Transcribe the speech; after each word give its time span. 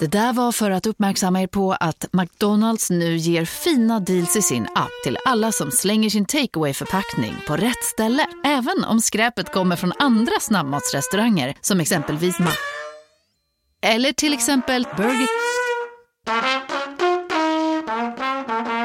Det 0.00 0.06
där 0.06 0.32
var 0.32 0.52
för 0.52 0.70
att 0.70 0.86
uppmärksamma 0.86 1.42
er 1.42 1.46
på 1.46 1.72
att 1.72 2.04
McDonalds 2.12 2.90
nu 2.90 3.16
ger 3.16 3.44
fina 3.44 4.00
deals 4.00 4.36
i 4.36 4.42
sin 4.42 4.62
app 4.74 4.90
till 5.04 5.18
alla 5.24 5.52
som 5.52 5.70
slänger 5.70 6.10
sin 6.10 6.24
takeaway 6.24 6.74
förpackning 6.74 7.34
på 7.46 7.56
rätt 7.56 7.84
ställe. 7.84 8.26
Även 8.44 8.84
om 8.84 9.00
skräpet 9.00 9.52
kommer 9.52 9.76
från 9.76 9.92
andra 9.98 10.32
snabbmatsrestauranger 10.40 11.54
som 11.60 11.80
exempelvis 11.80 12.38
Ma... 12.38 12.50
Eller 13.82 14.12
till 14.12 14.32
exempel 14.32 14.86
Burger... 14.96 15.28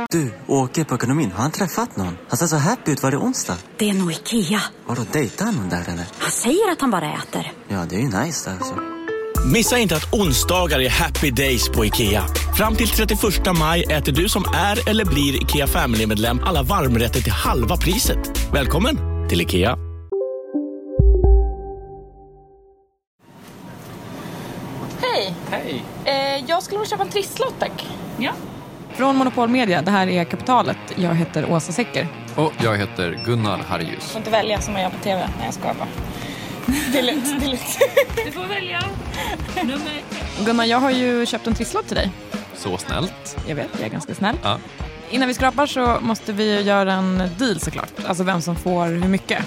Du, 0.10 0.34
åker 0.48 0.84
på 0.84 0.96
ekonomin. 0.96 1.32
Har 1.32 1.42
han 1.42 1.52
träffat 1.52 1.98
någon? 1.98 2.18
Han 2.28 2.38
ser 2.38 2.48
så 2.48 2.56
happy 2.56 2.92
ut. 2.92 3.04
Var 3.04 3.12
det 3.12 3.18
onsdag? 3.18 3.58
Det 3.78 3.90
är 3.90 3.94
nog 3.94 4.12
Ikea. 4.12 4.62
Har 4.86 4.96
du 4.96 5.04
dejtat 5.04 5.56
någon 5.56 5.70
där 5.70 5.90
eller? 5.90 6.06
Han 6.20 6.32
säger 6.32 6.72
att 6.72 6.82
han 6.82 6.92
bara 6.92 7.14
äter. 7.14 7.52
Ja, 7.68 7.86
det 7.90 7.96
är 7.96 8.00
ju 8.00 8.06
nice 8.06 8.50
där 8.50 8.58
alltså. 8.58 9.01
Missa 9.46 9.78
inte 9.78 9.96
att 9.96 10.14
onsdagar 10.14 10.80
är 10.80 10.90
happy 10.90 11.32
days 11.32 11.70
på 11.70 11.86
IKEA. 11.86 12.24
Fram 12.58 12.76
till 12.76 12.88
31 12.88 13.20
maj 13.60 13.84
äter 13.84 14.12
du 14.12 14.30
som 14.30 14.44
är 14.56 14.90
eller 14.90 15.06
blir 15.06 15.44
IKEA 15.44 15.68
Family-medlem 15.68 16.40
alla 16.44 16.64
varmrätter 16.64 17.22
till 17.22 17.32
halva 17.32 17.78
priset. 17.78 18.50
Välkommen 18.54 18.98
till 19.30 19.42
IKEA. 19.42 19.78
Hej! 25.02 25.34
Hej! 25.50 25.84
Eh, 26.06 26.46
jag 26.48 26.64
skulle 26.64 26.80
vilja 26.80 26.90
köpa 26.90 27.04
en 27.04 27.10
trisslott 27.10 27.56
tack. 27.60 27.88
Ja. 28.18 28.32
Från 28.94 29.16
Monopol 29.16 29.50
Media, 29.50 29.82
det 29.82 29.92
här 29.92 30.08
är 30.08 30.24
Kapitalet. 30.24 30.78
Jag 30.96 31.16
heter 31.16 31.52
Åsa 31.52 31.72
Secker. 31.72 32.08
Och 32.36 32.54
jag 32.64 32.78
heter 32.78 33.24
Gunnar 33.26 33.58
Harjus. 33.68 34.04
får 34.12 34.18
inte 34.20 34.32
välja 34.32 34.62
som 34.62 34.74
man 34.74 34.82
gör 34.82 34.90
på 34.90 35.04
TV. 35.04 35.30
när 35.40 35.46
jag 35.46 35.54
skojar 35.54 35.74
bara. 35.74 35.88
Det 36.66 37.00
är 37.00 37.04
lugnt, 37.04 37.26
det 37.40 37.46
är 37.46 37.50
lugnt. 37.50 37.80
Du 38.26 38.32
får 38.32 38.46
välja 38.46 38.84
nummer 39.64 40.02
Gunnar, 40.46 40.66
jag 40.66 40.80
har 40.80 40.92
ju 40.92 41.26
köpt 41.26 41.48
en 41.48 41.56
trisslott 41.56 41.88
till 41.88 41.96
dig. 41.96 42.12
Så 42.56 42.78
snällt. 42.78 43.38
Jag 43.48 43.56
vet, 43.56 43.70
jag 43.74 43.82
är 43.86 43.90
ganska 43.90 44.16
snäll. 44.16 44.36
Ja. 44.44 44.58
Innan 45.10 45.28
vi 45.28 45.34
skrapar 45.34 45.66
så 45.66 45.98
måste 46.02 46.34
vi 46.34 46.62
göra 46.62 46.94
en 46.94 47.18
deal 47.38 47.60
såklart. 47.60 47.94
Alltså 48.08 48.24
vem 48.24 48.42
som 48.42 48.56
får 48.56 48.86
hur 48.86 49.08
mycket. 49.08 49.46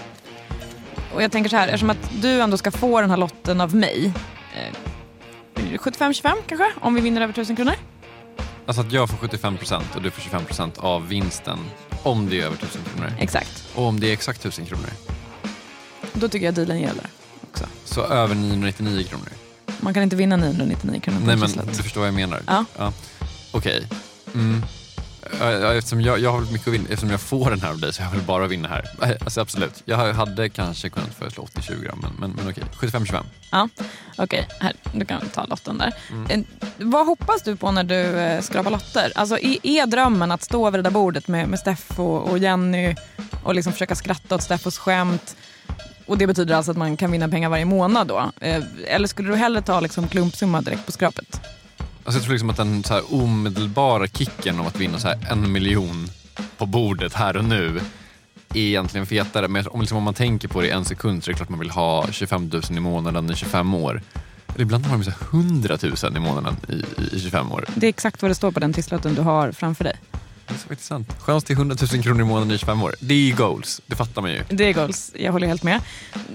Och 1.15 1.23
jag 1.23 1.33
tänker 1.33 1.51
så 1.51 1.57
här, 1.57 1.69
eftersom 1.69 1.91
att 1.91 2.11
du 2.23 2.41
ändå 2.41 2.57
ska 2.57 2.71
få 2.71 3.01
den 3.01 3.11
här 3.11 3.17
lotten 3.17 3.61
av 3.61 3.75
mig. 3.75 4.13
Eh, 4.57 4.75
75-25 5.79 6.33
kanske, 6.47 6.73
om 6.81 6.95
vi 6.95 7.01
vinner 7.01 7.21
över 7.21 7.33
1000 7.33 7.57
kronor. 7.57 7.75
Alltså 8.67 8.81
att 8.81 8.93
jag 8.93 9.11
får 9.11 9.17
75% 9.17 9.83
och 9.97 10.03
du 10.03 10.11
får 10.11 10.39
25% 10.39 10.79
av 10.81 11.09
vinsten 11.09 11.59
om 12.03 12.29
det 12.29 12.41
är 12.41 12.45
över 12.45 12.57
1000 12.57 12.83
kronor. 12.95 13.13
Exakt. 13.21 13.65
Och 13.75 13.85
om 13.85 14.01
det 14.01 14.09
är 14.09 14.13
exakt 14.13 14.41
1000 14.41 14.67
kronor, 14.67 14.89
Då 16.15 16.29
tycker 16.29 16.47
jag 16.47 16.55
dealen 16.55 16.81
gäller 16.81 17.07
också. 17.51 17.65
så 17.85 18.03
över 18.05 18.35
999 18.35 19.05
kronor. 19.05 19.29
Man 19.81 19.95
kan 19.95 20.03
inte 20.03 20.17
vinna 20.17 20.37
999 20.37 21.01
kronor 21.01 21.19
på 21.19 21.27
Nej 21.27 21.35
en 21.35 21.41
men 21.41 21.67
du 21.67 21.83
förstår 21.83 22.01
vad 22.01 22.09
jag 22.09 22.15
menar. 22.15 22.43
Ja. 22.47 22.93
Okej. 23.53 23.87
Mm. 24.35 24.63
Ja, 25.41 25.53
ja, 25.53 25.75
Eftersom 25.75 26.01
jag, 26.01 26.19
jag 26.19 26.33
har 26.33 26.41
mycket 26.41 26.69
att 26.69 26.75
vinna, 26.75 26.85
eftersom 26.85 27.11
jag 27.11 27.21
får 27.21 27.51
den 27.51 27.61
här 27.61 27.71
av 27.71 27.79
dig 27.81 27.93
så 27.93 28.03
jag 28.03 28.11
vill 28.11 28.23
bara 28.23 28.47
vinna 28.47 28.69
här. 28.69 28.85
Alltså 29.21 29.41
absolut. 29.41 29.83
Jag 29.85 29.97
hade 30.15 30.49
kanske 30.49 30.89
kunnat 30.89 31.15
föreslå 31.15 31.45
80-20 31.45 31.99
men, 32.03 32.13
men, 32.19 32.31
men 32.31 32.49
okej. 32.51 32.65
75-25. 32.79 33.25
Ja, 33.51 33.69
okej. 34.17 34.49
Här, 34.61 34.73
du 34.95 35.05
kan 35.05 35.29
ta 35.29 35.45
lotten 35.47 35.79
där. 35.79 35.93
Mm. 36.11 36.31
Eh, 36.31 36.41
Vad 36.79 37.07
hoppas 37.07 37.43
du 37.43 37.57
på 37.57 37.71
när 37.71 37.85
du 37.85 38.01
eh, 38.19 38.41
skrapar 38.41 38.71
lotter? 38.71 39.13
Alltså, 39.15 39.39
är, 39.39 39.57
är 39.63 39.87
drömmen 39.87 40.33
att 40.33 40.43
stå 40.43 40.67
över 40.67 40.79
det 40.79 40.83
där 40.83 40.91
bordet 40.91 41.29
med, 41.29 41.49
med 41.49 41.59
Steff 41.59 41.99
och, 42.01 42.31
och 42.31 42.39
Jenny 42.39 42.95
och 43.43 43.55
liksom 43.55 43.73
försöka 43.73 43.95
skratta 43.95 44.35
åt 44.35 44.43
Steffos 44.43 44.79
skämt? 44.79 45.37
Och 46.07 46.19
det 46.19 46.27
betyder 46.27 46.55
alltså 46.55 46.71
att 46.71 46.77
man 46.77 46.97
kan 46.97 47.11
vinna 47.13 47.29
pengar 47.29 47.49
varje 47.49 47.65
månad 47.65 48.07
då? 48.07 48.31
Eh, 48.41 48.63
Eller 48.87 49.09
skulle 49.09 49.29
du 49.29 49.37
hellre 49.37 49.63
ta 49.63 49.81
liksom 49.81 50.09
klumpsumma 50.09 50.61
direkt 50.61 50.87
på 50.87 50.93
skrapet? 50.93 51.41
Alltså 51.79 52.19
jag 52.19 52.23
tror 52.23 52.33
liksom 52.33 52.51
att 52.51 52.57
den 52.57 52.85
så 52.85 52.95
här 52.95 53.15
omedelbara 53.15 54.07
kicken 54.07 54.61
om 54.61 54.67
att 54.67 54.81
vinna 54.81 54.99
så 54.99 55.09
en 55.31 55.53
miljon 55.53 56.09
på 56.59 56.67
bordet 56.67 57.15
här 57.15 57.37
och 57.37 57.45
nu 57.45 57.81
är 58.55 58.61
egentligen 58.61 59.07
fetare. 59.07 59.49
Men 59.49 59.67
om, 59.69 59.81
liksom, 59.81 59.97
om 59.99 60.05
man 60.05 60.15
tänker 60.15 60.49
på 60.49 60.61
det 60.61 60.67
i 60.67 60.71
en 60.71 60.85
sekund 60.85 61.25
så 61.25 61.31
är 61.31 61.33
det 61.33 61.37
klart 61.37 61.49
man 61.49 61.59
vill 61.59 61.71
ha 61.71 62.07
25 62.11 62.51
000 62.53 62.63
i 62.71 62.81
månaden 62.81 63.31
i 63.31 63.35
25 63.37 63.75
år. 63.75 64.03
Eller 64.55 64.63
ibland 64.63 64.87
har 64.87 64.97
de 64.99 65.05
så 65.05 65.11
här 65.11 65.19
100 65.31 65.79
000 66.03 66.17
i 66.17 66.21
månaden 66.21 66.57
i, 66.69 66.73
i, 66.73 67.17
i 67.17 67.21
25 67.21 67.53
år. 67.53 67.65
Det 67.75 67.87
är 67.87 67.89
exakt 67.89 68.23
vad 68.23 68.31
det 68.31 68.35
står 68.35 68.51
på 68.51 68.61
den 68.61 68.73
trisslotten 68.73 69.15
du 69.15 69.23
har 69.23 69.53
framför 69.53 69.85
dig. 69.85 69.97
Så 70.59 70.69
faktiskt 70.69 70.89
sant. 70.89 71.17
Chans 71.21 71.45
till 71.45 71.57
100 71.57 71.77
000 71.93 72.03
kronor 72.03 72.21
i 72.21 72.25
månaden 72.25 72.51
i 72.51 72.59
25 72.59 72.83
år. 72.83 72.95
Det 73.01 73.15
är 73.15 73.37
goals, 73.37 73.81
det 73.87 73.97
fattar 73.97 74.23
man 74.23 74.31
ju. 74.31 74.45
Det 74.49 74.65
är 74.65 74.73
goals, 74.73 75.13
jag 75.15 75.33
håller 75.33 75.47
helt 75.47 75.63
med. 75.63 75.81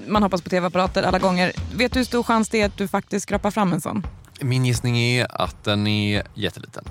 Man 0.07 0.24
hoppas 0.24 0.41
på 0.41 0.50
tv-apparater 0.50 1.03
alla 1.03 1.19
gånger. 1.19 1.52
Vet 1.74 1.94
du 1.94 2.00
hur 2.00 2.06
stor 2.06 2.24
chans 2.24 2.50
det 2.50 2.62
är 2.62 2.66
att 2.66 2.78
du 2.78 2.88
faktiskt 2.88 3.24
skrapar 3.24 3.52
fram 3.52 3.74
en 3.74 3.81
sån? 3.81 4.07
Min 4.41 4.66
gissning 4.66 4.97
är 4.97 5.41
att 5.41 5.63
den 5.63 5.88
är 5.88 6.24
jätteliten. 6.34 6.84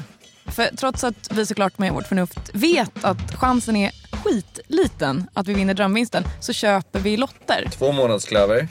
För 0.45 0.75
trots 0.77 1.03
att 1.03 1.31
vi 1.31 1.45
såklart 1.45 1.77
med 1.77 1.93
vårt 1.93 2.07
förnuft 2.07 2.39
vet 2.53 3.05
att 3.05 3.35
chansen 3.35 3.75
är 3.75 3.91
skitliten 4.11 5.27
att 5.33 5.47
vi 5.47 5.53
vinner 5.53 5.73
drömvinsten 5.73 6.23
så 6.39 6.53
köper 6.53 6.99
vi 6.99 7.17
lotter. 7.17 7.67
Två 7.71 7.91
månadsklöver. 7.91 8.67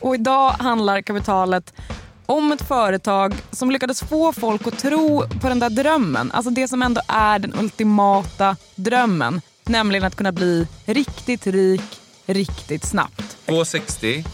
Och 0.00 0.14
idag 0.14 0.50
handlar 0.50 1.00
kapitalet 1.00 1.72
om 2.26 2.52
ett 2.52 2.62
företag 2.62 3.34
som 3.50 3.70
lyckades 3.70 4.02
få 4.02 4.32
folk 4.32 4.66
att 4.66 4.78
tro 4.78 5.28
på 5.40 5.48
den 5.48 5.58
där 5.58 5.70
drömmen. 5.70 6.30
Alltså 6.32 6.50
det 6.50 6.68
som 6.68 6.82
ändå 6.82 7.00
är 7.08 7.38
den 7.38 7.54
ultimata 7.58 8.56
drömmen. 8.74 9.40
Nämligen 9.66 10.04
att 10.04 10.16
kunna 10.16 10.32
bli 10.32 10.66
riktigt 10.84 11.46
rik 11.46 12.00
riktigt 12.26 12.84
snabbt. 12.84 13.36
2,60. 13.46 14.24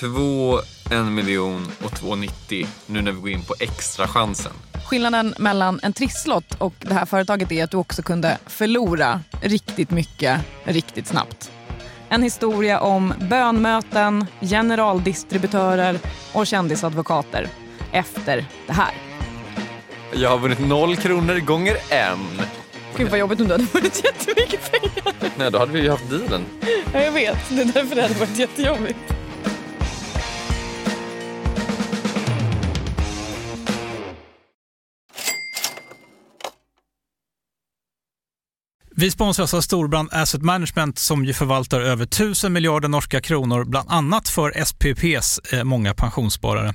2, 0.00 0.58
1 0.90 1.04
miljon 1.12 1.66
och 1.84 1.90
2,90 1.90 2.66
nu 2.86 3.02
när 3.02 3.12
vi 3.12 3.20
går 3.20 3.30
in 3.30 3.42
på 3.42 3.54
extra 3.60 4.08
chansen. 4.08 4.52
Skillnaden 4.84 5.34
mellan 5.38 5.80
en 5.82 5.92
trisslott 5.92 6.54
och 6.58 6.74
det 6.78 6.94
här 6.94 7.06
företaget 7.06 7.52
är 7.52 7.64
att 7.64 7.70
du 7.70 7.76
också 7.76 8.02
kunde 8.02 8.38
förlora 8.46 9.20
riktigt 9.40 9.90
mycket 9.90 10.40
riktigt 10.64 11.06
snabbt. 11.06 11.50
En 12.08 12.22
historia 12.22 12.80
om 12.80 13.14
bönmöten, 13.30 14.26
generaldistributörer 14.40 15.98
och 16.32 16.46
kändisadvokater 16.46 17.48
efter 17.92 18.46
det 18.66 18.72
här. 18.72 18.94
Jag 20.14 20.30
har 20.30 20.38
vunnit 20.38 20.60
noll 20.60 20.96
kronor 20.96 21.38
gånger 21.38 21.76
en. 21.90 22.46
Gud 22.96 23.10
vad 23.10 23.18
jobbigt 23.18 23.40
om 23.40 23.46
du 23.46 23.52
hade 23.52 23.64
vunnit 23.64 24.04
jättemycket 24.04 24.72
pengar. 24.72 25.14
Nej, 25.38 25.50
då 25.50 25.58
hade 25.58 25.72
vi 25.72 25.80
ju 25.80 25.90
haft 25.90 26.10
dealen. 26.10 26.44
Ja, 26.92 27.00
jag 27.00 27.12
vet, 27.12 27.38
det 27.48 27.60
är 27.60 27.64
därför 27.64 27.96
det 27.96 28.02
hade 28.02 28.14
varit 28.14 28.38
jättejobbigt. 28.38 28.98
Vi 38.98 39.10
sponsras 39.10 39.54
av 39.54 39.60
Storbrand 39.60 40.08
Asset 40.12 40.42
Management 40.42 40.98
som 40.98 41.24
ju 41.24 41.32
förvaltar 41.32 41.80
över 41.80 42.04
1000 42.04 42.52
miljarder 42.52 42.88
norska 42.88 43.20
kronor, 43.20 43.64
bland 43.64 43.90
annat 43.90 44.28
för 44.28 44.64
SPPs 44.64 45.38
eh, 45.52 45.64
många 45.64 45.94
pensionssparare. 45.94 46.74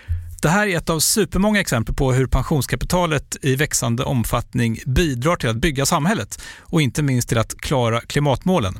Det 0.41 0.49
här 0.49 0.67
är 0.67 0.77
ett 0.77 0.89
av 0.89 0.99
supermånga 0.99 1.59
exempel 1.59 1.95
på 1.95 2.13
hur 2.13 2.27
pensionskapitalet 2.27 3.37
i 3.41 3.55
växande 3.55 4.03
omfattning 4.03 4.79
bidrar 4.85 5.35
till 5.35 5.49
att 5.49 5.55
bygga 5.55 5.85
samhället 5.85 6.41
och 6.59 6.81
inte 6.81 7.03
minst 7.03 7.29
till 7.29 7.37
att 7.37 7.57
klara 7.57 8.01
klimatmålen. 8.01 8.79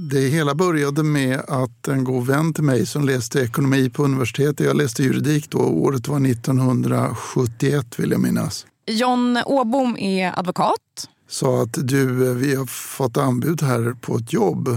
Det 0.00 0.20
hela 0.20 0.54
började 0.54 1.02
med 1.02 1.40
att 1.48 1.88
en 1.88 2.04
god 2.04 2.26
vän 2.26 2.54
till 2.54 2.64
mig 2.64 2.86
som 2.86 3.06
läste 3.06 3.40
ekonomi 3.40 3.90
på 3.90 4.04
universitetet, 4.04 4.66
jag 4.66 4.76
läste 4.76 5.02
juridik 5.02 5.50
då, 5.50 5.58
året 5.58 6.08
var 6.08 6.26
1971 6.26 7.98
vill 7.98 8.10
jag 8.10 8.20
minnas. 8.20 8.66
John 8.86 9.38
Åbom 9.46 9.96
är 9.96 10.38
advokat. 10.38 11.08
Sa 11.28 11.62
att 11.62 11.88
du, 11.88 12.34
vi 12.34 12.54
har 12.54 12.66
fått 12.66 13.16
anbud 13.16 13.62
här 13.62 13.96
på 14.00 14.16
ett 14.16 14.32
jobb. 14.32 14.68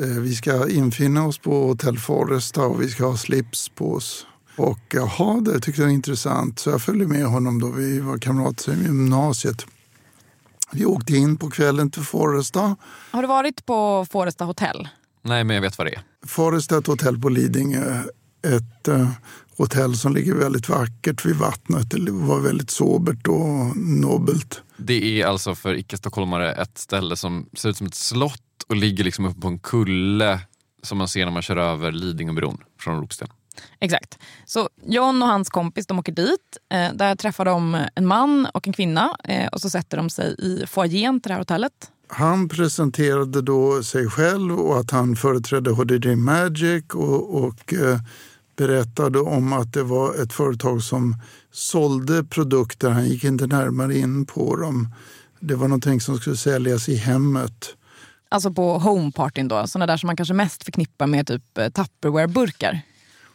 Eh, 0.00 0.06
vi 0.06 0.34
ska 0.34 0.68
infinna 0.68 1.26
oss 1.26 1.38
på 1.38 1.66
Hotell 1.66 1.98
Foresta 1.98 2.62
och 2.62 2.82
vi 2.82 2.88
ska 2.88 3.06
ha 3.06 3.16
slips 3.16 3.68
på 3.68 3.92
oss. 3.92 4.26
Och 4.56 4.94
jaha, 4.94 5.40
det 5.40 5.60
tyckte 5.60 5.80
jag 5.80 5.88
var 5.88 5.94
intressant. 5.94 6.58
Så 6.58 6.70
jag 6.70 6.82
följde 6.82 7.06
med 7.06 7.26
honom 7.26 7.60
då 7.60 7.70
vi 7.70 8.00
var 8.00 8.18
kamrater 8.18 8.72
i 8.72 8.82
gymnasiet. 8.82 9.66
Vi 10.72 10.84
åkte 10.84 11.16
in 11.16 11.36
på 11.36 11.50
kvällen 11.50 11.90
till 11.90 12.02
Foresta. 12.02 12.76
Har 13.10 13.22
du 13.22 13.28
varit 13.28 13.66
på 13.66 14.06
Foresta 14.10 14.44
hotell? 14.44 14.88
Nej, 15.22 15.44
men 15.44 15.54
jag 15.54 15.62
vet 15.62 15.78
vad 15.78 15.86
det 15.86 15.94
är. 15.94 16.02
Foresta 16.26 16.74
är 16.74 16.78
ett 16.78 16.86
hotell 16.86 17.18
på 17.18 17.28
Lidingö. 17.28 18.02
Ett 18.46 18.88
uh, 18.88 19.08
hotell 19.56 19.96
som 19.96 20.14
ligger 20.14 20.34
väldigt 20.34 20.68
vackert 20.68 21.26
vid 21.26 21.36
vattnet. 21.36 21.90
Det 21.90 22.10
var 22.10 22.40
väldigt 22.40 22.70
sobert 22.70 23.26
och 23.28 23.76
nobelt. 23.76 24.62
Det 24.76 25.22
är 25.22 25.26
alltså 25.26 25.54
för 25.54 25.74
icke-stockholmare 25.74 26.52
ett 26.52 26.78
ställe 26.78 27.16
som 27.16 27.46
ser 27.56 27.68
ut 27.68 27.76
som 27.76 27.86
ett 27.86 27.94
slott 27.94 28.42
och 28.68 28.76
ligger 28.76 29.04
liksom 29.04 29.24
uppe 29.24 29.40
på 29.40 29.48
en 29.48 29.58
kulle 29.58 30.40
som 30.82 30.98
man 30.98 31.08
ser 31.08 31.24
när 31.24 31.32
man 31.32 31.42
kör 31.42 31.56
över 31.56 31.92
Lidingöbron 31.92 32.58
från 32.80 33.00
Ropsten. 33.00 33.28
Exakt. 33.80 34.18
Så 34.46 34.68
John 34.84 35.22
och 35.22 35.28
hans 35.28 35.50
kompis 35.50 35.86
de 35.86 35.98
åker 35.98 36.12
dit. 36.12 36.58
Eh, 36.72 36.92
där 36.94 37.16
träffar 37.16 37.44
de 37.44 37.86
en 37.94 38.06
man 38.06 38.46
och 38.54 38.66
en 38.66 38.72
kvinna 38.72 39.16
eh, 39.24 39.46
och 39.46 39.60
så 39.60 39.70
sätter 39.70 39.96
de 39.96 40.10
sig 40.10 40.34
i 40.38 40.66
foajén 40.66 41.20
till 41.20 41.28
det 41.28 41.34
här 41.34 41.40
hotellet. 41.40 41.72
Han 42.08 42.48
presenterade 42.48 43.42
då 43.42 43.82
sig 43.82 44.10
själv 44.10 44.60
och 44.60 44.80
att 44.80 44.90
han 44.90 45.16
företrädde 45.16 45.70
HDD 45.70 46.06
Magic 46.06 46.84
och, 46.94 47.44
och 47.44 47.74
eh, 47.74 47.98
berättade 48.56 49.18
om 49.18 49.52
att 49.52 49.72
det 49.72 49.82
var 49.82 50.22
ett 50.22 50.32
företag 50.32 50.82
som 50.82 51.16
sålde 51.52 52.24
produkter. 52.24 52.90
Han 52.90 53.08
gick 53.08 53.24
inte 53.24 53.46
närmare 53.46 53.98
in 53.98 54.26
på 54.26 54.56
dem. 54.56 54.94
Det 55.40 55.54
var 55.54 55.68
någonting 55.68 56.00
som 56.00 56.18
skulle 56.18 56.36
säljas 56.36 56.88
i 56.88 56.96
hemmet. 56.96 57.74
Alltså 58.28 58.52
på 58.52 58.78
homepartyn 58.78 59.48
då, 59.48 59.66
sådana 59.66 59.86
där 59.86 59.96
som 59.96 60.06
man 60.06 60.16
kanske 60.16 60.34
mest 60.34 60.64
förknippar 60.64 61.06
med 61.06 61.26
typ 61.26 61.58
eh, 61.58 61.68
Tupperware-burkar. 61.68 62.80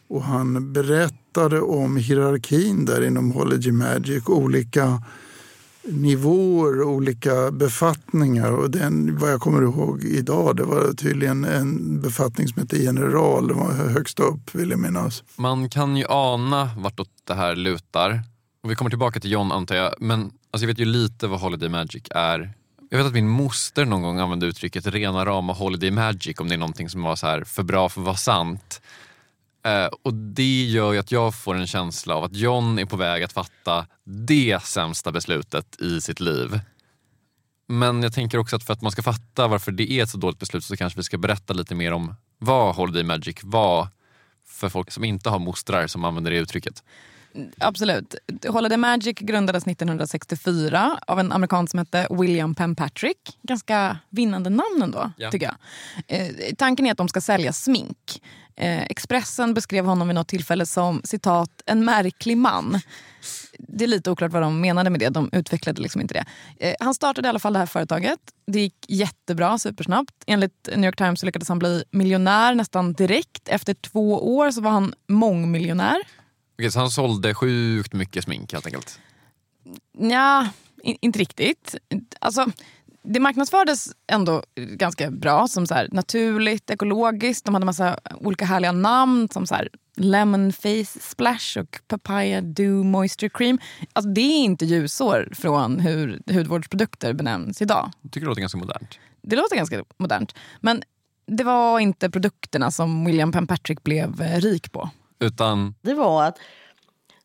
Och 0.08 0.22
han 0.22 0.72
berättade 0.72 1.60
om 1.60 1.96
hierarkin 1.96 2.84
där 2.84 3.06
inom 3.06 3.32
Hology 3.32 3.72
Magic. 3.72 4.28
Olika 4.28 5.02
nivåer, 5.88 6.82
olika 6.82 7.50
befattningar. 7.50 8.52
Och 8.52 8.70
den, 8.70 9.18
vad 9.18 9.32
jag 9.32 9.40
kommer 9.40 9.62
ihåg 9.62 10.04
idag, 10.04 10.56
det 10.56 10.64
var 10.64 10.92
tydligen 10.92 11.44
en 11.44 12.00
befattning 12.00 12.48
som 12.48 12.62
hette 12.62 12.76
general. 12.76 13.48
Det 13.48 13.54
var 13.54 13.72
högst 13.72 14.20
upp, 14.20 14.54
vill 14.54 14.70
jag 14.70 14.78
minnas. 14.78 15.22
Man 15.36 15.68
kan 15.68 15.96
ju 15.96 16.04
ana 16.08 16.70
vartåt 16.76 17.08
det 17.24 17.34
här 17.34 17.56
lutar. 17.56 18.22
Och 18.62 18.70
vi 18.70 18.74
kommer 18.74 18.90
tillbaka 18.90 19.20
till 19.20 19.32
John 19.32 19.52
antar 19.52 19.74
jag. 19.74 19.94
Men 20.00 20.20
alltså, 20.20 20.64
jag 20.64 20.66
vet 20.66 20.78
ju 20.78 20.84
lite 20.84 21.26
vad 21.26 21.40
Holiday 21.40 21.68
Magic 21.68 22.02
är. 22.10 22.52
Jag 22.90 22.98
vet 22.98 23.06
att 23.06 23.12
min 23.12 23.28
moster 23.28 23.84
någon 23.84 24.02
gång 24.02 24.18
använde 24.18 24.46
uttrycket 24.46 24.86
rena 24.86 25.24
rama 25.24 25.52
Holiday 25.52 25.90
Magic 25.90 26.40
om 26.40 26.48
det 26.48 26.54
är 26.54 26.58
någonting 26.58 26.88
som 26.88 27.02
var 27.02 27.16
så 27.16 27.26
här 27.26 27.44
för 27.44 27.62
bra 27.62 27.88
för 27.88 28.00
att 28.00 28.04
vara 28.04 28.16
sant. 28.16 28.80
Eh, 29.64 29.86
och 30.02 30.14
det 30.14 30.64
gör 30.64 30.92
ju 30.92 30.98
att 30.98 31.12
jag 31.12 31.34
får 31.34 31.54
en 31.54 31.66
känsla 31.66 32.14
av 32.14 32.24
att 32.24 32.36
John 32.36 32.78
är 32.78 32.84
på 32.84 32.96
väg 32.96 33.22
att 33.22 33.32
fatta 33.32 33.86
det 34.04 34.62
sämsta 34.62 35.12
beslutet 35.12 35.80
i 35.80 36.00
sitt 36.00 36.20
liv. 36.20 36.60
Men 37.66 38.02
jag 38.02 38.12
tänker 38.12 38.38
också 38.38 38.56
att 38.56 38.64
för 38.64 38.72
att 38.72 38.82
man 38.82 38.92
ska 38.92 39.02
fatta 39.02 39.48
varför 39.48 39.72
det 39.72 39.92
är 39.92 40.02
ett 40.02 40.10
så 40.10 40.18
dåligt 40.18 40.38
beslut 40.38 40.64
så 40.64 40.76
kanske 40.76 40.96
vi 40.96 41.02
ska 41.02 41.18
berätta 41.18 41.52
lite 41.52 41.74
mer 41.74 41.92
om 41.92 42.14
vad 42.38 42.74
Holiday 42.74 43.04
Magic 43.04 43.36
var 43.42 43.88
för 44.46 44.68
folk 44.68 44.90
som 44.90 45.04
inte 45.04 45.30
har 45.30 45.38
mostrar 45.38 45.86
som 45.86 46.04
använder 46.04 46.30
det 46.30 46.36
uttrycket. 46.36 46.82
Absolut. 47.58 48.14
Holiday 48.48 48.78
Magic 48.78 49.14
grundades 49.14 49.66
1964 49.66 50.98
av 51.06 51.20
en 51.20 51.32
amerikan 51.32 51.68
som 51.68 51.78
hette 51.78 52.06
William 52.10 52.54
Penn 52.54 52.76
Patrick. 52.76 53.38
Ganska 53.42 53.98
vinnande 54.10 54.50
namn 54.50 54.82
ändå, 54.82 55.12
ja. 55.16 55.30
tycker 55.30 55.46
jag. 55.46 55.56
Eh, 56.06 56.54
tanken 56.58 56.86
är 56.86 56.90
att 56.90 56.98
de 56.98 57.08
ska 57.08 57.20
sälja 57.20 57.52
smink. 57.52 58.20
Eh, 58.56 58.82
Expressen 58.82 59.54
beskrev 59.54 59.84
honom 59.84 60.08
vid 60.08 60.14
något 60.14 60.28
tillfälle 60.28 60.66
som 60.66 61.00
citat 61.04 61.62
en 61.66 61.84
märklig 61.84 62.36
man. 62.36 62.80
Det 63.58 63.84
är 63.84 63.88
lite 63.88 64.10
oklart 64.10 64.32
vad 64.32 64.42
de 64.42 64.60
menade 64.60 64.90
med 64.90 65.00
det. 65.00 65.08
De 65.08 65.30
utvecklade 65.32 65.82
liksom 65.82 66.00
inte 66.00 66.14
det. 66.14 66.24
Eh, 66.68 66.74
han 66.80 66.94
startade 66.94 67.28
i 67.28 67.30
alla 67.30 67.38
fall 67.38 67.52
det 67.52 67.58
här 67.58 67.66
företaget. 67.66 68.18
Det 68.46 68.60
gick 68.60 68.84
jättebra, 68.88 69.58
supersnabbt. 69.58 70.14
Enligt 70.26 70.68
New 70.76 70.84
York 70.84 70.96
Times 70.96 71.22
lyckades 71.22 71.48
han 71.48 71.58
bli 71.58 71.84
miljonär 71.90 72.54
nästan 72.54 72.92
direkt. 72.92 73.48
Efter 73.48 73.74
två 73.74 74.36
år 74.36 74.50
så 74.50 74.60
var 74.60 74.70
han 74.70 74.94
mångmiljonär. 75.08 75.96
Okej, 76.58 76.70
så 76.70 76.78
han 76.78 76.90
sålde 76.90 77.34
sjukt 77.34 77.92
mycket 77.92 78.24
smink 78.24 78.52
helt 78.52 78.66
enkelt? 78.66 78.98
Ja, 79.98 80.48
inte 80.82 81.18
riktigt. 81.18 81.74
Alltså, 82.20 82.46
det 83.04 83.20
marknadsfördes 83.20 83.88
ändå 84.06 84.42
ganska 84.56 85.10
bra 85.10 85.48
som 85.48 85.66
så 85.66 85.74
här, 85.74 85.88
naturligt, 85.92 86.70
ekologiskt. 86.70 87.44
De 87.44 87.54
hade 87.54 87.66
massa 87.66 87.98
olika 88.20 88.44
härliga 88.44 88.72
namn 88.72 89.28
som 89.28 89.46
så 89.46 89.54
här, 89.54 89.68
Lemon 89.96 90.52
Face 90.52 91.00
Splash 91.00 91.58
och 91.58 91.80
Papaya 91.88 92.40
Dew 92.40 92.84
Moisture 92.84 93.30
Cream. 93.30 93.58
Alltså, 93.92 94.10
det 94.10 94.20
är 94.20 94.44
inte 94.44 94.64
ljusår 94.64 95.28
från 95.34 95.80
hur 95.80 96.22
hudvårdsprodukter 96.32 97.12
benämns 97.12 97.62
idag. 97.62 97.90
Jag 98.02 98.12
tycker 98.12 98.26
det 98.26 98.28
låter 98.28 98.40
ganska 98.40 98.58
modernt. 98.58 98.98
Det 99.22 99.36
låter 99.36 99.56
ganska 99.56 99.84
modernt. 99.96 100.34
Men 100.60 100.82
det 101.26 101.44
var 101.44 101.80
inte 101.80 102.10
produkterna 102.10 102.70
som 102.70 103.04
William 103.04 103.32
Penn 103.32 103.46
Patrick 103.46 103.82
blev 103.82 104.22
eh, 104.22 104.40
rik 104.40 104.72
på. 104.72 104.90
Utan? 105.20 105.74
Det 105.82 105.94
var 105.94 106.24
att 106.24 106.38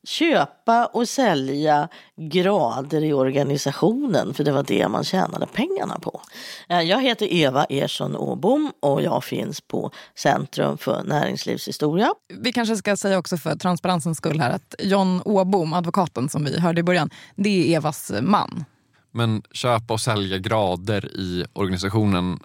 köpa 0.08 0.86
och 0.86 1.10
sälja 1.10 1.90
grader 2.16 3.04
i 3.04 3.14
organisationen 3.14 4.34
för 4.34 4.44
det 4.44 4.52
var 4.52 4.64
det 4.64 4.88
man 4.88 5.04
tjänade 5.04 5.48
pengarna 5.54 6.00
på. 6.00 6.22
Eh, 6.70 6.82
Jag 6.82 7.02
heter 7.02 7.34
Eva 7.34 7.66
Ersson 7.66 8.16
Åbom 8.16 8.72
och 8.80 9.02
jag 9.02 9.24
finns 9.24 9.62
på 9.62 9.92
Centrum 10.16 10.78
för 10.78 11.04
näringslivshistoria. 11.04 12.14
Vi 12.40 12.54
kanske 12.54 12.76
ska 12.76 12.98
säga 12.98 13.18
också 13.18 13.38
för 13.38 13.56
transparensens 13.56 14.18
skull 14.18 14.40
här 14.40 14.52
att 14.52 14.76
John 14.80 15.22
Åbom, 15.26 15.74
advokaten 15.74 16.30
som 16.30 16.46
vi 16.46 16.60
hörde 16.60 16.80
i 16.80 16.84
början, 16.84 17.10
det 17.36 17.74
är 17.74 17.78
Evas 17.78 18.12
man. 18.22 18.66
Men 19.12 19.42
köpa 19.52 19.94
och 19.94 20.02
sälja 20.02 20.38
grader 20.38 21.06
i 21.06 21.46
organisationen, 21.54 22.40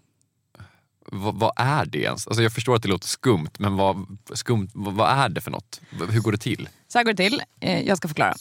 vad, 1.14 1.35
vad 1.35 1.52
är 1.56 1.85
det 1.87 1.99
ens? 1.99 2.26
Alltså 2.26 2.42
jag 2.42 2.52
förstår 2.52 2.76
att 2.76 2.83
det 2.83 2.88
låter 2.88 3.09
skumt, 3.09 3.50
men 3.59 3.76
vad, 3.76 4.06
skumt, 4.35 4.68
vad, 4.75 4.94
vad 4.94 5.11
är 5.11 5.28
det 5.28 5.40
för 5.40 5.50
något? 5.50 5.80
Hur 6.11 6.21
går 6.21 6.33
det 6.33 6.38
till? 6.38 6.68
Så 6.88 6.99
här 6.99 7.04
går 7.04 7.12
det 7.12 7.23
till. 7.30 7.42
Eh, 7.61 7.80
Jag 7.83 7.97
ska 7.97 8.09
förklara. 8.09 8.35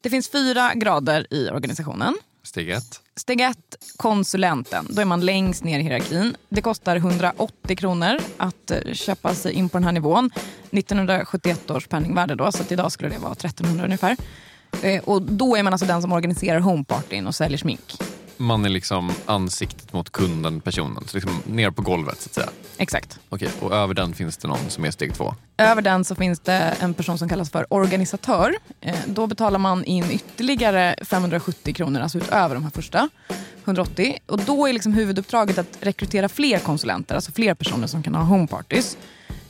Det 0.00 0.10
finns 0.10 0.28
fyra 0.30 0.74
grader 0.74 1.26
i 1.34 1.48
organisationen. 1.50 2.16
Steg 2.42 2.70
ett. 2.70 3.00
Steg 3.16 3.40
ett, 3.40 3.76
konsulenten. 3.96 4.86
Då 4.90 5.00
är 5.00 5.04
man 5.04 5.20
längst 5.20 5.64
ner 5.64 5.78
i 5.78 5.82
hierarkin. 5.82 6.36
Det 6.48 6.62
kostar 6.62 6.96
180 6.96 7.76
kronor 7.76 8.18
att 8.36 8.70
eh, 8.70 8.92
köpa 8.92 9.34
sig 9.34 9.52
in 9.52 9.68
på 9.68 9.76
den 9.78 9.84
här 9.84 9.92
nivån. 9.92 10.30
1971 10.70 11.70
års 11.70 11.86
penningvärde 11.86 12.34
då, 12.34 12.52
så 12.52 12.62
idag 12.68 12.92
skulle 12.92 13.10
det 13.10 13.18
vara 13.18 13.32
1300 13.32 13.84
ungefär. 13.84 14.16
Eh, 14.82 15.02
Och 15.04 15.22
då 15.22 15.56
är 15.56 15.62
man 15.62 15.72
alltså 15.72 15.86
den 15.86 16.02
som 16.02 16.12
organiserar 16.12 16.60
homepartyn 16.60 17.26
och 17.26 17.34
säljer 17.34 17.58
smink. 17.58 17.94
Man 18.40 18.64
är 18.64 18.68
liksom 18.68 19.12
ansiktet 19.26 19.92
mot 19.92 20.10
kunden, 20.12 20.60
personen. 20.60 21.04
Så 21.06 21.16
liksom 21.16 21.42
ner 21.46 21.70
på 21.70 21.82
golvet 21.82 22.20
så 22.20 22.28
att 22.28 22.34
säga. 22.34 22.48
Exakt. 22.76 23.18
Okej, 23.28 23.48
och 23.60 23.72
över 23.74 23.94
den 23.94 24.14
finns 24.14 24.36
det 24.36 24.48
någon 24.48 24.58
som 24.70 24.84
är 24.84 24.90
steg 24.90 25.14
två. 25.14 25.34
Över 25.56 25.82
den 25.82 26.04
så 26.04 26.14
finns 26.14 26.40
det 26.40 26.74
en 26.80 26.94
person 26.94 27.18
som 27.18 27.28
kallas 27.28 27.50
för 27.50 27.66
organisatör. 27.74 28.54
Eh, 28.80 28.94
Då 29.06 29.26
betalar 29.26 29.58
man 29.58 29.84
in 29.84 30.10
ytterligare 30.10 30.94
570 31.04 31.74
kronor, 31.74 32.00
alltså 32.00 32.18
utöver 32.18 32.54
de 32.54 32.64
här 32.64 32.70
första. 32.70 33.08
180. 33.64 34.18
Och 34.26 34.38
då 34.38 34.68
är 34.68 34.72
liksom 34.72 34.92
huvuduppdraget 34.92 35.58
att 35.58 35.78
rekrytera 35.80 36.28
fler 36.28 36.58
konsulenter, 36.58 37.14
alltså 37.14 37.32
fler 37.32 37.54
personer 37.54 37.86
som 37.86 38.02
kan 38.02 38.14
ha 38.14 38.22
homepartys. 38.22 38.96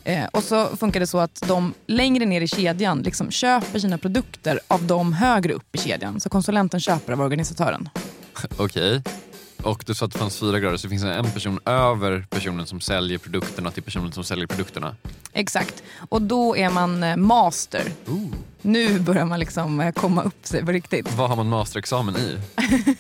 Eh, 0.05 0.25
och 0.25 0.43
så 0.43 0.77
funkar 0.77 1.01
det 1.01 1.07
så 1.07 1.19
att 1.19 1.43
de 1.49 1.75
längre 1.87 2.25
ner 2.27 2.41
i 2.41 2.49
kedjan 2.49 2.99
liksom 3.03 3.31
köper 3.31 3.79
sina 3.79 3.99
produkter 3.99 4.61
av 4.69 4.85
de 4.87 5.13
högre 5.13 5.53
upp 5.53 5.75
i 5.75 5.79
kedjan. 5.79 6.21
Så 6.21 6.29
konsulenten 6.29 6.81
köper 6.81 7.13
av 7.13 7.21
organisatören. 7.21 7.89
Okej. 8.57 9.03
Och 9.63 9.85
du 9.87 9.95
sa 9.95 10.05
att 10.07 10.13
det 10.13 10.19
fanns 10.19 10.39
fyra 10.39 10.61
grader, 10.61 10.77
så 10.77 10.87
det 10.87 10.91
finns 10.91 11.05
en 11.05 11.31
person 11.31 11.61
över 11.65 12.27
personen 12.31 12.67
som 12.67 12.81
säljer 12.81 13.19
produkterna 13.19 13.71
till 13.71 13.83
personen 13.83 14.13
som 14.13 14.25
säljer 14.25 14.47
produkterna. 14.47 14.97
Exakt. 15.33 15.83
Och 16.09 16.23
då 16.23 16.57
är 16.57 16.71
man 16.71 17.03
eh, 17.03 17.17
master. 17.17 17.83
Nu 18.63 19.01
börjar 19.01 19.25
man 19.25 19.41
liksom 19.41 19.81
eh, 19.81 19.93
komma 19.93 20.23
upp 20.23 20.47
sig 20.47 20.65
på 20.65 20.73
riktigt. 20.73 21.13
Vad 21.17 21.29
har 21.29 21.37
man 21.37 21.49
masterexamen 21.49 22.17
i? 22.17 22.39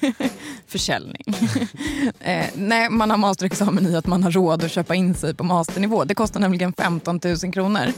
Försäljning. 0.67 1.25
eh, 2.21 2.47
nej, 2.55 2.91
man 2.91 3.11
har 3.11 3.17
masterexamen 3.17 3.87
i 3.87 3.97
att 3.97 4.07
man 4.07 4.23
har 4.23 4.31
råd 4.31 4.65
att 4.65 4.73
köpa 4.73 4.95
in 4.95 5.15
sig 5.15 5.35
på 5.35 5.45
masternivå. 5.45 6.05
Det 6.05 6.15
kostar 6.15 6.41
nämligen 6.41 6.73
15 6.73 7.21
000 7.43 7.53
kronor 7.53 7.93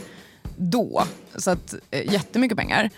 då. 0.55 1.03
Så 1.35 1.51
att, 1.51 1.75
eh, 1.91 2.13
jättemycket 2.13 2.57
pengar. 2.57 2.89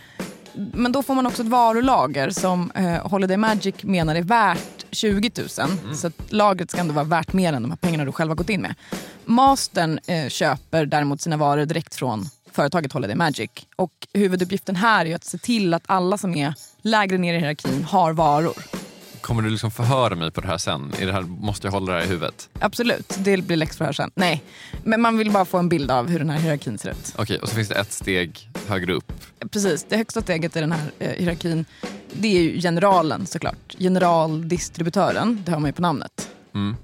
Men 0.53 0.91
då 0.91 1.03
får 1.03 1.15
man 1.15 1.25
också 1.25 1.41
ett 1.41 1.47
varulager 1.47 2.29
som 2.29 2.71
eh, 2.71 3.07
Holiday 3.11 3.37
Magic 3.37 3.75
menar 3.83 4.15
är 4.15 4.21
värt 4.21 4.85
20 4.91 5.31
000. 5.37 5.49
Så 5.95 6.07
att 6.07 6.13
lagret 6.31 6.71
ska 6.71 6.79
ändå 6.79 6.93
vara 6.93 7.05
värt 7.05 7.33
mer 7.33 7.53
än 7.53 7.61
de 7.61 7.71
här 7.71 7.77
pengarna 7.77 8.05
du 8.05 8.11
själv 8.11 8.29
har 8.29 8.35
gått 8.35 8.49
in 8.49 8.61
med. 8.61 8.75
Mastern 9.25 9.99
eh, 10.07 10.27
köper 10.29 10.85
däremot 10.85 11.21
sina 11.21 11.37
varor 11.37 11.65
direkt 11.65 11.95
från 11.95 12.25
företaget 12.51 12.93
Holiday 12.93 13.15
Magic. 13.15 13.49
Och 13.75 13.91
huvuduppgiften 14.13 14.75
här 14.75 15.05
är 15.05 15.15
att 15.15 15.23
se 15.23 15.37
till 15.37 15.73
att 15.73 15.83
alla 15.85 16.17
som 16.17 16.35
är 16.35 16.53
lägre 16.81 17.17
ner 17.17 17.33
i 17.33 17.37
hierarkin 17.39 17.83
har 17.83 18.13
varor. 18.13 18.82
Kommer 19.23 19.41
du 19.41 19.49
liksom 19.49 19.71
förhöra 19.71 20.15
mig 20.15 20.31
på 20.31 20.41
det 20.41 20.47
här 20.47 20.57
sen? 20.57 20.93
Är 20.99 21.05
det 21.05 21.13
här, 21.13 21.21
måste 21.21 21.67
jag 21.67 21.71
hålla 21.71 21.93
det 21.93 21.99
här 21.99 22.05
i 22.05 22.09
huvudet? 22.09 22.49
Absolut, 22.59 23.15
det 23.17 23.37
blir 23.37 23.57
läxförhör 23.57 23.93
sen. 23.93 24.11
Nej, 24.15 24.43
men 24.83 25.01
man 25.01 25.17
vill 25.17 25.31
bara 25.31 25.45
få 25.45 25.57
en 25.57 25.69
bild 25.69 25.91
av 25.91 26.09
hur 26.09 26.19
den 26.19 26.29
här 26.29 26.39
hierarkin 26.39 26.77
ser 26.77 26.89
ut. 26.89 27.13
Okej, 27.17 27.39
och 27.39 27.49
så 27.49 27.55
finns 27.55 27.67
det 27.67 27.75
ett 27.75 27.91
steg 27.91 28.49
högre 28.67 28.93
upp. 28.93 29.13
Precis, 29.51 29.85
det 29.89 29.97
högsta 29.97 30.21
steget 30.21 30.55
i 30.55 30.59
den 30.59 30.71
här 30.71 30.91
eh, 30.99 31.09
hierarkin 31.09 31.65
det 32.13 32.37
är 32.37 32.41
ju 32.41 32.61
generalen 32.61 33.25
såklart. 33.25 33.75
Generaldistributören, 33.79 35.43
det 35.45 35.51
hör 35.51 35.59
man 35.59 35.69
ju 35.69 35.73
på 35.73 35.81
namnet. 35.81 36.29
Mm. 36.55 36.75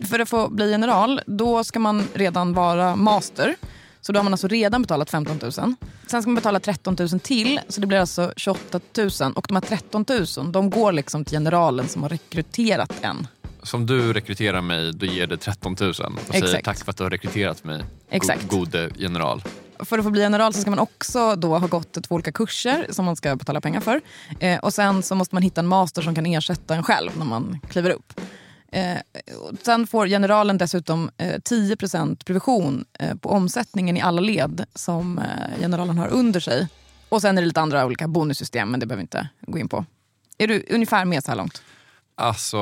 För 0.00 0.18
att 0.18 0.28
få 0.28 0.48
bli 0.48 0.70
general, 0.70 1.20
då 1.26 1.64
ska 1.64 1.78
man 1.78 2.08
redan 2.14 2.52
vara 2.52 2.96
master. 2.96 3.56
Så 4.06 4.12
då 4.12 4.18
har 4.18 4.24
man 4.24 4.32
alltså 4.32 4.48
redan 4.48 4.82
betalat 4.82 5.10
15 5.10 5.38
000. 5.42 5.52
Sen 5.52 5.74
ska 6.06 6.20
man 6.20 6.34
betala 6.34 6.60
13 6.60 6.96
000 6.98 7.20
till, 7.20 7.60
så 7.68 7.80
det 7.80 7.86
blir 7.86 7.98
alltså 7.98 8.32
28 8.36 8.80
000. 8.98 9.32
Och 9.34 9.46
de 9.48 9.54
här 9.54 9.60
13 9.60 10.04
000, 10.36 10.52
de 10.52 10.70
går 10.70 10.92
liksom 10.92 11.24
till 11.24 11.36
generalen 11.36 11.88
som 11.88 12.02
har 12.02 12.08
rekryterat 12.08 12.92
en. 13.00 13.26
Som 13.62 13.86
du 13.86 14.12
rekryterar 14.12 14.60
mig, 14.60 14.92
då 14.92 15.06
ger 15.06 15.26
det 15.26 15.36
13 15.36 15.76
000 15.80 15.90
och 15.90 15.96
säger 15.96 16.44
Exakt. 16.44 16.64
tack 16.64 16.84
för 16.84 16.90
att 16.90 16.96
du 16.96 17.02
har 17.02 17.10
rekryterat 17.10 17.64
mig. 17.64 17.84
Exakt. 18.10 18.48
Go- 18.48 18.58
gode 18.58 18.90
general. 18.96 19.42
För 19.78 19.98
att 19.98 20.04
få 20.04 20.10
bli 20.10 20.20
general 20.20 20.54
så 20.54 20.60
ska 20.60 20.70
man 20.70 20.78
också 20.78 21.36
då 21.36 21.58
ha 21.58 21.66
gått 21.66 21.92
två 21.92 22.14
olika 22.14 22.32
kurser 22.32 22.86
som 22.90 23.04
man 23.04 23.16
ska 23.16 23.36
betala 23.36 23.60
pengar 23.60 23.80
för. 23.80 24.00
Eh, 24.40 24.58
och 24.58 24.74
sen 24.74 25.02
så 25.02 25.14
måste 25.14 25.34
man 25.34 25.42
hitta 25.42 25.60
en 25.60 25.66
master 25.66 26.02
som 26.02 26.14
kan 26.14 26.26
ersätta 26.26 26.74
en 26.74 26.82
själv 26.82 27.10
när 27.18 27.24
man 27.24 27.58
kliver 27.70 27.90
upp. 27.90 28.20
Eh, 28.72 28.96
sen 29.62 29.86
får 29.86 30.06
generalen 30.08 30.58
dessutom 30.58 31.10
eh, 31.16 31.40
10 31.44 31.76
provision 32.24 32.84
eh, 32.98 33.14
på 33.14 33.28
omsättningen 33.28 33.96
i 33.96 34.00
alla 34.00 34.20
led 34.20 34.64
som 34.74 35.18
eh, 35.18 35.58
generalen 35.60 35.98
har 35.98 36.08
under 36.08 36.40
sig. 36.40 36.68
Och 37.08 37.20
sen 37.22 37.38
är 37.38 37.42
det 37.42 37.48
lite 37.48 37.60
andra 37.60 37.86
olika 37.86 38.08
bonussystem, 38.08 38.70
men 38.70 38.80
det 38.80 38.86
behöver 38.86 39.00
vi 39.00 39.02
inte 39.04 39.28
gå 39.40 39.58
in 39.58 39.68
på. 39.68 39.84
Är 40.38 40.48
du 40.48 40.66
ungefär 40.70 41.04
med 41.04 41.24
så 41.24 41.30
här 41.30 41.36
långt? 41.36 41.62
Alltså, 42.14 42.56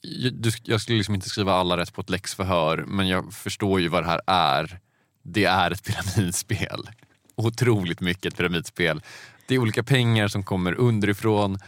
jag- 0.00 0.54
jag 0.62 0.80
skulle 0.80 0.98
liksom 0.98 1.14
inte 1.14 1.28
skriva 1.28 1.52
alla 1.54 1.76
rätt 1.76 1.92
på 1.94 2.00
ett 2.00 2.10
läxförhör, 2.10 2.84
men 2.88 3.08
jag 3.08 3.32
förstår 3.34 3.80
ju 3.80 3.88
vad 3.88 4.02
det 4.02 4.06
här 4.06 4.20
är. 4.26 4.78
Det 5.22 5.44
är 5.44 5.70
ett 5.70 5.82
pyramidspel. 6.14 6.90
Otroligt 7.34 8.00
mycket 8.00 8.32
ett 8.32 8.36
pyramidspel. 8.38 9.02
Det 9.46 9.54
är 9.54 9.58
olika 9.58 9.82
pengar 9.82 10.28
som 10.28 10.44
kommer 10.44 10.74
underifrån 10.74 11.58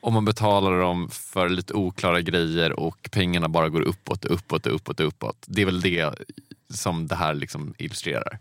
och 0.00 0.12
man 0.12 0.24
betalar 0.24 0.80
dem 0.80 1.08
för 1.10 1.48
lite 1.48 1.74
oklara 1.74 2.20
grejer 2.20 2.72
och 2.72 3.08
pengarna 3.12 3.48
bara 3.48 3.68
går 3.68 3.80
uppåt, 3.80 4.24
uppåt, 4.24 4.66
uppåt, 4.66 5.00
uppåt. 5.00 5.44
Det 5.46 5.62
är 5.62 5.66
väl 5.66 5.80
det 5.80 6.14
som 6.74 7.06
det 7.06 7.14
här 7.14 7.34
liksom 7.34 7.74
illustrerar. 7.78 8.38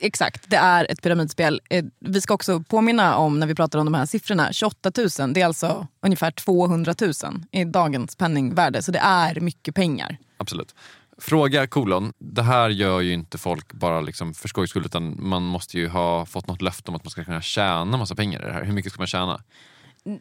Exakt, 0.00 0.44
det 0.50 0.56
är 0.56 0.86
ett 0.90 1.02
pyramidspel. 1.02 1.60
Eh, 1.70 1.84
Vi 1.98 2.20
ska 2.20 2.34
också 2.34 2.62
påminna 2.62 3.16
om 3.16 3.40
när 3.40 3.46
vi 3.46 3.54
pratar 3.54 3.78
om 3.78 3.84
de 3.84 3.94
här 3.94 4.06
siffrorna. 4.06 4.52
28 4.52 4.92
000, 5.20 5.32
det 5.32 5.40
är 5.40 5.46
alltså 5.46 5.86
ungefär 6.00 6.30
200 6.30 6.94
000 7.00 7.12
i 7.52 7.64
dagens 7.64 8.16
penningvärde. 8.16 8.82
Så 8.82 8.92
det 8.92 8.98
är 8.98 9.40
mycket 9.40 9.74
pengar. 9.74 10.16
Absolut. 10.36 10.74
Fråga 11.20 11.66
kolon. 11.66 12.12
Det 12.18 12.42
här 12.42 12.68
gör 12.68 13.00
ju 13.00 13.12
inte 13.12 13.38
folk 13.38 13.72
bara 13.72 14.00
liksom 14.00 14.34
för 14.34 14.48
skojs 14.48 14.70
skull 14.70 14.84
utan 14.86 15.16
man 15.28 15.42
måste 15.42 15.78
ju 15.78 15.88
ha 15.88 16.26
fått 16.26 16.46
något 16.46 16.62
löfte 16.62 16.90
om 16.90 16.94
att 16.94 17.04
man 17.04 17.10
ska 17.10 17.24
kunna 17.24 17.40
tjäna 17.40 17.96
massa 17.96 18.14
pengar 18.14 18.42
i 18.42 18.44
det 18.46 18.52
här. 18.52 18.64
Hur 18.64 18.72
mycket 18.72 18.92
ska 18.92 19.00
man 19.00 19.06
tjäna? 19.06 19.40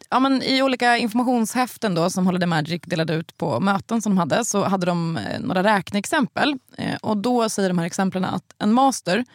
Ja, 0.09 0.19
men 0.19 0.43
I 0.43 0.61
olika 0.61 0.97
informationshäften 0.97 1.95
då, 1.95 2.09
som 2.09 2.25
Holiday 2.25 2.47
Magic 2.47 2.81
delade 2.85 3.13
ut 3.13 3.37
på 3.37 3.59
möten 3.59 4.01
som 4.01 4.11
de 4.11 4.17
hade 4.17 4.45
så 4.45 4.63
hade 4.63 4.85
de 4.85 5.17
eh, 5.17 5.39
några 5.39 5.63
räkneexempel. 5.63 6.55
Eh, 6.77 6.95
och 6.95 7.17
Då 7.17 7.49
säger 7.49 7.69
de 7.69 7.77
här 7.77 7.85
exemplen 7.85 8.25
att 8.25 8.43
en 8.59 8.73
master, 8.73 9.25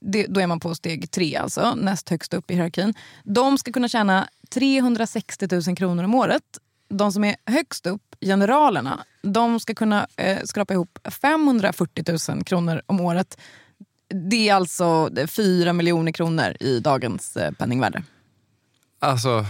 det, 0.00 0.26
då 0.26 0.40
är 0.40 0.46
man 0.46 0.60
på 0.60 0.74
steg 0.74 1.10
tre, 1.10 1.36
alltså 1.36 1.74
näst 1.74 2.08
högst 2.08 2.34
upp 2.34 2.50
i 2.50 2.54
hierarkin. 2.54 2.94
De 3.24 3.58
ska 3.58 3.72
kunna 3.72 3.88
tjäna 3.88 4.28
360 4.50 5.48
000 5.66 5.76
kronor 5.76 6.04
om 6.04 6.14
året. 6.14 6.42
De 6.88 7.12
som 7.12 7.24
är 7.24 7.36
högst 7.46 7.86
upp, 7.86 8.02
generalerna, 8.20 9.04
de 9.22 9.60
ska 9.60 9.74
kunna 9.74 10.06
eh, 10.16 10.38
skrapa 10.44 10.74
ihop 10.74 10.98
540 11.22 12.04
000 12.28 12.44
kronor 12.44 12.82
om 12.86 13.00
året. 13.00 13.38
Det 14.30 14.48
är 14.48 14.54
alltså 14.54 15.10
4 15.28 15.72
miljoner 15.72 16.12
kronor 16.12 16.56
i 16.60 16.80
dagens 16.80 17.36
eh, 17.36 17.52
penningvärde. 17.52 18.02
Alltså, 18.98 19.46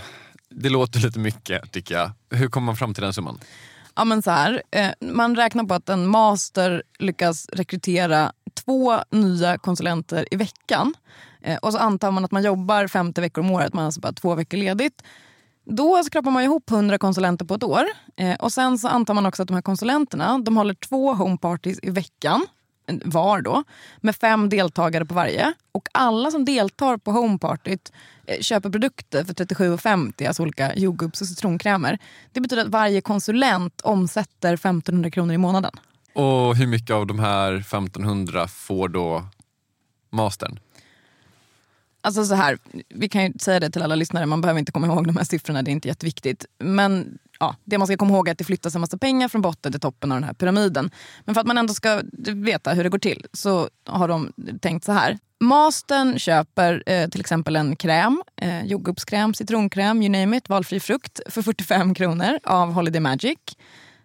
det 0.54 0.68
låter 0.68 1.00
lite 1.00 1.18
mycket 1.18 1.72
tycker 1.72 1.94
jag. 1.94 2.10
Hur 2.30 2.48
kommer 2.48 2.66
man 2.66 2.76
fram 2.76 2.94
till 2.94 3.02
den 3.02 3.12
summan? 3.12 3.38
Ja, 3.94 4.04
men 4.04 4.22
så 4.22 4.30
här, 4.30 4.62
eh, 4.70 4.90
man 5.00 5.36
räknar 5.36 5.64
på 5.64 5.74
att 5.74 5.88
en 5.88 6.06
master 6.06 6.82
lyckas 6.98 7.48
rekrytera 7.52 8.32
två 8.64 8.98
nya 9.10 9.58
konsulenter 9.58 10.26
i 10.30 10.36
veckan. 10.36 10.94
Eh, 11.42 11.56
och 11.56 11.72
så 11.72 11.78
antar 11.78 12.10
man 12.10 12.24
att 12.24 12.30
man 12.30 12.42
jobbar 12.42 12.86
50 12.86 13.20
veckor 13.20 13.44
om 13.44 13.50
året, 13.50 13.74
man 13.74 13.82
har 13.82 13.86
alltså 13.86 14.00
bara 14.00 14.12
två 14.12 14.34
veckor 14.34 14.58
ledigt. 14.58 15.02
Då 15.64 16.04
skrapar 16.04 16.30
man 16.30 16.42
ihop 16.42 16.70
100 16.70 16.98
konsulenter 16.98 17.44
på 17.44 17.54
ett 17.54 17.62
år. 17.62 17.84
Eh, 18.16 18.34
och 18.34 18.52
Sen 18.52 18.78
så 18.78 18.88
antar 18.88 19.14
man 19.14 19.26
också 19.26 19.42
att 19.42 19.48
de 19.48 19.54
här 19.54 19.62
konsulenterna 19.62 20.38
de 20.38 20.56
håller 20.56 20.74
två 20.74 21.14
homeparties 21.14 21.78
i 21.82 21.90
veckan 21.90 22.46
var 22.86 23.40
då, 23.40 23.64
med 24.00 24.16
fem 24.16 24.48
deltagare 24.48 25.04
på 25.04 25.14
varje. 25.14 25.52
Och 25.72 25.88
alla 25.92 26.30
som 26.30 26.44
deltar 26.44 26.96
på 26.96 27.10
homepartyt 27.10 27.92
eh, 28.26 28.40
köper 28.40 28.70
produkter 28.70 29.24
för 29.24 29.34
37,50, 29.34 30.26
alltså 30.28 30.42
olika 30.42 30.74
jordgubbs 30.74 31.20
och 31.20 31.26
citronkrämer. 31.26 31.98
Det 32.32 32.40
betyder 32.40 32.62
att 32.62 32.68
varje 32.68 33.00
konsulent 33.00 33.80
omsätter 33.80 34.54
1500 34.54 35.10
kronor 35.10 35.34
i 35.34 35.38
månaden. 35.38 35.72
Och 36.14 36.56
hur 36.56 36.66
mycket 36.66 36.90
av 36.90 37.06
de 37.06 37.18
här 37.18 37.52
1500 37.52 38.48
får 38.48 38.88
då 38.88 39.24
mastern? 40.10 40.58
Alltså 42.04 42.24
så 42.24 42.34
här, 42.34 42.58
vi 42.88 43.08
kan 43.08 43.24
ju 43.24 43.32
säga 43.40 43.60
det 43.60 43.70
till 43.70 43.82
alla 43.82 43.94
lyssnare, 43.94 44.26
man 44.26 44.40
behöver 44.40 44.58
inte 44.58 44.72
komma 44.72 44.86
ihåg 44.86 45.06
de 45.06 45.16
här 45.16 45.24
siffrorna, 45.24 45.62
det 45.62 45.70
är 45.70 45.72
inte 45.72 45.88
jätteviktigt. 45.88 46.46
Men 46.58 47.18
ja, 47.40 47.56
det 47.64 47.78
man 47.78 47.86
ska 47.86 47.96
komma 47.96 48.14
ihåg 48.14 48.28
är 48.28 48.32
att 48.32 48.38
det 48.38 48.44
flyttas 48.44 48.74
en 48.74 48.80
massa 48.80 48.98
pengar 48.98 49.28
från 49.28 49.42
botten 49.42 49.72
till 49.72 49.80
toppen 49.80 50.12
av 50.12 50.16
den 50.16 50.24
här 50.24 50.34
pyramiden. 50.34 50.90
Men 51.24 51.34
för 51.34 51.40
att 51.40 51.46
man 51.46 51.58
ändå 51.58 51.74
ska 51.74 52.02
veta 52.34 52.72
hur 52.72 52.84
det 52.84 52.90
går 52.90 52.98
till 52.98 53.26
så 53.32 53.68
har 53.86 54.08
de 54.08 54.32
tänkt 54.60 54.84
så 54.84 54.92
här. 54.92 55.18
Mastern 55.40 56.18
köper 56.18 56.82
eh, 56.86 57.08
till 57.08 57.20
exempel 57.20 57.56
en 57.56 57.76
kräm, 57.76 58.22
eh, 58.36 58.64
jordgubbskräm, 58.64 59.34
citronkräm, 59.34 60.02
you 60.02 60.08
name 60.08 60.36
it, 60.36 60.48
valfri 60.48 60.80
frukt 60.80 61.20
för 61.26 61.42
45 61.42 61.94
kronor 61.94 62.38
av 62.44 62.72
Holiday 62.72 63.00
Magic. 63.00 63.38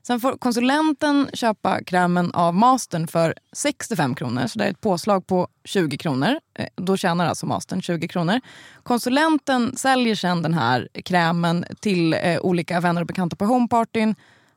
Sen 0.08 0.20
får 0.20 0.38
konsulenten 0.38 1.30
köpa 1.34 1.84
krämen 1.84 2.32
av 2.32 2.56
mastern 2.56 3.08
för 3.08 3.34
65 3.52 4.16
kronor. 4.16 4.48
Så 4.48 4.60
det 4.60 4.66
är 4.66 4.70
ett 4.70 4.82
påslag 4.82 5.28
på 5.28 5.48
20 5.64 5.98
kronor. 5.98 6.40
Eh, 6.54 6.68
då 6.76 6.98
tjänar 6.98 7.26
alltså 7.26 7.46
mastern 7.46 7.82
20 7.82 8.08
kronor. 8.08 8.42
Konsulenten 8.84 9.78
säljer 9.78 10.16
sen 10.16 10.42
den 10.42 10.54
här 10.54 10.88
krämen 11.06 11.66
till 11.80 12.14
eh, 12.14 12.40
olika 12.40 12.80
vänner 12.80 13.02
och 13.02 13.08
bekanta 13.08 13.36
på 13.36 13.46
homepartyn 13.46 14.16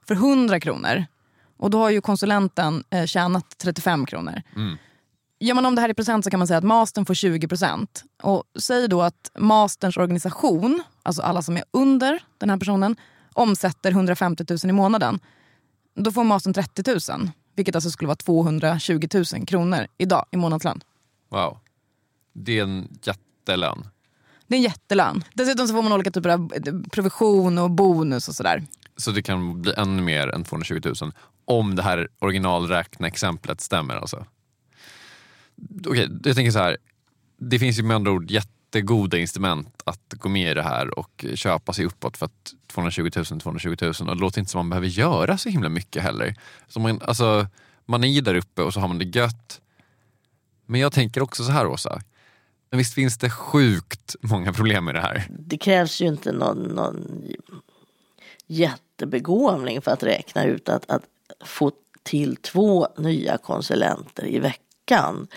för 0.09 0.15
100 0.15 0.61
kronor. 0.61 1.05
Och 1.57 1.71
då 1.71 1.79
har 1.79 1.91
ju 1.91 2.01
konsulenten 2.01 2.85
eh, 2.91 3.07
tjänat 3.07 3.59
35 3.59 4.07
kronor. 4.07 4.43
Mm. 4.57 4.77
Gör 5.41 5.55
man 5.55 5.67
om 5.67 5.75
det 5.75 5.81
här 5.81 5.89
i 5.89 5.95
procent 5.95 6.25
så 6.25 6.31
kan 6.31 6.39
man 6.39 6.47
säga 6.47 6.59
att 6.59 6.65
mastern 6.65 7.07
får 7.07 7.15
20 7.15 7.49
procent. 7.49 8.05
Och 8.23 8.45
säg 8.59 8.89
då 8.89 9.03
att 9.03 9.31
masterns 9.39 9.97
organisation, 9.97 10.83
alltså 11.03 11.23
alla 11.23 11.43
som 11.43 11.57
är 11.57 11.65
under 11.71 12.19
den 12.39 12.51
här 12.51 12.57
personen, 12.57 12.97
omsätter 13.33 13.91
150 13.91 14.45
000 14.49 14.59
i 14.65 14.73
månaden. 14.73 15.21
Då 16.03 16.13
får 16.13 16.25
mastern 16.25 16.53
30 16.53 17.13
000, 17.13 17.31
vilket 17.57 17.75
alltså 17.75 17.91
skulle 17.91 18.07
vara 18.07 18.17
220 18.17 19.09
000 19.15 19.47
kronor 19.47 19.87
idag 19.99 20.27
i 20.31 20.37
månadslön. 20.37 20.81
Wow. 21.29 21.59
Det 22.33 22.59
är 22.59 22.63
en 22.63 22.89
jättelön. 23.03 23.89
Det 24.47 24.55
är 24.55 24.59
en 24.59 24.63
jättelön. 24.63 25.25
Dessutom 25.35 25.69
så 25.69 25.75
får 25.75 25.83
man 25.83 25.93
olika 25.93 26.11
typer 26.11 26.29
av 26.29 26.53
provision 26.91 27.59
och 27.59 27.71
bonus 27.71 28.29
och 28.29 28.35
sådär. 28.35 28.63
Så 28.97 29.11
det 29.11 29.23
kan 29.23 29.63
bli 29.63 29.73
ännu 29.77 30.03
mer 30.03 30.29
än 30.29 30.45
220 30.45 30.81
000 31.01 31.13
om 31.45 31.77
det 31.77 31.83
här 31.83 32.09
originalräkneexemplet 32.19 33.61
stämmer 33.61 33.95
alltså? 33.95 34.27
Okej, 35.87 36.09
jag 36.25 36.37
tänker 36.37 36.51
så 36.51 36.59
här. 36.59 36.77
Det 37.39 37.59
finns 37.59 37.79
ju 37.79 37.83
med 37.83 37.95
andra 37.95 38.11
ord 38.11 38.31
jättegoda 38.71 39.19
instrument 39.19 39.83
att 39.85 40.15
gå 40.15 40.29
med 40.29 40.51
i 40.51 40.55
det 40.55 40.63
här 40.63 40.99
och 40.99 41.25
köpa 41.35 41.73
sig 41.73 41.85
uppåt 41.85 42.17
för 42.17 42.27
att 42.27 42.55
220 42.67 43.11
000, 43.17 43.25
220 43.41 43.77
000 43.81 43.93
och 44.01 44.07
det 44.07 44.21
låter 44.21 44.39
inte 44.41 44.51
som 44.51 44.59
man 44.59 44.71
behöver 44.71 44.87
göra 44.87 45.39
så 45.39 45.49
himla 45.49 45.69
mycket 45.69 46.03
heller. 46.03 46.35
Så 46.69 46.81
man, 46.81 47.01
alltså, 47.03 47.47
man 47.87 48.05
är 48.05 48.09
ju 48.09 48.21
där 48.21 48.35
uppe 48.35 48.63
och 48.63 48.75
så 48.75 48.81
har 48.81 48.89
man 48.89 48.99
det 48.99 49.17
gött. 49.17 49.61
Men 50.67 50.81
jag 50.81 50.93
tänker 50.93 51.23
också 51.23 51.45
så 51.45 51.53
här 51.53 51.67
Åsa. 51.67 52.01
Men 52.71 52.79
visst 52.79 52.95
finns 52.95 53.19
det 53.19 53.31
sjukt 53.31 54.17
många 54.21 54.53
problem 54.53 54.85
med 54.85 54.95
det 54.95 55.01
här? 55.01 55.27
Det 55.31 55.59
krävs 55.59 56.01
ju 56.01 56.07
inte 56.07 56.33
någon, 56.33 56.59
någon 56.59 57.25
jättebegåvning 58.47 59.83
för 59.83 59.91
att 59.91 60.03
räkna 60.03 60.45
ut 60.45 60.69
att, 60.69 60.91
att 60.91 61.03
få 61.45 61.73
till 62.03 62.37
två 62.37 62.89
nya 62.99 63.39
konsulenter 63.39 64.27
i 64.27 64.39
veckan. 64.39 65.29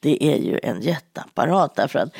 Det 0.00 0.24
är 0.24 0.36
ju 0.36 0.60
en 0.62 0.82
jätteapparat 0.82 1.74
därför 1.74 1.98
att 1.98 2.14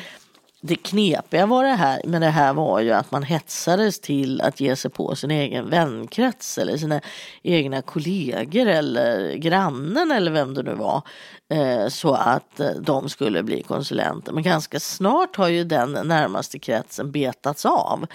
det 0.61 0.75
knepiga 0.75 1.45
var 1.45 1.63
det 1.63 1.69
här, 1.69 2.01
med 2.05 2.21
det 2.21 2.29
här 2.29 2.53
var 2.53 2.79
ju 2.79 2.91
att 2.91 3.11
man 3.11 3.23
hetsades 3.23 3.99
till 3.99 4.41
att 4.41 4.59
ge 4.59 4.75
sig 4.75 4.91
på 4.91 5.15
sin 5.15 5.31
egen 5.31 5.69
vänkrets 5.69 6.57
eller 6.57 6.77
sina 6.77 7.01
egna 7.43 7.81
kollegor 7.81 8.67
eller 8.67 9.35
grannen 9.35 10.11
eller 10.11 10.31
vem 10.31 10.53
det 10.53 10.63
nu 10.63 10.73
var. 10.73 11.01
Eh, 11.49 11.87
så 11.87 12.13
att 12.13 12.59
eh, 12.59 12.71
de 12.71 13.09
skulle 13.09 13.43
bli 13.43 13.63
konsulenter. 13.63 14.33
Men 14.33 14.43
ganska 14.43 14.79
snart 14.79 15.35
har 15.35 15.47
ju 15.47 15.63
den 15.63 15.91
närmaste 15.91 16.59
kretsen 16.59 17.11
betats 17.11 17.65
av. 17.65 18.05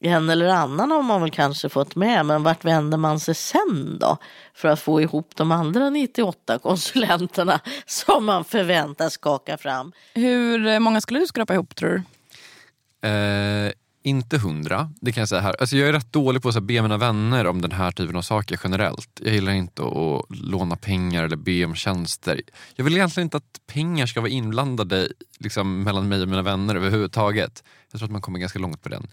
En 0.00 0.30
eller 0.30 0.48
annan 0.48 0.90
har 0.90 1.02
man 1.02 1.20
väl 1.20 1.30
kanske 1.30 1.68
fått 1.68 1.96
med, 1.96 2.26
men 2.26 2.42
vart 2.42 2.64
vänder 2.64 2.98
man 2.98 3.20
sig 3.20 3.34
sen 3.34 3.98
då? 4.00 4.16
För 4.54 4.68
att 4.68 4.80
få 4.80 5.00
ihop 5.00 5.32
de 5.36 5.52
andra 5.52 5.90
98 5.90 6.58
konsulenterna 6.58 7.60
som 7.86 8.24
man 8.24 8.44
förväntas 8.44 9.12
skaka 9.12 9.58
fram. 9.58 9.92
Hur 10.14 10.78
många 10.78 11.00
skulle 11.00 11.20
du 11.20 11.26
skrapa 11.26 11.54
ihop 11.54 11.76
tror 11.76 11.90
du? 11.90 13.08
Eh, 13.08 13.72
inte 14.02 14.38
hundra, 14.38 14.90
det 15.00 15.12
kan 15.12 15.20
jag 15.20 15.28
säga 15.28 15.40
här. 15.40 15.56
Alltså 15.60 15.76
jag 15.76 15.88
är 15.88 15.92
rätt 15.92 16.12
dålig 16.12 16.42
på 16.42 16.48
att 16.48 16.62
be 16.62 16.82
mina 16.82 16.96
vänner 16.96 17.46
om 17.46 17.60
den 17.60 17.72
här 17.72 17.90
typen 17.90 18.16
av 18.16 18.22
saker 18.22 18.60
generellt. 18.64 19.20
Jag 19.24 19.34
gillar 19.34 19.52
inte 19.52 19.82
att 19.82 20.24
låna 20.28 20.76
pengar 20.76 21.24
eller 21.24 21.36
be 21.36 21.64
om 21.64 21.74
tjänster. 21.74 22.40
Jag 22.76 22.84
vill 22.84 22.94
egentligen 22.94 23.26
inte 23.26 23.36
att 23.36 23.60
pengar 23.66 24.06
ska 24.06 24.20
vara 24.20 24.30
inblandade 24.30 25.08
liksom, 25.38 25.82
mellan 25.82 26.08
mig 26.08 26.22
och 26.22 26.28
mina 26.28 26.42
vänner 26.42 26.74
överhuvudtaget. 26.74 27.64
Jag 27.90 27.98
tror 27.98 28.06
att 28.06 28.12
man 28.12 28.22
kommer 28.22 28.38
ganska 28.38 28.58
långt 28.58 28.82
på 28.82 28.88
den. 28.88 29.06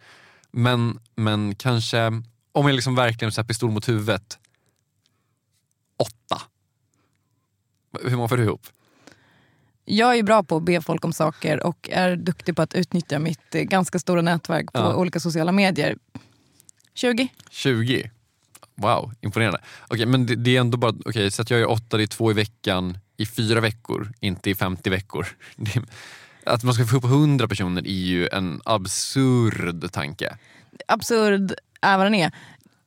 Men, 0.57 0.99
men 1.15 1.55
kanske, 1.55 2.07
om 2.51 2.67
jag 2.67 2.73
liksom 2.73 2.95
verkligen 2.95 3.31
så 3.31 3.43
pistol 3.43 3.71
mot 3.71 3.89
huvudet, 3.89 4.39
åtta. 5.97 6.41
Hur 8.03 8.15
många 8.15 8.27
får 8.27 8.37
du 8.37 8.43
ihop? 8.43 8.67
Jag 9.85 10.17
är 10.17 10.23
bra 10.23 10.43
på 10.43 10.57
att 10.57 10.63
be 10.63 10.81
folk 10.81 11.05
om 11.05 11.13
saker 11.13 11.63
och 11.65 11.89
är 11.91 12.15
duktig 12.15 12.55
på 12.55 12.61
att 12.61 12.73
utnyttja 12.73 13.19
mitt 13.19 13.55
eh, 13.55 13.61
ganska 13.61 13.99
stora 13.99 14.21
nätverk 14.21 14.73
på 14.73 14.79
Ja. 14.79 14.95
olika 14.95 15.19
sociala 15.19 15.51
medier. 15.51 15.97
20? 16.93 17.27
20? 17.49 18.11
Wow, 18.75 19.13
imponerande. 19.21 19.59
Okej, 19.87 20.05
men 20.05 20.25
det, 20.25 20.35
det 20.35 20.55
är 20.55 20.59
ändå 20.61 20.77
bara, 20.77 20.93
okej, 21.05 21.31
så 21.31 21.41
att 21.41 21.49
jag 21.49 21.59
gör 21.59 21.69
åtta, 21.71 21.97
det 21.97 22.03
är 22.03 22.07
två 22.07 22.31
i 22.31 22.33
veckan 22.33 22.97
i 23.17 23.25
fyra 23.25 23.61
veckor, 23.61 24.11
inte 24.19 24.49
i 24.49 24.55
50 24.55 24.89
veckor. 24.89 25.27
Att 26.45 26.63
man 26.63 26.73
ska 26.73 26.86
få 26.86 26.95
ihop 26.95 27.05
100 27.05 27.47
personer 27.47 27.88
är 27.88 27.91
ju 27.91 28.27
en 28.27 28.62
absurd 28.65 29.91
tanke. 29.91 30.38
Absurd 30.88 31.53
är 31.81 31.97
vad 31.97 32.05
den 32.05 32.15
är. 32.15 32.31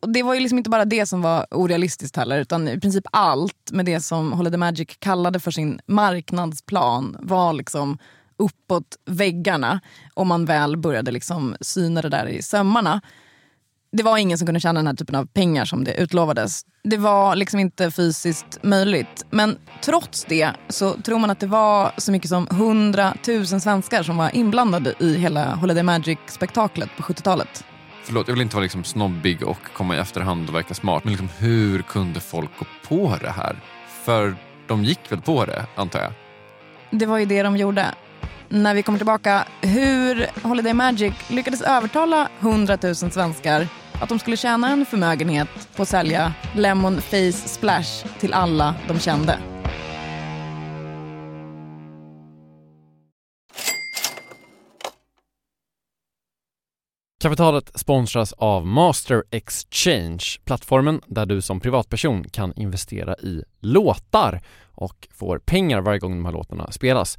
Och 0.00 0.12
det 0.12 0.22
var 0.22 0.34
ju 0.34 0.40
liksom 0.40 0.58
inte 0.58 0.70
bara 0.70 0.84
det 0.84 1.06
som 1.06 1.22
var 1.22 1.46
orealistiskt 1.50 2.16
heller 2.16 2.38
utan 2.38 2.68
i 2.68 2.80
princip 2.80 3.04
allt 3.12 3.70
med 3.72 3.86
det 3.86 4.00
som 4.00 4.32
Holiday 4.32 4.58
Magic 4.58 4.88
kallade 4.98 5.40
för 5.40 5.50
sin 5.50 5.80
marknadsplan 5.86 7.16
var 7.20 7.52
liksom 7.52 7.98
uppåt 8.36 8.96
väggarna 9.04 9.80
om 10.14 10.28
man 10.28 10.44
väl 10.44 10.76
började 10.76 11.10
liksom 11.10 11.56
syna 11.60 12.02
det 12.02 12.08
där 12.08 12.26
i 12.26 12.42
sömmarna. 12.42 13.00
Det 13.92 14.02
var 14.02 14.18
ingen 14.18 14.38
som 14.38 14.46
kunde 14.46 14.60
tjäna 14.60 14.78
den 14.78 14.86
här 14.86 14.94
typen 14.94 15.14
av 15.14 15.26
pengar 15.26 15.64
som 15.64 15.84
det 15.84 15.94
utlovades. 15.94 16.62
Det 16.84 16.96
var 16.96 17.36
liksom 17.36 17.60
inte 17.60 17.90
fysiskt 17.90 18.58
möjligt. 18.62 19.26
Men 19.30 19.58
trots 19.82 20.24
det 20.24 20.50
så 20.68 20.92
tror 20.92 21.18
man 21.18 21.30
att 21.30 21.40
det 21.40 21.46
var 21.46 21.92
så 21.96 22.12
mycket 22.12 22.28
som 22.28 22.48
100 22.50 23.14
000 23.28 23.46
svenskar 23.46 24.02
som 24.02 24.16
var 24.16 24.36
inblandade 24.36 24.94
i 24.98 25.18
hela 25.18 25.54
Holiday 25.54 25.82
Magic-spektaklet 25.82 26.90
på 26.96 27.02
70-talet. 27.02 27.64
Förlåt, 28.04 28.28
jag 28.28 28.34
vill 28.34 28.42
inte 28.42 28.56
vara 28.56 28.62
liksom 28.62 28.84
snobbig 28.84 29.42
och 29.42 29.62
komma 29.72 29.96
i 29.96 29.98
efterhand 29.98 30.48
och 30.48 30.54
verka 30.54 30.74
smart, 30.74 31.04
men 31.04 31.12
liksom, 31.12 31.28
hur 31.38 31.82
kunde 31.82 32.20
folk 32.20 32.50
gå 32.58 32.66
på 32.88 33.16
det 33.20 33.30
här? 33.30 33.56
För 34.04 34.36
de 34.66 34.84
gick 34.84 35.12
väl 35.12 35.20
på 35.20 35.44
det, 35.44 35.66
antar 35.74 36.00
jag? 36.00 36.12
Det 36.90 37.06
var 37.06 37.18
ju 37.18 37.24
det 37.24 37.42
de 37.42 37.56
gjorde. 37.56 37.86
När 38.50 38.74
vi 38.74 38.82
kommer 38.82 38.98
tillbaka, 38.98 39.48
hur 39.62 40.26
Holiday 40.42 40.74
Magic 40.74 41.14
lyckades 41.30 41.62
övertala 41.62 42.28
100 42.40 42.78
000 42.82 42.94
svenskar 42.94 43.68
att 43.92 44.08
de 44.08 44.18
skulle 44.18 44.36
tjäna 44.36 44.68
en 44.68 44.86
förmögenhet 44.86 45.48
på 45.76 45.82
att 45.82 45.88
sälja 45.88 46.32
Lemon 46.54 47.00
Face 47.00 47.32
Splash 47.32 48.06
till 48.20 48.32
alla 48.32 48.74
de 48.88 48.98
kände. 48.98 49.38
Kapitalet 57.22 57.70
sponsras 57.74 58.32
av 58.32 58.66
Master 58.66 59.24
Exchange, 59.30 60.24
plattformen 60.44 61.00
där 61.06 61.26
du 61.26 61.42
som 61.42 61.60
privatperson 61.60 62.24
kan 62.24 62.52
investera 62.56 63.14
i 63.16 63.42
låtar 63.60 64.40
och 64.74 65.08
får 65.10 65.38
pengar 65.38 65.80
varje 65.80 65.98
gång 65.98 66.16
de 66.16 66.24
här 66.24 66.32
låtarna 66.32 66.72
spelas. 66.72 67.18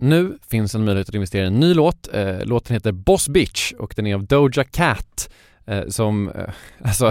Nu 0.00 0.38
finns 0.50 0.74
en 0.74 0.84
möjlighet 0.84 1.08
att 1.08 1.14
investera 1.14 1.44
i 1.44 1.46
en 1.46 1.60
ny 1.60 1.74
låt. 1.74 2.14
Eh, 2.14 2.44
Låten 2.44 2.74
heter 2.74 2.92
Boss 2.92 3.28
Bitch 3.28 3.72
och 3.72 3.92
den 3.96 4.06
är 4.06 4.14
av 4.14 4.24
Doja 4.24 4.64
Cat 4.64 5.30
eh, 5.66 5.88
som, 5.88 6.28
eh, 6.28 6.48
alltså 6.82 7.04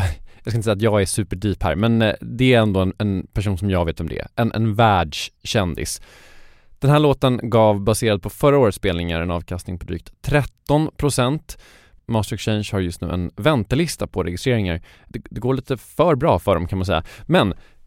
jag 0.43 0.51
ska 0.51 0.57
inte 0.57 0.63
säga 0.63 0.73
att 0.73 0.81
jag 0.81 1.01
är 1.01 1.05
superdeep 1.05 1.63
här 1.63 1.75
men 1.75 2.01
eh, 2.01 2.13
det 2.21 2.53
är 2.53 2.59
ändå 2.59 2.79
en, 2.79 2.93
en 2.97 3.27
person 3.33 3.57
som 3.57 3.69
jag 3.69 3.85
vet 3.85 3.99
om 3.99 4.09
det 4.09 4.19
är. 4.19 4.27
En, 4.35 4.51
en 4.51 4.75
världskändis. 4.75 6.01
Den 6.79 6.89
här 6.89 6.99
låten 6.99 7.39
gav 7.43 7.81
baserat 7.81 8.21
på 8.21 8.29
förra 8.29 8.57
årets 8.57 8.77
spelningar 8.77 9.21
en 9.21 9.31
avkastning 9.31 9.79
på 9.79 9.85
drygt 9.85 10.11
13%. 10.21 11.57
Master 12.05 12.35
Exchange 12.35 12.69
har 12.71 12.79
just 12.79 13.01
nu 13.01 13.09
en 13.11 13.31
väntelista 13.35 14.07
på 14.07 14.23
registreringar. 14.23 14.81
Det, 15.07 15.21
det 15.29 15.39
går 15.39 15.53
lite 15.53 15.77
för 15.77 16.15
bra 16.15 16.39
för 16.39 16.55
dem 16.55 16.67
kan 16.67 16.77
man 16.77 16.85
säga. 16.85 17.03
Men 17.25 17.53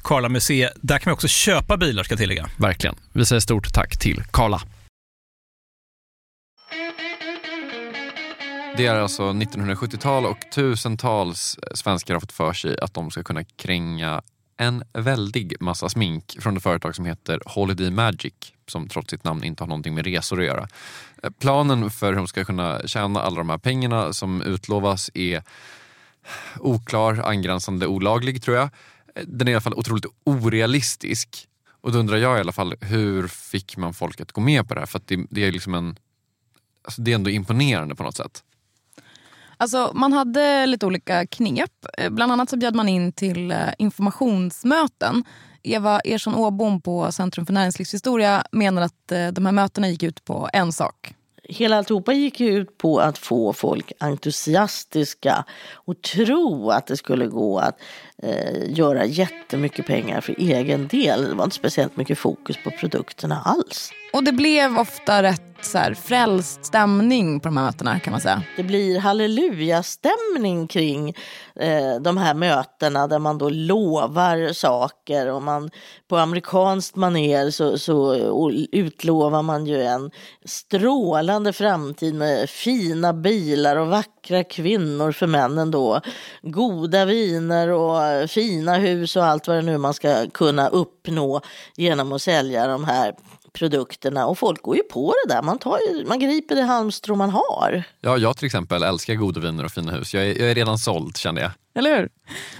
Karla 0.00 0.28
Museet. 0.28 0.72
Där 0.80 0.98
kan 0.98 1.10
man 1.10 1.14
också 1.14 1.28
köpa 1.28 1.76
bilar 1.76 2.02
ska 2.02 2.12
jag 2.12 2.18
tillägga. 2.18 2.48
Verkligen. 2.56 2.96
Vi 3.12 3.26
säger 3.26 3.40
stort 3.40 3.72
tack 3.74 3.98
till 3.98 4.22
Karla. 4.30 4.60
Det 8.76 8.86
är 8.86 8.94
alltså 8.94 9.22
1970-tal 9.22 10.26
och 10.26 10.38
tusentals 10.54 11.58
svenskar 11.74 12.14
har 12.14 12.20
fått 12.20 12.32
för 12.32 12.52
sig 12.52 12.80
att 12.80 12.94
de 12.94 13.10
ska 13.10 13.22
kunna 13.22 13.44
kränga 13.44 14.22
en 14.56 14.82
väldig 14.92 15.56
massa 15.60 15.88
smink 15.88 16.36
från 16.40 16.56
ett 16.56 16.62
företag 16.62 16.94
som 16.96 17.04
heter 17.04 17.40
Holiday 17.46 17.90
Magic 17.90 18.34
som 18.66 18.88
trots 18.88 19.10
sitt 19.10 19.24
namn 19.24 19.44
inte 19.44 19.62
har 19.62 19.68
någonting 19.68 19.94
med 19.94 20.04
resor 20.06 20.40
att 20.40 20.46
göra. 20.46 20.68
Planen 21.38 21.90
för 21.90 22.06
hur 22.06 22.16
de 22.16 22.28
ska 22.28 22.44
kunna 22.44 22.86
tjäna 22.86 23.20
alla 23.20 23.36
de 23.36 23.50
här 23.50 23.58
pengarna 23.58 24.12
som 24.12 24.42
utlovas 24.42 25.10
är 25.14 25.42
oklar, 26.58 27.22
angränsande 27.24 27.86
olaglig 27.86 28.42
tror 28.42 28.56
jag. 28.56 28.70
Den 29.26 29.48
är 29.48 29.52
i 29.52 29.54
alla 29.54 29.60
fall 29.60 29.74
otroligt 29.74 30.06
orealistisk. 30.24 31.46
Och 31.80 31.92
då 31.92 31.98
undrar 31.98 32.16
jag 32.16 32.36
i 32.36 32.40
alla 32.40 32.52
fall, 32.52 32.74
hur 32.80 33.28
fick 33.28 33.76
man 33.76 33.94
folk 33.94 34.20
att 34.20 34.32
gå 34.32 34.40
med 34.40 34.68
på 34.68 34.74
det 34.74 34.80
här? 34.80 34.86
För 34.86 35.00
det, 35.04 35.26
det, 35.30 35.44
är 35.44 35.52
liksom 35.52 35.74
en... 35.74 35.96
Alltså 36.84 37.02
det 37.02 37.10
är 37.10 37.14
ändå 37.14 37.30
imponerande 37.30 37.94
på 37.94 38.02
något 38.02 38.16
sätt. 38.16 38.42
Alltså, 39.56 39.90
man 39.94 40.12
hade 40.12 40.66
lite 40.66 40.86
olika 40.86 41.26
knep. 41.26 41.70
Eh, 41.98 42.10
bland 42.10 42.32
annat 42.32 42.50
så 42.50 42.56
bjöd 42.56 42.74
man 42.74 42.88
in 42.88 43.12
till 43.12 43.50
eh, 43.50 43.56
informationsmöten. 43.78 45.24
Eva 45.62 46.00
Ersson 46.00 46.34
Åbom 46.34 46.80
på 46.80 47.12
Centrum 47.12 47.46
för 47.46 47.52
näringslivshistoria 47.52 48.44
menar 48.52 48.82
att 48.82 49.12
eh, 49.12 49.28
de 49.28 49.46
här 49.46 49.52
mötena 49.52 49.88
gick 49.88 50.02
ut 50.02 50.24
på 50.24 50.48
en 50.52 50.72
sak. 50.72 51.14
Hela 51.44 51.78
alltihopa 51.78 52.12
gick 52.12 52.40
ut 52.40 52.78
på 52.78 53.00
att 53.00 53.18
få 53.18 53.52
folk 53.52 53.92
entusiastiska 54.00 55.44
och 55.72 56.02
tro 56.02 56.70
att 56.70 56.86
det 56.86 56.96
skulle 56.96 57.26
gå 57.26 57.58
att 57.58 57.80
eh, 58.22 58.70
göra 58.72 59.04
jättemycket 59.04 59.86
pengar 59.86 60.20
för 60.20 60.34
egen 60.38 60.88
del. 60.88 61.28
Det 61.28 61.34
var 61.34 61.44
inte 61.44 61.56
speciellt 61.56 61.96
mycket 61.96 62.18
fokus 62.18 62.56
på 62.64 62.70
produkterna 62.70 63.42
alls. 63.44 63.92
Och 64.12 64.24
det 64.24 64.32
blev 64.32 64.78
ofta 64.78 65.22
rätt 65.22 65.50
så 65.60 65.78
här, 65.78 65.94
frälst 65.94 66.64
stämning 66.64 67.40
på 67.40 67.48
de 67.48 67.56
här 67.56 67.64
mötena 67.64 68.00
kan 68.00 68.10
man 68.10 68.20
säga. 68.20 68.42
Det 68.56 68.62
blir 68.62 68.98
halleluja-stämning 68.98 70.66
kring 70.66 71.08
eh, 71.56 71.94
de 72.00 72.16
här 72.16 72.34
mötena 72.34 73.06
där 73.06 73.18
man 73.18 73.38
då 73.38 73.48
lovar 73.48 74.52
saker 74.52 75.26
och 75.26 75.42
man 75.42 75.70
på 76.08 76.16
amerikanskt 76.16 76.96
maner 76.96 77.50
så, 77.50 77.78
så 77.78 78.14
utlovar 78.72 79.42
man 79.42 79.66
ju 79.66 79.82
en 79.82 80.10
strålande 80.44 81.52
framtid 81.52 82.14
med 82.14 82.50
fina 82.50 83.12
bilar 83.12 83.76
och 83.76 83.88
vackra 83.88 84.44
kvinnor 84.44 85.12
för 85.12 85.26
männen 85.26 85.70
då. 85.70 86.00
Goda 86.42 87.04
viner 87.04 87.68
och 87.68 88.02
fina 88.26 88.74
hus 88.74 89.16
och 89.16 89.24
allt 89.24 89.48
vad 89.48 89.56
det 89.56 89.62
nu 89.62 89.78
man 89.78 89.94
ska 89.94 90.30
kunna 90.30 90.68
uppnå 90.68 91.40
genom 91.76 92.12
att 92.12 92.22
sälja 92.22 92.66
de 92.66 92.84
här 92.84 93.14
produkterna 93.52 94.26
och 94.26 94.38
folk 94.38 94.62
går 94.62 94.76
ju 94.76 94.82
på 94.82 95.14
det 95.24 95.34
där. 95.34 95.42
Man, 95.42 95.58
tar, 95.58 96.06
man 96.08 96.18
griper 96.18 96.54
det 96.54 96.62
halmstrå 96.62 97.16
man 97.16 97.30
har. 97.30 97.82
Ja, 98.00 98.18
jag 98.18 98.36
till 98.36 98.46
exempel 98.46 98.82
älskar 98.82 99.14
goda 99.14 99.40
viner 99.40 99.64
och 99.64 99.70
fina 99.70 99.92
hus. 99.92 100.14
Jag 100.14 100.24
är, 100.24 100.38
jag 100.38 100.50
är 100.50 100.54
redan 100.54 100.78
såld 100.78 101.16
kände 101.16 101.40
jag. 101.40 101.50
Eller 101.74 101.98
hur? 101.98 102.08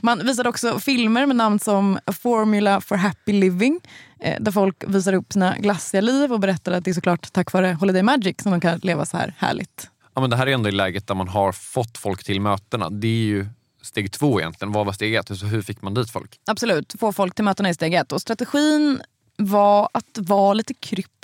Man 0.00 0.26
visade 0.26 0.48
också 0.48 0.78
filmer 0.78 1.26
med 1.26 1.36
namn 1.36 1.58
som 1.58 1.98
A 2.04 2.12
Formula 2.12 2.80
for 2.80 2.96
Happy 2.96 3.32
Living 3.32 3.80
eh, 4.20 4.36
där 4.40 4.52
folk 4.52 4.84
visar 4.86 5.12
upp 5.12 5.32
sina 5.32 5.58
glassiga 5.58 6.00
liv 6.00 6.32
och 6.32 6.40
berättar 6.40 6.72
att 6.72 6.84
det 6.84 6.90
är 6.90 6.94
såklart 6.94 7.32
tack 7.32 7.52
vare 7.52 7.76
Holiday 7.80 8.02
Magic 8.02 8.36
som 8.42 8.52
de 8.52 8.60
kan 8.60 8.78
leva 8.78 9.06
så 9.06 9.16
här 9.16 9.34
härligt. 9.38 9.88
Ja, 10.14 10.20
men 10.20 10.30
det 10.30 10.36
här 10.36 10.46
är 10.46 10.52
ändå 10.54 10.68
i 10.68 10.72
läget 10.72 11.06
där 11.06 11.14
man 11.14 11.28
har 11.28 11.52
fått 11.52 11.98
folk 11.98 12.24
till 12.24 12.40
mötena. 12.40 12.90
Det 12.90 13.06
är 13.06 13.10
ju 13.10 13.46
steg 13.82 14.12
två 14.12 14.40
egentligen. 14.40 14.72
Vad 14.72 14.86
var 14.86 14.92
steg 14.92 15.14
ett? 15.14 15.30
Hur 15.30 15.62
fick 15.62 15.82
man 15.82 15.94
dit 15.94 16.10
folk? 16.10 16.40
Absolut, 16.46 16.94
få 16.98 17.12
folk 17.12 17.34
till 17.34 17.44
mötena 17.44 17.70
i 17.70 17.74
steg 17.74 17.94
ett. 17.94 18.12
Och 18.12 18.20
strategin 18.20 19.02
var 19.36 19.88
att 19.92 20.18
vara 20.18 20.54
lite 20.54 20.74
kryptisk. 20.74 21.19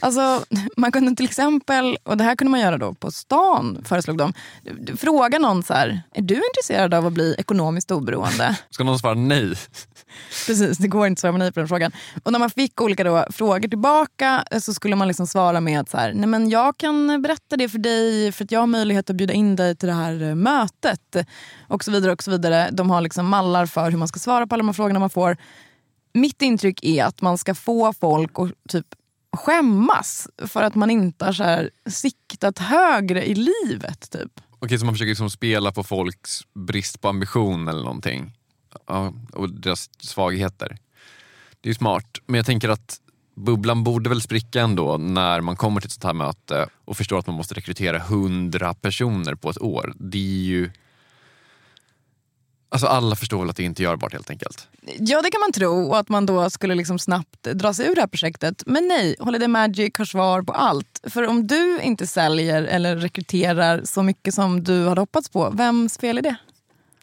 Alltså, 0.00 0.44
man 0.76 0.92
kunde 0.92 1.16
till 1.16 1.24
exempel, 1.24 1.98
och 2.02 2.16
det 2.16 2.24
här 2.24 2.36
kunde 2.36 2.50
man 2.50 2.60
göra 2.60 2.78
då 2.78 2.94
på 2.94 3.10
stan, 3.10 3.84
föreslog 3.84 4.18
de. 4.18 4.32
Fråga 4.96 5.38
någon 5.38 5.62
så 5.62 5.74
här, 5.74 6.02
är 6.14 6.22
du 6.22 6.34
intresserad 6.34 6.94
av 6.94 7.06
att 7.06 7.12
bli 7.12 7.34
ekonomiskt 7.38 7.90
oberoende? 7.90 8.58
Ska 8.70 8.84
någon 8.84 8.98
svara 8.98 9.14
nej? 9.14 9.54
Precis, 10.46 10.78
det 10.78 10.88
går 10.88 11.06
inte 11.06 11.18
att 11.18 11.20
svara 11.20 11.36
nej 11.36 11.52
på 11.52 11.60
den 11.60 11.68
frågan. 11.68 11.92
Och 12.22 12.32
när 12.32 12.38
man 12.38 12.50
fick 12.50 12.80
olika 12.80 13.04
då, 13.04 13.26
frågor 13.30 13.68
tillbaka 13.68 14.44
så 14.60 14.74
skulle 14.74 14.96
man 14.96 15.08
liksom 15.08 15.26
svara 15.26 15.60
med 15.60 15.80
att 15.80 15.90
så 15.90 15.96
här, 15.96 16.12
nej 16.14 16.26
men 16.26 16.50
jag 16.50 16.76
kan 16.76 17.22
berätta 17.22 17.56
det 17.56 17.68
för 17.68 17.78
dig 17.78 18.32
för 18.32 18.44
att 18.44 18.52
jag 18.52 18.60
har 18.60 18.66
möjlighet 18.66 19.10
att 19.10 19.16
bjuda 19.16 19.34
in 19.34 19.56
dig 19.56 19.76
till 19.76 19.88
det 19.88 19.94
här 19.94 20.34
mötet. 20.34 21.16
Och 21.68 21.84
så 21.84 21.90
vidare. 21.90 22.12
och 22.12 22.22
så 22.22 22.30
vidare. 22.30 22.68
De 22.72 22.90
har 22.90 23.00
liksom 23.00 23.26
mallar 23.26 23.66
för 23.66 23.90
hur 23.90 23.98
man 23.98 24.08
ska 24.08 24.18
svara 24.18 24.46
på 24.46 24.54
alla 24.54 24.62
de 24.62 24.68
här 24.68 24.72
frågorna 24.72 24.98
man 24.98 25.10
får 25.10 25.36
mitt 26.14 26.42
intryck 26.42 26.84
är 26.84 27.04
att 27.04 27.20
man 27.20 27.38
ska 27.38 27.54
få 27.54 27.92
folk 27.92 28.38
att 28.38 28.52
typ 28.68 28.86
skämmas 29.36 30.28
för 30.46 30.62
att 30.62 30.74
man 30.74 30.90
inte 30.90 31.24
har 31.24 31.32
så 31.32 31.42
här 31.42 31.70
siktat 31.86 32.58
högre 32.58 33.26
i 33.26 33.34
livet. 33.34 34.10
Typ. 34.10 34.40
Okej, 34.58 34.78
så 34.78 34.84
man 34.84 34.94
försöker 34.94 35.08
liksom 35.08 35.30
spela 35.30 35.72
på 35.72 35.82
folks 35.82 36.40
brist 36.54 37.00
på 37.00 37.08
ambition 37.08 37.68
eller 37.68 37.82
någonting? 37.82 38.32
Ja, 38.86 39.12
och 39.32 39.50
deras 39.50 39.90
svagheter. 39.98 40.78
Det 41.60 41.68
är 41.68 41.70
ju 41.70 41.74
smart, 41.74 42.18
men 42.26 42.34
jag 42.38 42.46
tänker 42.46 42.68
att 42.68 43.00
bubblan 43.36 43.84
borde 43.84 44.08
väl 44.08 44.20
spricka 44.20 44.60
ändå 44.60 44.96
när 44.96 45.40
man 45.40 45.56
kommer 45.56 45.80
till 45.80 45.88
ett 45.88 45.92
sånt 45.92 46.04
här 46.04 46.14
möte 46.14 46.68
och 46.84 46.96
förstår 46.96 47.18
att 47.18 47.26
man 47.26 47.36
måste 47.36 47.54
rekrytera 47.54 47.98
hundra 47.98 48.74
personer 48.74 49.34
på 49.34 49.50
ett 49.50 49.62
år. 49.62 49.94
Det 49.98 50.18
är 50.18 50.44
ju 50.44 50.70
Alltså 52.72 52.86
alla 52.86 53.16
förstår 53.16 53.38
väl 53.38 53.50
att 53.50 53.56
det 53.56 53.62
inte 53.62 53.82
är 53.82 53.84
görbart 53.84 54.12
helt 54.12 54.30
enkelt. 54.30 54.68
Ja, 54.98 55.22
det 55.22 55.30
kan 55.30 55.40
man 55.40 55.52
tro 55.52 55.88
och 55.88 55.98
att 55.98 56.08
man 56.08 56.26
då 56.26 56.50
skulle 56.50 56.74
liksom 56.74 56.98
snabbt 56.98 57.42
dra 57.42 57.74
sig 57.74 57.86
ur 57.86 57.94
det 57.94 58.00
här 58.00 58.08
projektet. 58.08 58.62
Men 58.66 58.88
nej, 58.88 59.16
Holiday 59.18 59.48
Magic 59.48 59.92
har 59.98 60.04
svar 60.04 60.42
på 60.42 60.52
allt. 60.52 61.00
För 61.06 61.26
om 61.28 61.46
du 61.46 61.80
inte 61.82 62.06
säljer 62.06 62.62
eller 62.62 62.96
rekryterar 62.96 63.80
så 63.84 64.02
mycket 64.02 64.34
som 64.34 64.64
du 64.64 64.88
hade 64.88 65.00
hoppats 65.00 65.28
på, 65.28 65.50
vems 65.50 65.98
fel 65.98 66.18
är 66.18 66.22
det? 66.22 66.36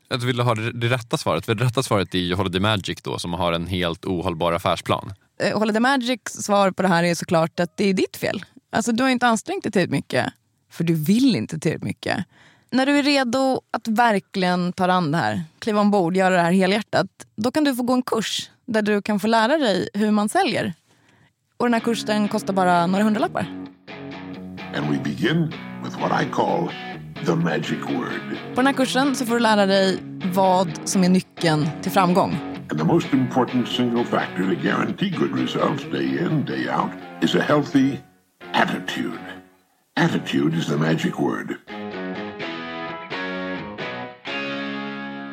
Jag 0.08 0.18
vill 0.18 0.40
ha 0.40 0.56
det, 0.56 0.72
det 0.72 0.88
rätta 0.88 1.18
svaret. 1.18 1.46
För 1.46 1.56
det 1.56 1.66
rätta 1.66 1.84
svaret 1.84 2.16
är 2.16 2.20
ju 2.20 2.36
Holiday 2.36 2.62
Magic 2.62 3.02
då 3.02 3.20
som 3.20 3.34
har 3.34 3.54
en 3.54 3.68
helt 3.68 4.06
ohållbar 4.06 4.54
affärsplan. 4.54 5.14
Eh, 5.40 5.60
Holiday 5.60 5.80
Magics 5.82 6.34
svar 6.34 6.72
på 6.72 6.82
det 6.82 6.88
här 6.88 7.04
är 7.04 7.16
såklart 7.16 7.60
att 7.60 7.78
det 7.78 7.90
är 7.90 7.94
ditt 7.94 8.18
fel. 8.18 8.46
Alltså 8.72 8.92
du 8.92 9.04
har 9.04 9.10
inte 9.10 9.28
ansträngt 9.28 9.64
dig 9.64 9.72
tillräckligt 9.72 9.92
mycket. 9.92 10.34
För 10.72 10.84
du 10.84 10.94
vill 10.94 11.36
inte 11.36 11.60
tillräckligt 11.60 11.84
mycket. 11.84 12.26
När 12.72 12.86
du 12.86 13.00
är 13.00 13.04
redo 13.04 13.62
att 13.72 13.88
verkligen 13.88 14.74
ta 14.74 14.92
an 14.92 15.12
det 15.12 15.18
här, 15.18 15.44
kliva 15.60 15.82
ombord, 15.82 16.18
göra 16.18 16.36
det 16.36 16.42
här 16.42 16.52
helhjärtat. 16.52 17.08
Då 17.36 17.52
kan 17.52 17.64
du 17.64 17.76
få 17.76 17.84
gå 17.84 17.94
en 17.94 18.02
kurs 18.02 18.50
där 18.66 18.82
du 18.82 19.02
kan 19.02 19.20
få 19.20 19.28
lära 19.28 19.58
dig 19.58 19.90
hur 19.94 20.12
man 20.12 20.30
säljer. 20.30 20.74
Och 21.58 21.66
den 21.66 21.74
här 21.74 21.82
kursen 21.82 22.28
kostar 22.28 22.54
bara 22.54 22.88
några 22.88 23.04
hundralappar. 23.04 23.42
And 24.76 24.90
we 24.90 24.98
begin 25.04 25.54
with 25.84 26.00
what 26.00 26.24
I 26.24 26.26
call 26.32 26.70
the 27.26 27.36
magic 27.36 27.80
word. 27.88 28.38
På 28.50 28.56
den 28.56 28.68
här 28.68 28.74
kursen 28.74 29.16
så 29.16 29.26
får 29.26 29.34
du 29.34 29.40
lära 29.40 29.66
dig 29.66 30.00
vad 30.34 30.70
som 30.86 31.04
är 31.04 31.10
nyckeln 31.10 31.70
till 31.82 31.92
framgång. 31.92 32.38
And 32.72 32.80
the 32.80 32.86
most 32.86 33.14
important 33.14 33.68
single 33.68 34.06
factor 34.06 34.56
to 34.56 34.62
guarantee 34.62 35.10
good 35.10 35.40
results 35.40 35.84
day 35.92 36.06
in, 36.06 36.46
day 36.46 36.70
out 36.70 36.92
is 37.22 37.36
a 37.36 37.42
healthy 37.42 37.98
attitude. 38.54 39.20
Attitude 39.96 40.58
is 40.58 40.68
the 40.68 40.78
magic 40.78 41.20
word. 41.20 41.58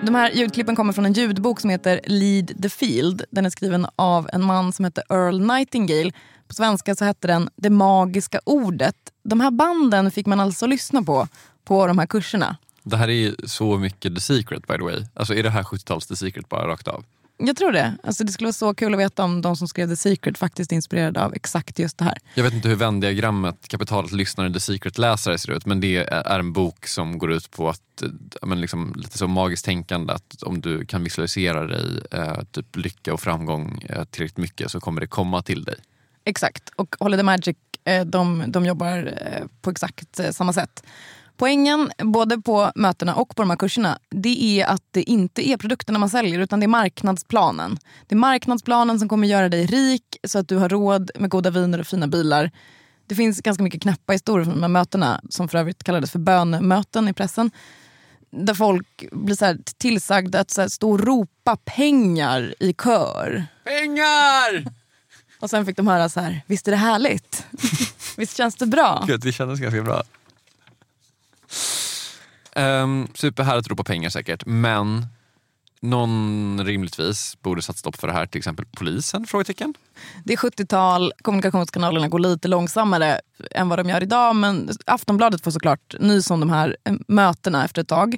De 0.02 0.14
här 0.14 0.30
ljudklippen 0.30 0.76
kommer 0.76 0.92
från 0.92 1.06
en 1.06 1.12
ljudbok 1.12 1.60
som 1.60 1.70
heter 1.70 2.00
Lead 2.06 2.62
the 2.62 2.68
Field. 2.68 3.22
Den 3.30 3.46
är 3.46 3.50
skriven 3.50 3.86
av 3.96 4.28
en 4.32 4.44
man 4.44 4.72
som 4.72 4.84
heter 4.84 5.04
Earl 5.10 5.40
Nightingale. 5.40 6.12
På 6.48 6.54
svenska 6.54 6.94
så 6.94 7.04
hette 7.04 7.26
den 7.26 7.48
Det 7.56 7.70
magiska 7.70 8.40
ordet. 8.44 8.96
De 9.24 9.40
här 9.40 9.50
banden 9.50 10.10
fick 10.10 10.26
man 10.26 10.40
alltså 10.40 10.66
lyssna 10.66 11.02
på, 11.02 11.28
på 11.64 11.86
de 11.86 11.98
här 11.98 12.06
kurserna. 12.06 12.56
Det 12.82 12.96
här 12.96 13.08
är 13.08 13.12
ju 13.12 13.34
så 13.44 13.78
mycket 13.78 14.14
The 14.14 14.20
Secret 14.20 14.66
by 14.66 14.74
the 14.76 14.82
way. 14.82 15.04
Alltså 15.14 15.34
är 15.34 15.42
det 15.42 15.50
här 15.50 15.62
70-tals 15.62 16.06
The 16.06 16.16
Secret 16.16 16.48
bara 16.48 16.68
rakt 16.68 16.88
av? 16.88 17.04
Jag 17.38 17.56
tror 17.56 17.72
det. 17.72 17.96
Alltså 18.02 18.24
det 18.24 18.32
skulle 18.32 18.46
vara 18.46 18.52
så 18.52 18.74
kul 18.74 18.94
att 18.94 19.00
veta 19.00 19.24
om 19.24 19.42
de 19.42 19.56
som 19.56 19.68
skrev 19.68 19.88
The 19.88 19.96
Secret 19.96 20.38
faktiskt 20.38 20.72
är 20.72 20.76
inspirerade 20.76 21.24
av 21.24 21.34
exakt 21.34 21.78
just 21.78 21.98
det 21.98 22.04
här. 22.04 22.18
Jag 22.34 22.44
vet 22.44 22.52
inte 22.52 22.68
hur 22.68 22.76
vändiagrammet 22.76 23.68
Kapitalet 23.68 24.12
lyssnare 24.12 24.52
The 24.52 24.60
Secret-läsare 24.60 25.38
ser 25.38 25.52
ut 25.52 25.66
men 25.66 25.80
det 25.80 25.96
är 25.96 26.38
en 26.38 26.52
bok 26.52 26.86
som 26.86 27.18
går 27.18 27.32
ut 27.32 27.50
på 27.50 27.68
att, 27.68 28.02
eh, 28.02 28.08
men 28.42 28.60
liksom, 28.60 28.92
lite 28.96 29.18
så 29.18 29.28
magiskt 29.28 29.64
tänkande 29.64 30.12
att 30.12 30.42
om 30.42 30.60
du 30.60 30.86
kan 30.86 31.04
visualisera 31.04 31.66
dig 31.66 32.00
eh, 32.12 32.42
typ 32.50 32.76
lycka 32.76 33.14
och 33.14 33.20
framgång 33.20 33.82
eh, 33.88 34.04
tillräckligt 34.04 34.38
mycket 34.38 34.70
så 34.70 34.80
kommer 34.80 35.00
det 35.00 35.06
komma 35.06 35.42
till 35.42 35.64
dig. 35.64 35.76
Exakt. 36.24 36.70
Och 36.76 36.96
Holiday 36.98 37.24
Magic 37.24 37.56
eh, 37.84 38.04
de, 38.04 38.44
de 38.48 38.66
jobbar 38.66 39.12
eh, 39.22 39.46
på 39.62 39.70
exakt 39.70 40.20
samma 40.30 40.52
sätt. 40.52 40.82
Poängen 41.36 41.90
både 41.98 42.40
på 42.40 42.72
mötena 42.74 43.14
och 43.14 43.36
på 43.36 43.42
de 43.42 43.50
här 43.50 43.56
kurserna 43.56 43.98
det 44.10 44.60
är 44.60 44.66
att 44.66 44.82
det 44.90 45.02
inte 45.02 45.48
är 45.48 45.56
produkterna 45.56 45.98
man 45.98 46.10
säljer 46.10 46.38
utan 46.40 46.60
det 46.60 46.66
är 46.66 46.68
marknadsplanen. 46.68 47.78
Det 48.06 48.14
är 48.14 48.18
marknadsplanen 48.18 48.98
som 48.98 49.08
kommer 49.08 49.28
göra 49.28 49.48
dig 49.48 49.66
rik 49.66 50.16
så 50.24 50.38
att 50.38 50.48
du 50.48 50.56
har 50.56 50.68
råd 50.68 51.10
med 51.14 51.30
goda 51.30 51.50
viner 51.50 51.78
och 51.80 51.86
fina 51.86 52.06
bilar. 52.06 52.50
Det 53.06 53.14
finns 53.14 53.40
ganska 53.40 53.62
mycket 53.62 53.82
knäppa 53.82 54.12
historier 54.12 54.44
från 54.44 54.54
de 54.54 54.62
här 54.62 54.68
mötena 54.68 55.20
som 55.30 55.48
för 55.48 55.58
övrigt 55.58 55.84
kallades 55.84 56.10
för 56.10 56.18
bönmöten 56.18 57.08
i 57.08 57.12
pressen. 57.12 57.50
Där 58.30 58.54
folk 58.54 59.04
blir 59.12 59.34
så 59.34 59.44
här 59.44 59.58
tillsagda 59.78 60.40
att 60.40 60.50
så 60.50 60.60
här 60.60 60.68
stå 60.68 60.90
och 60.90 61.00
ropa 61.00 61.56
pengar 61.56 62.54
i 62.60 62.72
kör. 62.72 63.46
Pengar! 63.64 64.72
Och 65.40 65.50
sen 65.50 65.66
fick 65.66 65.76
de 65.76 65.86
höra 65.86 66.08
så 66.08 66.20
här, 66.20 66.42
visst 66.46 66.68
är 66.68 66.72
det 66.72 66.76
härligt? 66.76 67.46
visst 68.16 68.36
känns 68.36 68.56
det 68.56 68.66
bra? 68.66 69.04
Gud, 69.06 69.20
det 69.20 69.32
kändes 69.32 69.60
ganska 69.60 69.82
bra. 69.82 70.02
Um, 72.56 73.08
superhärligt 73.14 73.66
att 73.66 73.70
ropa 73.70 73.84
pengar 73.84 74.10
säkert, 74.10 74.46
men 74.46 75.06
någon 75.80 76.60
rimligtvis 76.64 77.36
borde 77.42 77.62
satt 77.62 77.78
stopp 77.78 77.96
för 77.96 78.06
det 78.06 78.12
här, 78.12 78.26
till 78.26 78.38
exempel 78.38 78.66
polisen? 78.66 79.26
Frågetecken. 79.26 79.74
Det 80.24 80.32
är 80.32 80.36
70-tal, 80.36 81.12
kommunikationskanalerna 81.22 82.08
går 82.08 82.18
lite 82.18 82.48
långsammare 82.48 83.20
än 83.50 83.68
vad 83.68 83.78
de 83.78 83.88
gör 83.88 84.02
idag. 84.02 84.36
Men 84.36 84.70
Aftonbladet 84.86 85.44
får 85.44 85.50
såklart 85.50 85.94
nys 86.00 86.30
om 86.30 86.40
de 86.40 86.50
här 86.50 86.76
eh, 86.84 86.94
mötena 87.08 87.64
efter 87.64 87.82
ett 87.82 87.88
tag. 87.88 88.16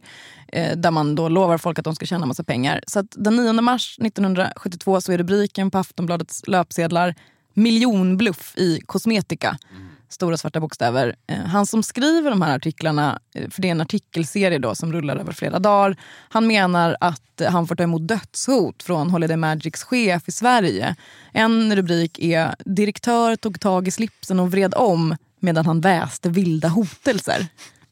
Eh, 0.49 0.77
där 0.77 0.91
man 0.91 1.15
då 1.15 1.29
lovar 1.29 1.59
folk 1.59 1.79
att 1.79 1.85
de 1.85 1.95
ska 1.95 2.07
tjäna 2.07 2.27
massa 2.27 2.45
pengar. 2.45 2.81
Så 2.87 2.99
att 2.99 3.07
den 3.11 3.37
9 3.37 3.53
mars 3.53 3.99
1972 3.99 5.01
så 5.01 5.13
är 5.13 5.19
rubriken 5.19 5.71
på 5.71 5.79
Aftonbladets 5.79 6.47
löpsedlar 6.47 7.15
miljonbluff 7.55 8.57
i 8.57 8.81
kosmetika. 8.87 9.59
Mm 9.71 9.88
stora 10.09 10.37
svarta 10.37 10.61
bokstäver. 10.61 11.17
Eh, 11.27 11.39
han 11.39 11.67
som 11.67 11.83
skriver 11.83 12.31
de 12.31 12.43
här 12.43 12.57
artiklarna, 12.57 13.21
eh, 13.35 13.51
för 13.51 13.63
det 13.63 13.69
är 13.69 13.73
en 13.73 13.81
artikelserie 13.81 14.59
då 14.59 14.75
som 14.75 14.93
rullar 14.93 15.17
över 15.17 15.33
flera 15.33 15.59
dagar. 15.59 15.97
Han 16.29 16.47
menar 16.47 16.97
att 17.01 17.43
han 17.49 17.67
får 17.67 17.77
ta 17.77 17.83
emot 17.83 18.09
dödshot 18.09 18.83
från 18.83 19.11
Holiday 19.11 19.37
Magics 19.37 19.83
chef 19.83 20.29
i 20.29 20.33
Sverige. 20.33 20.97
En 21.33 21.77
rubrik 21.77 22.19
är 22.19 22.55
“Direktör 22.65 23.37
tog 23.37 23.61
tag 23.61 23.89
i 23.89 23.91
slipsen 23.91 24.41
och 24.41 24.51
vred 24.51 24.75
om 24.77 25.17
medan 25.41 25.67
han 25.67 25.81
väste 25.81 26.29
vilda 26.29 26.69
hotelser”. 26.69 27.47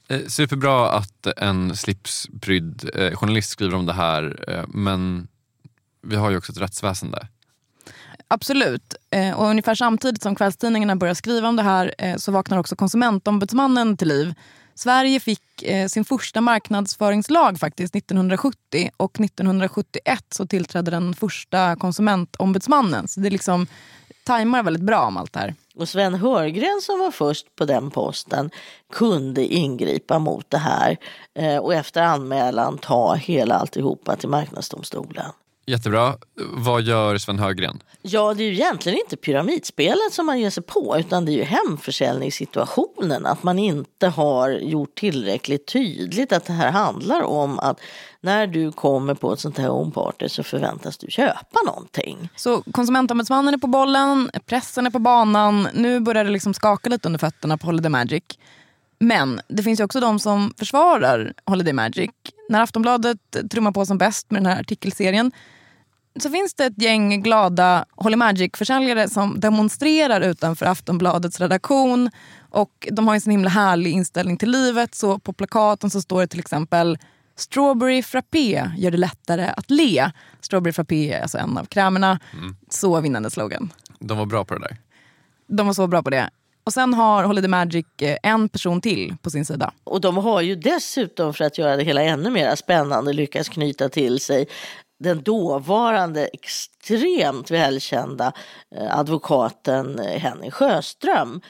Eh, 0.08 0.20
superbra 0.26 0.90
att 0.90 1.26
en 1.36 1.76
slipsprydd 1.76 2.90
journalist 3.14 3.50
skriver 3.50 3.74
om 3.74 3.86
det 3.86 3.92
här 3.92 4.64
men 4.68 5.28
vi 6.02 6.16
har 6.16 6.30
ju 6.30 6.36
också 6.36 6.52
ett 6.52 6.60
rättsväsende. 6.60 7.28
Absolut. 8.28 8.94
Eh, 9.10 9.40
och 9.40 9.46
ungefär 9.46 9.74
samtidigt 9.74 10.22
som 10.22 10.34
kvällstidningarna 10.34 10.96
börjar 10.96 11.14
skriva 11.14 11.48
om 11.48 11.56
det 11.56 11.62
här 11.62 11.94
eh, 11.98 12.16
så 12.16 12.32
vaknar 12.32 12.58
också 12.58 12.76
konsumentombudsmannen 12.76 13.96
till 13.96 14.08
liv. 14.08 14.34
Sverige 14.74 15.20
fick 15.20 15.62
eh, 15.62 15.86
sin 15.86 16.04
första 16.04 16.40
marknadsföringslag 16.40 17.58
faktiskt 17.58 17.96
1970 17.96 18.90
och 18.96 19.20
1971 19.20 20.24
så 20.30 20.46
tillträdde 20.46 20.90
den 20.90 21.14
första 21.14 21.76
konsumentombudsmannen. 21.76 23.08
Så 23.08 23.20
det 23.20 23.30
liksom 23.30 23.66
tajmar 24.24 24.62
väldigt 24.62 24.82
bra 24.82 25.00
om 25.00 25.16
allt 25.16 25.32
det 25.32 25.40
här. 25.40 25.54
Och 25.74 25.88
Sven 25.88 26.14
Hörgren 26.14 26.80
som 26.82 26.98
var 26.98 27.10
först 27.10 27.56
på 27.56 27.64
den 27.64 27.90
posten 27.90 28.50
kunde 28.92 29.46
ingripa 29.46 30.18
mot 30.18 30.50
det 30.50 30.58
här 30.58 30.96
eh, 31.34 31.56
och 31.56 31.74
efter 31.74 32.02
anmälan 32.02 32.78
ta 32.78 33.14
hela 33.14 33.54
alltihopa 33.54 34.16
till 34.16 34.28
Marknadsdomstolen. 34.28 35.32
Jättebra. 35.68 36.14
Vad 36.52 36.82
gör 36.82 37.18
Sven 37.18 37.38
Högren? 37.38 37.82
Ja, 38.02 38.34
det 38.34 38.42
är 38.42 38.46
ju 38.46 38.52
egentligen 38.52 38.98
inte 38.98 39.16
pyramidspelet 39.16 40.12
som 40.12 40.26
man 40.26 40.40
ger 40.40 40.50
sig 40.50 40.62
på 40.62 40.96
utan 40.98 41.24
det 41.24 41.32
är 41.32 41.36
ju 41.36 41.42
hemförsäljningssituationen. 41.42 43.26
Att 43.26 43.42
man 43.42 43.58
inte 43.58 44.08
har 44.08 44.50
gjort 44.50 44.94
tillräckligt 44.94 45.66
tydligt 45.66 46.32
att 46.32 46.44
det 46.44 46.52
här 46.52 46.70
handlar 46.70 47.22
om 47.22 47.58
att 47.58 47.80
när 48.20 48.46
du 48.46 48.72
kommer 48.72 49.14
på 49.14 49.32
ett 49.32 49.40
sånt 49.40 49.58
här 49.58 49.68
homeparty 49.68 50.28
så 50.28 50.42
förväntas 50.42 50.98
du 50.98 51.06
köpa 51.10 51.58
någonting. 51.66 52.28
Så 52.36 52.62
konsumentombudsmannen 52.62 53.54
är 53.54 53.58
på 53.58 53.66
bollen, 53.66 54.30
pressen 54.46 54.86
är 54.86 54.90
på 54.90 54.98
banan. 54.98 55.68
Nu 55.74 56.00
börjar 56.00 56.24
det 56.24 56.30
liksom 56.30 56.54
skaka 56.54 56.90
lite 56.90 57.08
under 57.08 57.18
fötterna 57.18 57.58
på 57.58 57.66
Holiday 57.66 57.90
Magic. 57.90 58.22
Men 58.98 59.40
det 59.48 59.62
finns 59.62 59.80
ju 59.80 59.84
också 59.84 60.00
de 60.00 60.18
som 60.18 60.54
försvarar 60.58 61.32
Holiday 61.44 61.72
Magic. 61.72 62.10
När 62.48 62.62
Aftonbladet 62.62 63.18
trummar 63.50 63.72
på 63.72 63.86
som 63.86 63.98
bäst 63.98 64.30
med 64.30 64.42
den 64.42 64.52
här 64.52 64.60
artikelserien 64.60 65.32
så 66.18 66.30
finns 66.30 66.54
det 66.54 66.64
ett 66.64 66.82
gäng 66.82 67.22
glada 67.22 67.84
Holy 67.96 68.16
Magic-försäljare 68.16 69.08
som 69.08 69.40
demonstrerar 69.40 70.20
utanför 70.20 70.66
Aftonbladets 70.66 71.40
redaktion. 71.40 72.10
Och 72.50 72.88
De 72.90 73.08
har 73.08 73.14
en 73.14 73.20
sån 73.20 73.30
himla 73.30 73.50
härlig 73.50 73.92
inställning 73.92 74.36
till 74.36 74.50
livet. 74.50 74.94
Så 74.94 75.18
På 75.18 75.32
plakaten 75.32 75.90
så 75.90 76.02
står 76.02 76.20
det 76.20 76.26
till 76.26 76.40
exempel 76.40 76.98
Strawberry 77.36 78.02
frappé 78.02 78.70
gör 78.76 78.90
det 78.90 78.96
lättare 78.96 79.46
att 79.56 79.70
le. 79.70 80.10
Strawberry 80.40 80.72
frappé 80.72 81.12
är 81.12 81.22
alltså 81.22 81.38
en 81.38 81.58
av 81.58 81.64
krämerna. 81.64 82.20
Mm. 82.32 82.56
Så 82.68 83.00
vinnande 83.00 83.30
slogan. 83.30 83.72
De 83.98 84.18
var 84.18 84.26
bra 84.26 84.44
på 84.44 84.54
det 84.54 84.60
där. 84.60 84.76
De 85.48 85.66
var 85.66 85.74
så 85.74 85.86
bra 85.86 86.02
på 86.02 86.10
det. 86.10 86.30
Och 86.64 86.72
sen 86.72 86.94
har 86.94 87.24
Holiday 87.24 87.48
Magic 87.48 87.86
eh, 88.02 88.16
en 88.22 88.48
person 88.48 88.80
till 88.80 89.16
på 89.22 89.30
sin 89.30 89.46
sida. 89.46 89.72
Och 89.84 90.00
de 90.00 90.16
har 90.16 90.40
ju 90.40 90.54
dessutom 90.56 91.34
för 91.34 91.44
att 91.44 91.58
göra 91.58 91.76
det 91.76 91.84
hela 91.84 92.02
ännu 92.02 92.30
mer 92.30 92.54
spännande 92.54 93.12
lyckats 93.12 93.48
knyta 93.48 93.88
till 93.88 94.20
sig 94.20 94.46
den 94.98 95.22
dåvarande 95.22 96.26
extremt 96.26 97.50
välkända 97.50 98.32
eh, 98.76 98.98
advokaten 98.98 99.98
eh, 99.98 100.20
Henning 100.20 100.50
Sjöström. 100.50 101.40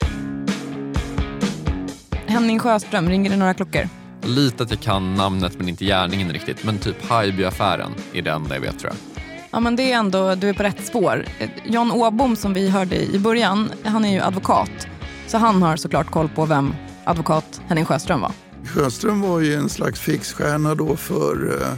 Henning 2.27 2.59
Sjöström, 2.59 3.09
ringer 3.09 3.31
det 3.31 3.37
några 3.37 3.55
klockor? 3.55 3.89
Lite 4.23 4.63
att 4.63 4.71
jag 4.71 4.81
kan 4.81 5.15
namnet 5.15 5.59
men 5.59 5.69
inte 5.69 5.85
gärningen 5.85 6.33
riktigt. 6.33 6.65
Men 6.65 6.79
typ 6.79 7.05
Haijby-affären 7.05 7.95
är 8.13 8.23
det 8.23 8.31
enda 8.31 8.55
jag 8.55 8.63
vet 8.63 8.79
tror 8.79 8.93
jag. 8.93 9.25
Ja 9.51 9.61
men 9.61 9.77
det 9.77 9.93
är 9.93 9.97
ändå, 9.97 10.35
du 10.35 10.49
är 10.49 10.55
på 10.55 10.63
rätt 10.63 10.87
spår. 10.87 11.25
John 11.65 11.93
Åbom 11.93 12.37
som 12.37 12.53
vi 12.53 12.69
hörde 12.69 12.97
i 12.97 13.19
början, 13.19 13.73
han 13.85 14.05
är 14.05 14.13
ju 14.13 14.21
advokat. 14.21 14.89
Så 15.27 15.39
han 15.39 15.63
har 15.63 15.77
såklart 15.77 16.11
koll 16.11 16.29
på 16.29 16.45
vem 16.45 16.75
advokat 17.05 17.61
Henning 17.69 17.85
Sjöström 17.85 18.21
var. 18.21 18.33
Sjöström 18.65 19.21
var 19.21 19.41
ju 19.41 19.55
en 19.55 19.69
slags 19.69 20.01
fixstjärna 20.01 20.75
då 20.75 20.97
för 20.97 21.63
eh, 21.63 21.73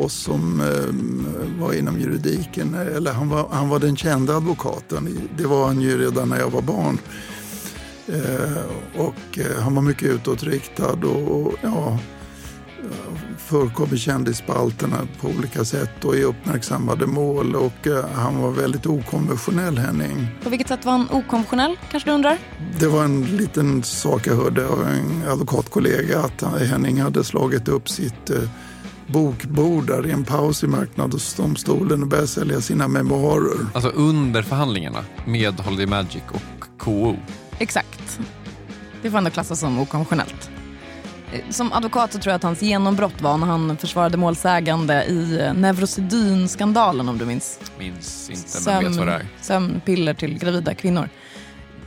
och 0.00 0.10
som 0.10 0.60
eh, 0.60 1.60
var 1.60 1.72
inom 1.72 2.00
juridiken. 2.00 2.74
Eller 2.74 3.12
han 3.12 3.28
var, 3.28 3.48
han 3.50 3.68
var 3.68 3.78
den 3.78 3.96
kända 3.96 4.36
advokaten. 4.36 5.28
Det 5.36 5.46
var 5.46 5.66
han 5.66 5.80
ju 5.80 5.98
redan 5.98 6.28
när 6.28 6.38
jag 6.38 6.50
var 6.50 6.62
barn. 6.62 6.98
Eh, 8.06 9.00
och 9.00 9.38
eh, 9.38 9.62
han 9.62 9.74
var 9.74 9.82
mycket 9.82 10.08
utåtriktad 10.08 11.06
och, 11.06 11.30
och 11.30 11.54
ja, 11.62 11.98
förekom 13.50 13.94
i 13.94 13.98
kändisspalterna 13.98 14.96
på 15.20 15.28
olika 15.28 15.64
sätt 15.64 16.04
och 16.04 16.16
i 16.16 16.22
uppmärksammade 16.22 17.06
mål. 17.06 17.56
Och 17.56 17.86
eh, 17.86 18.04
han 18.14 18.40
var 18.40 18.50
väldigt 18.50 18.86
okonventionell, 18.86 19.78
Henning. 19.78 20.28
På 20.42 20.50
vilket 20.50 20.68
sätt 20.68 20.84
var 20.84 20.92
han 20.92 21.08
okonventionell, 21.10 21.76
kanske 21.90 22.10
du 22.10 22.14
undrar? 22.14 22.38
Det 22.78 22.86
var 22.86 23.04
en 23.04 23.22
liten 23.22 23.82
sak 23.82 24.26
jag 24.26 24.36
hörde 24.36 24.68
av 24.68 24.86
en 24.86 25.30
advokatkollega 25.30 26.20
att 26.20 26.60
Henning 26.60 27.00
hade 27.00 27.24
slagit 27.24 27.68
upp 27.68 27.88
sitt 27.88 28.30
eh, 28.30 28.36
bokbord 29.12 29.86
där 29.86 30.06
i 30.06 30.10
en 30.10 30.24
paus 30.24 30.64
i 30.64 30.66
marknadsdomstolen 30.66 32.02
och 32.02 32.08
började 32.08 32.28
sälja 32.28 32.60
sina 32.60 32.88
memoarer. 32.88 33.66
Alltså 33.74 33.88
under 33.88 34.42
förhandlingarna 34.42 35.04
med 35.24 35.60
Holiday 35.60 35.86
Magic 35.86 36.22
och 36.32 36.78
KO? 36.78 37.16
Exakt. 37.58 38.20
Det 39.02 39.10
får 39.10 39.18
ändå 39.18 39.30
klassas 39.30 39.60
som 39.60 39.78
okonventionellt. 39.78 40.50
Som 41.50 41.72
advokat 41.72 42.12
så 42.12 42.18
tror 42.18 42.30
jag 42.30 42.36
att 42.36 42.42
hans 42.42 42.62
genombrott 42.62 43.20
var 43.20 43.36
när 43.36 43.46
han 43.46 43.76
försvarade 43.76 44.16
målsägande 44.16 45.04
i 45.04 45.52
Neurosedyn-skandalen 45.56 47.08
om 47.08 47.18
du 47.18 47.26
minns. 47.26 47.60
Minns 47.78 48.30
inte, 48.30 48.70
men 48.70 48.84
vet 48.84 48.98
vad 48.98 49.06
det 49.06 49.12
är. 49.12 49.26
Sömnpiller 49.40 50.14
till 50.14 50.38
gravida 50.38 50.74
kvinnor. 50.74 51.08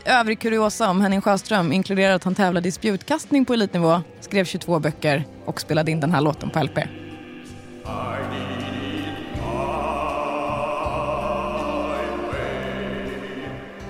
Övrig 0.06 0.40
kuriosa 0.40 0.90
om 0.90 1.02
Henning 1.02 1.22
Sjöström 1.22 1.74
inkluderar 1.74 2.16
att 2.16 2.24
han 2.24 2.36
tävlade 2.36 2.70
i 2.70 2.72
spjutkastning 2.72 3.46
på 3.46 3.54
elitnivå, 3.54 4.02
skrev 4.22 4.46
22 4.46 4.80
böcker 4.80 5.26
och 5.46 5.62
spelade 5.62 5.92
in 5.92 6.00
den 6.00 6.12
här 6.12 6.22
låten 6.22 6.50
på 6.50 6.64
LP. 6.64 6.80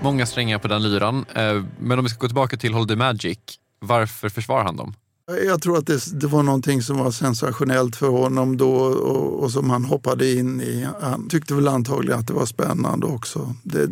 Många 0.02 0.26
strängar 0.26 0.60
på 0.60 0.68
den 0.68 0.84
lyran. 0.84 1.26
Eh, 1.36 1.64
men 1.80 2.00
om 2.00 2.06
vi 2.06 2.10
ska 2.10 2.20
gå 2.20 2.28
tillbaka 2.28 2.58
till 2.58 2.74
Holiday 2.74 2.98
Magic, 2.98 3.40
varför 3.80 4.30
försvarar 4.30 4.64
han 4.64 4.76
dem? 4.76 4.94
Jag 5.46 5.62
tror 5.62 5.78
att 5.78 5.88
det, 5.88 6.20
det, 6.20 6.28
var 6.28 6.44
någonting 6.44 6.82
som 6.82 6.98
var 6.98 7.12
sensationellt 7.12 7.96
för 7.96 8.10
honom 8.10 8.58
då 8.58 8.76
och, 8.76 9.44
och, 9.44 9.52
som 9.52 9.70
han 9.70 9.86
hoppade 9.86 10.32
in 10.32 10.62
i. 10.62 10.88
Han 11.02 11.30
tyckte 11.30 11.54
väl 11.54 11.68
antagligen 11.68 12.20
att 12.20 12.28
det 12.28 12.34
var 12.34 12.46
spännande 12.46 13.06
också. 13.06 13.56
Det, 13.64 13.88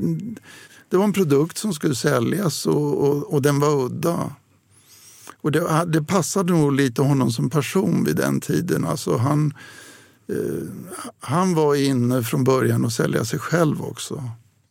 det 0.90 0.98
var 0.98 1.04
en 1.04 1.14
produkt 1.14 1.58
som 1.58 1.74
skulle 1.74 1.96
säljas 1.96 2.66
och, 2.66 3.10
och, 3.10 3.34
och 3.34 3.42
den 3.42 3.60
var 3.60 3.86
udda. 3.86 4.36
Och 5.42 5.52
det, 5.52 5.86
det, 5.88 6.04
passade 6.04 6.54
nog 6.54 6.74
lite 6.74 7.02
honom 7.02 7.32
som 7.32 7.50
person 7.50 8.04
vid 8.04 8.16
den 8.16 8.42
tiden. 8.42 8.86
Alltså 8.86 9.18
han, 9.18 9.54
Eh, 10.30 10.36
han 11.20 11.56
var 11.56 11.76
inne 11.76 12.24
från 12.24 12.44
början 12.44 12.86
och 12.86 12.92
sälja 12.92 13.26
sig 13.26 13.40
själv 13.40 13.82
också. 13.82 14.24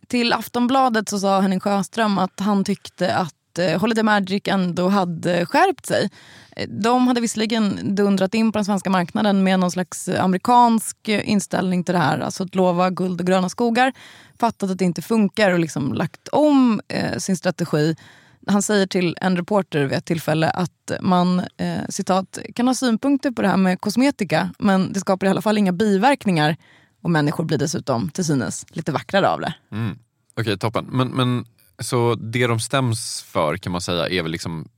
Till 0.06 0.32
Aftonbladet 0.32 1.08
så 1.08 1.18
sa 1.18 1.40
Henning 1.40 1.60
Sjöström 1.60 2.18
att 2.18 2.40
han 2.40 2.64
tyckte 2.64 3.14
att 3.14 3.58
eh, 3.58 3.80
Holiday 3.80 4.04
Magic 4.04 4.42
ändå 4.46 4.88
hade 4.88 5.46
skärpt 5.46 5.86
sig. 5.86 6.10
Eh, 6.56 6.68
de 6.68 7.06
hade 7.06 7.20
visserligen 7.20 7.94
dundrat 7.94 8.34
in 8.34 8.52
på 8.52 8.58
den 8.58 8.64
svenska 8.64 8.90
marknaden 8.90 9.42
med 9.42 9.60
någon 9.60 9.70
slags 9.70 10.08
amerikansk 10.08 11.08
inställning 11.08 11.84
till 11.84 11.92
det 11.94 11.98
här. 11.98 12.18
Alltså 12.18 12.42
att 12.44 12.54
lova 12.54 12.90
guld 12.90 13.20
och 13.20 13.26
gröna 13.26 13.48
skogar. 13.48 13.92
Fattat 14.40 14.70
att 14.70 14.78
det 14.78 14.84
inte 14.84 15.02
funkar 15.02 15.50
och 15.50 15.58
liksom 15.58 15.92
lagt 15.92 16.28
om 16.28 16.80
eh, 16.88 17.18
sin 17.18 17.36
strategi. 17.36 17.96
Han 18.46 18.62
säger 18.62 18.87
till 18.87 19.16
en 19.20 19.37
reporter 19.37 19.85
vid 19.85 19.98
ett 19.98 20.05
tillfälle 20.05 20.50
att 20.50 20.90
man 21.00 21.38
eh, 21.38 21.88
citat, 21.88 22.38
kan 22.55 22.66
ha 22.66 22.74
synpunkter 22.74 23.31
på 23.31 23.42
det 23.42 23.48
här 23.48 23.57
med 23.57 23.81
kosmetika 23.81 24.50
men 24.59 24.92
det 24.92 25.00
skapar 25.00 25.26
i 25.26 25.31
alla 25.31 25.42
fall 25.42 25.59
inga 25.59 25.72
biverkningar 25.72 26.57
och 27.03 27.11
människor 27.11 27.44
blir 27.44 27.59
dessutom 27.59 28.11
till 28.11 28.24
synes 28.24 28.66
lite 28.70 28.92
vackrare 28.92 29.29
av 29.29 29.40
det. 29.40 29.55
Mm. 29.72 29.90
Okej, 29.90 30.42
okay, 30.42 30.57
toppen. 30.57 30.87
Men, 30.90 31.09
men 31.09 31.44
så 31.79 32.14
det 32.14 32.46
de 32.46 32.61
stäms 32.61 33.22
för 33.22 33.57
kan 33.57 33.72
man 33.72 33.81
säga 33.81 34.09
är 34.09 34.22
väl 34.22 34.33
liksom 34.33 34.68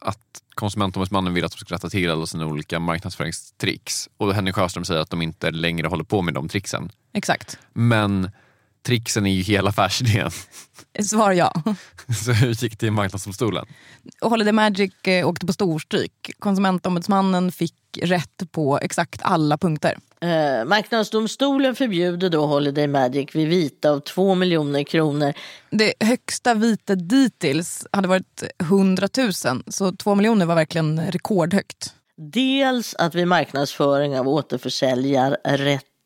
att 0.00 0.18
Konsumentombudsmannen 0.54 1.34
vill 1.34 1.44
att 1.44 1.52
de 1.52 1.58
ska 1.58 1.74
rätta 1.74 1.90
till 1.90 2.10
alla 2.10 2.26
sina 2.26 2.46
olika 2.46 2.80
marknadsföringstricks. 2.80 4.08
Och 4.16 4.34
Henning 4.34 4.52
Sjöström 4.52 4.84
säger 4.84 5.00
att 5.00 5.10
de 5.10 5.22
inte 5.22 5.50
längre 5.50 5.86
håller 5.86 6.04
på 6.04 6.22
med 6.22 6.34
de 6.34 6.48
tricksen. 6.48 6.90
Exakt. 7.12 7.58
Men 7.72 8.30
tricksen 8.86 9.26
är 9.26 9.30
ju 9.30 9.42
hela 9.42 9.68
affärsidén. 9.68 10.30
Svar 11.02 11.32
ja. 11.32 11.52
Så 12.24 12.32
hur 12.32 12.64
gick 12.64 12.80
det 12.80 12.86
i 12.86 12.90
Marknadsdomstolen? 12.90 13.66
Holiday 14.20 14.52
Magic 14.52 14.92
eh, 15.02 15.28
åkte 15.28 15.46
på 15.46 15.52
storstryk. 15.52 16.30
Konsumentombudsmannen 16.38 17.52
fick 17.52 17.74
rätt 18.02 18.52
på 18.52 18.78
exakt 18.82 19.22
alla 19.22 19.58
punkter. 19.58 19.98
Eh, 20.20 20.64
marknadsdomstolen 20.64 21.74
förbjuder 21.74 22.30
då 22.30 22.46
Holiday 22.46 22.86
Magic 22.86 23.34
vid 23.34 23.48
vite 23.48 23.90
av 23.90 24.00
2 24.00 24.34
miljoner 24.34 24.82
kronor. 24.82 25.32
Det 25.70 25.94
högsta 26.00 26.54
vitet 26.54 27.08
dittills 27.08 27.86
hade 27.92 28.08
varit 28.08 28.42
100 28.60 29.08
000 29.18 29.32
så 29.68 29.92
2 29.92 30.14
miljoner 30.14 30.46
var 30.46 30.54
verkligen 30.54 31.00
rekordhögt. 31.10 31.94
Dels 32.16 32.94
att 32.94 33.14
vid 33.14 33.28
marknadsföring 33.28 34.18
av 34.18 34.28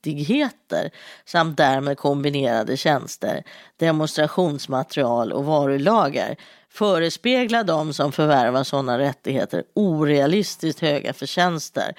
återförsäljarrättigheter 0.06 0.90
samt 1.24 1.56
därmed 1.56 1.98
kombinerade 1.98 2.76
tjänster, 2.76 3.42
demonstrationsmaterial 3.76 5.32
och 5.32 5.44
varulager 5.44 6.36
förespegla 6.70 7.62
de 7.62 7.92
som 7.92 8.12
förvärvar 8.12 8.64
sådana 8.64 8.98
rättigheter 8.98 9.64
orealistiskt 9.74 10.80
höga 10.80 11.12
förtjänster 11.12 11.94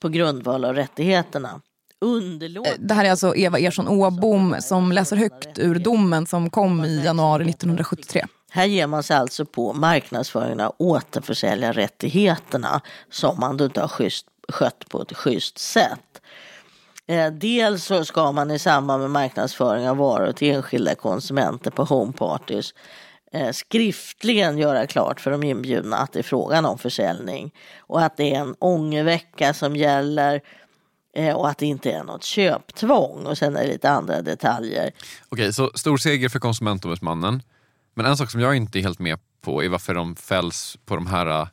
på 0.00 0.08
grundval 0.08 0.64
av 0.64 0.74
rättigheterna. 0.74 1.60
Underlåt. 2.00 2.66
Eh, 2.66 2.72
det 2.78 2.94
här 2.94 3.04
är 3.04 3.10
alltså 3.10 3.36
Eva 3.36 3.58
Ersson 3.58 3.88
Åbom 3.88 4.56
som 4.60 4.92
läser 4.92 5.16
högt 5.16 5.58
ur 5.58 5.78
domen 5.78 6.26
som 6.26 6.50
kom 6.50 6.84
i 6.84 7.04
januari 7.04 7.50
1973. 7.50 8.26
Här 8.50 8.66
ger 8.66 8.86
man 8.86 9.02
sig 9.02 9.16
alltså 9.16 9.44
på 9.44 9.72
marknadsföringen 9.72 10.60
av 10.60 10.74
återförsäljarrättigheterna 10.78 12.80
som 13.10 13.40
man 13.40 13.56
då 13.56 13.64
inte 13.64 13.80
har 13.80 13.88
schysst, 13.88 14.26
skött 14.48 14.88
på 14.88 15.02
ett 15.02 15.16
schysst 15.16 15.58
sätt. 15.58 16.20
Eh, 17.08 17.32
dels 17.32 17.84
så 17.84 18.04
ska 18.04 18.32
man 18.32 18.50
i 18.50 18.58
samband 18.58 19.02
med 19.02 19.10
marknadsföring 19.10 19.88
av 19.88 19.96
varor 19.96 20.32
till 20.32 20.54
enskilda 20.54 20.94
konsumenter 20.94 21.70
på 21.70 21.84
homepartys 21.84 22.74
eh, 23.32 23.52
skriftligen 23.52 24.58
göra 24.58 24.86
klart 24.86 25.20
för 25.20 25.30
de 25.30 25.42
inbjudna 25.42 25.96
att 25.96 26.12
det 26.12 26.18
är 26.18 26.22
frågan 26.22 26.64
om 26.64 26.78
försäljning 26.78 27.54
och 27.78 28.02
att 28.02 28.16
det 28.16 28.34
är 28.34 28.40
en 28.40 28.54
ångervecka 28.58 29.54
som 29.54 29.76
gäller 29.76 30.40
eh, 31.14 31.36
och 31.36 31.48
att 31.48 31.58
det 31.58 31.66
inte 31.66 31.90
är 31.90 32.04
något 32.04 32.24
köptvång 32.24 33.26
och 33.26 33.38
sen 33.38 33.56
är 33.56 33.60
det 33.60 33.72
lite 33.72 33.90
andra 33.90 34.22
detaljer. 34.22 34.90
Okej, 35.28 35.52
så 35.52 35.70
stor 35.74 35.96
seger 35.96 36.28
för 36.28 36.38
Konsumentombudsmannen. 36.38 37.42
Men 37.94 38.06
en 38.06 38.16
sak 38.16 38.30
som 38.30 38.40
jag 38.40 38.56
inte 38.56 38.78
är 38.78 38.82
helt 38.82 38.98
med 38.98 39.18
på 39.40 39.64
är 39.64 39.68
varför 39.68 39.94
de 39.94 40.16
fälls 40.16 40.78
på 40.84 40.94
de 40.94 41.06
här 41.06 41.48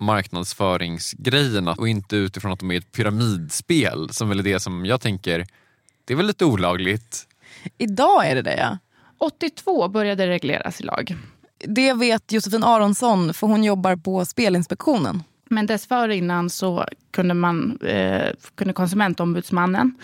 marknadsföringsgrejerna 0.00 1.72
och 1.72 1.88
inte 1.88 2.16
utifrån 2.16 2.52
att 2.52 2.60
de 2.60 2.70
är 2.70 2.78
ett 2.78 2.92
pyramidspel 2.92 4.08
som 4.12 4.28
väl 4.28 4.38
är 4.38 4.42
det 4.42 4.60
som 4.60 4.84
jag 4.84 5.00
tänker, 5.00 5.46
det 6.04 6.12
är 6.12 6.16
väl 6.16 6.26
lite 6.26 6.44
olagligt? 6.44 7.26
Idag 7.78 8.26
är 8.26 8.34
det 8.34 8.42
det 8.42 8.56
ja. 8.56 8.78
82 9.18 9.88
började 9.88 10.26
regleras 10.26 10.80
i 10.80 10.84
lag. 10.84 11.16
Det 11.58 11.92
vet 11.92 12.32
Josefin 12.32 12.64
Aronsson 12.64 13.34
för 13.34 13.46
hon 13.46 13.64
jobbar 13.64 13.96
på 13.96 14.24
Spelinspektionen. 14.24 15.22
Men 15.48 15.66
dessförinnan 15.66 16.50
så 16.50 16.84
kunde, 17.10 17.34
man, 17.34 17.78
eh, 17.82 18.32
kunde 18.54 18.72
konsumentombudsmannen 18.72 19.94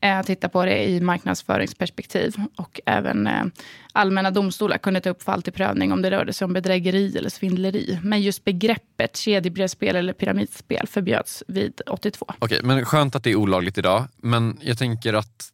eh, 0.00 0.22
titta 0.22 0.48
på 0.48 0.64
det 0.64 0.88
i 0.88 1.00
marknadsföringsperspektiv. 1.00 2.34
Och 2.56 2.80
även 2.86 3.26
eh, 3.26 3.44
allmänna 3.92 4.30
domstolar 4.30 4.78
kunde 4.78 5.00
ta 5.00 5.10
upp 5.10 5.22
fall 5.22 5.42
till 5.42 5.52
prövning 5.52 5.92
om 5.92 6.02
det 6.02 6.10
rörde 6.10 6.32
sig 6.32 6.44
om 6.44 6.52
bedrägeri 6.52 7.16
eller 7.16 7.30
svindleri. 7.30 7.98
Men 8.02 8.22
just 8.22 8.44
begreppet 8.44 9.16
kedjebrevsspel 9.16 9.96
eller 9.96 10.12
pyramidspel 10.12 10.86
förbjöds 10.86 11.42
vid 11.48 11.80
82. 11.86 12.26
Okej, 12.38 12.60
men 12.62 12.84
skönt 12.84 13.14
att 13.14 13.24
det 13.24 13.30
är 13.30 13.36
olagligt 13.36 13.78
idag. 13.78 14.04
Men 14.16 14.58
jag 14.62 14.78
tänker 14.78 15.14
att 15.14 15.48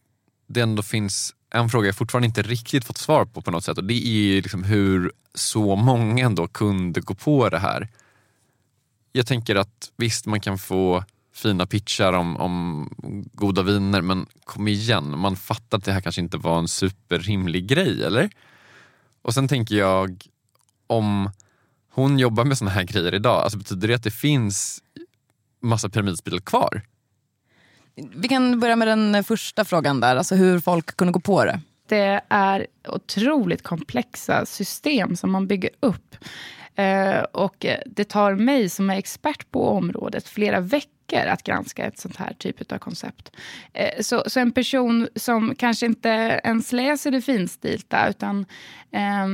det 0.49 0.61
ändå 0.61 0.83
finns 0.83 1.35
en 1.55 1.69
fråga 1.69 1.87
jag 1.87 1.97
fortfarande 1.97 2.27
inte 2.27 2.43
riktigt 2.43 2.85
fått 2.85 2.99
svar 2.99 3.25
på 3.25 3.43
på 3.43 3.51
något 3.51 3.65
sätt 3.65 3.79
och 3.79 3.85
det 3.85 4.07
är 4.07 4.43
liksom 4.43 4.65
hur 4.65 5.13
så 5.35 5.77
många 5.77 6.25
ändå 6.25 6.49
kunde 6.49 7.01
gå 7.01 7.15
på 7.15 7.49
det 7.49 7.59
här. 7.59 7.89
Jag 9.17 9.27
tänker 9.27 9.57
att 9.57 9.93
visst, 9.97 10.27
man 10.27 10.41
kan 10.41 10.59
få 10.59 11.05
fina 11.35 11.67
pitchar 11.67 12.13
om, 12.13 12.37
om 12.37 12.89
goda 13.33 13.63
viner 13.63 14.01
men 14.03 14.27
kom 14.45 14.69
igen, 14.69 15.19
man 15.19 15.37
fattar 15.37 15.79
att 15.79 15.85
det 15.85 15.93
här 15.93 16.01
kanske 16.01 16.21
inte 16.21 16.37
var 16.37 16.59
en 16.59 16.69
superrimlig 16.69 17.67
grej, 17.67 18.05
eller? 18.05 18.31
Och 19.23 19.35
sen 19.35 19.49
tänker 19.49 19.75
jag, 19.75 20.25
om 20.87 21.31
hon 21.91 22.19
jobbar 22.19 22.45
med 22.45 22.59
såna 22.59 22.71
här 22.71 22.83
grejer 22.83 23.15
idag, 23.15 23.43
alltså 23.43 23.59
betyder 23.59 23.89
det 23.89 23.95
att 23.95 24.03
det 24.03 24.11
finns 24.11 24.83
massa 25.63 25.89
pyramidspel 25.89 26.41
kvar? 26.41 26.83
Vi 28.15 28.29
kan 28.29 28.61
börja 28.61 28.77
med 28.77 28.89
den 28.89 29.25
första 29.25 29.65
frågan 29.65 30.01
där, 30.01 30.17
alltså 30.17 30.35
hur 30.35 30.61
folk 30.61 30.97
kunde 30.97 31.13
gå 31.13 31.21
på 31.21 31.45
det. 31.45 31.61
Det 31.89 32.21
är 32.29 32.67
otroligt 32.89 33.63
komplexa 33.63 34.47
system 34.47 35.17
som 35.17 35.31
man 35.31 35.47
bygger 35.47 35.71
upp. 35.81 36.17
Eh, 36.77 37.21
och 37.21 37.67
det 37.87 38.05
tar 38.05 38.35
mig 38.35 38.69
som 38.69 38.91
är 38.91 38.97
expert 38.97 39.51
på 39.51 39.69
området 39.69 40.29
flera 40.29 40.61
veckor 40.61 40.91
veckor 41.07 41.29
att 41.29 41.43
granska 41.43 41.85
ett 41.85 41.99
sånt 41.99 42.17
här 42.17 42.33
typ 42.39 42.73
av 42.73 42.79
koncept. 42.79 43.37
Eh, 43.73 44.03
så, 44.03 44.23
så 44.27 44.41
en 44.41 44.53
person 44.53 45.09
som 45.15 45.55
kanske 45.55 45.87
inte 45.87 46.41
ens 46.45 46.73
läser 46.73 47.11
det 47.11 47.21
finstilta 47.21 48.09
utan 48.09 48.47
eh, 48.91 49.27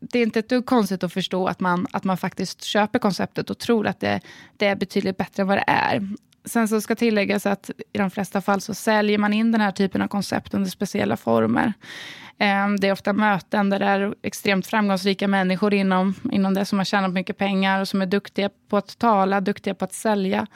det 0.00 0.18
är 0.18 0.22
inte 0.22 0.38
ett 0.38 0.48
dugg 0.48 0.66
konstigt 0.66 1.04
att 1.04 1.12
förstå 1.12 1.46
att 1.46 1.60
man, 1.60 1.86
att 1.92 2.04
man 2.04 2.16
faktiskt 2.16 2.62
köper 2.64 2.98
konceptet 2.98 3.50
och 3.50 3.58
tror 3.58 3.86
att 3.86 4.00
det, 4.00 4.20
det 4.56 4.66
är 4.66 4.76
betydligt 4.76 5.16
bättre 5.16 5.42
än 5.42 5.48
vad 5.48 5.58
det 5.58 5.64
är. 5.66 6.08
Sen 6.44 6.68
så 6.68 6.80
ska 6.80 6.94
tilläggas 6.94 7.46
att 7.46 7.70
i 7.92 7.98
de 7.98 8.10
flesta 8.10 8.40
fall 8.40 8.60
så 8.60 8.74
säljer 8.74 9.18
man 9.18 9.32
in 9.32 9.52
den 9.52 9.60
här 9.60 9.70
typen 9.70 10.02
av 10.02 10.08
koncept 10.08 10.54
under 10.54 10.70
speciella 10.70 11.16
former. 11.16 11.72
Ehm, 12.38 12.80
det 12.80 12.88
är 12.88 12.92
ofta 12.92 13.12
möten 13.12 13.70
där 13.70 13.78
det 13.78 13.86
är 13.86 14.14
extremt 14.22 14.66
framgångsrika 14.66 15.28
människor 15.28 15.74
inom, 15.74 16.14
inom 16.32 16.54
det 16.54 16.64
som 16.64 16.78
har 16.78 16.84
tjänat 16.84 17.12
mycket 17.12 17.38
pengar 17.38 17.80
och 17.80 17.88
som 17.88 18.02
är 18.02 18.06
duktiga 18.06 18.50
på 18.68 18.76
att 18.76 18.98
tala, 18.98 19.40
duktiga 19.40 19.74
på 19.74 19.84
att 19.84 19.92
sälja. 19.92 20.46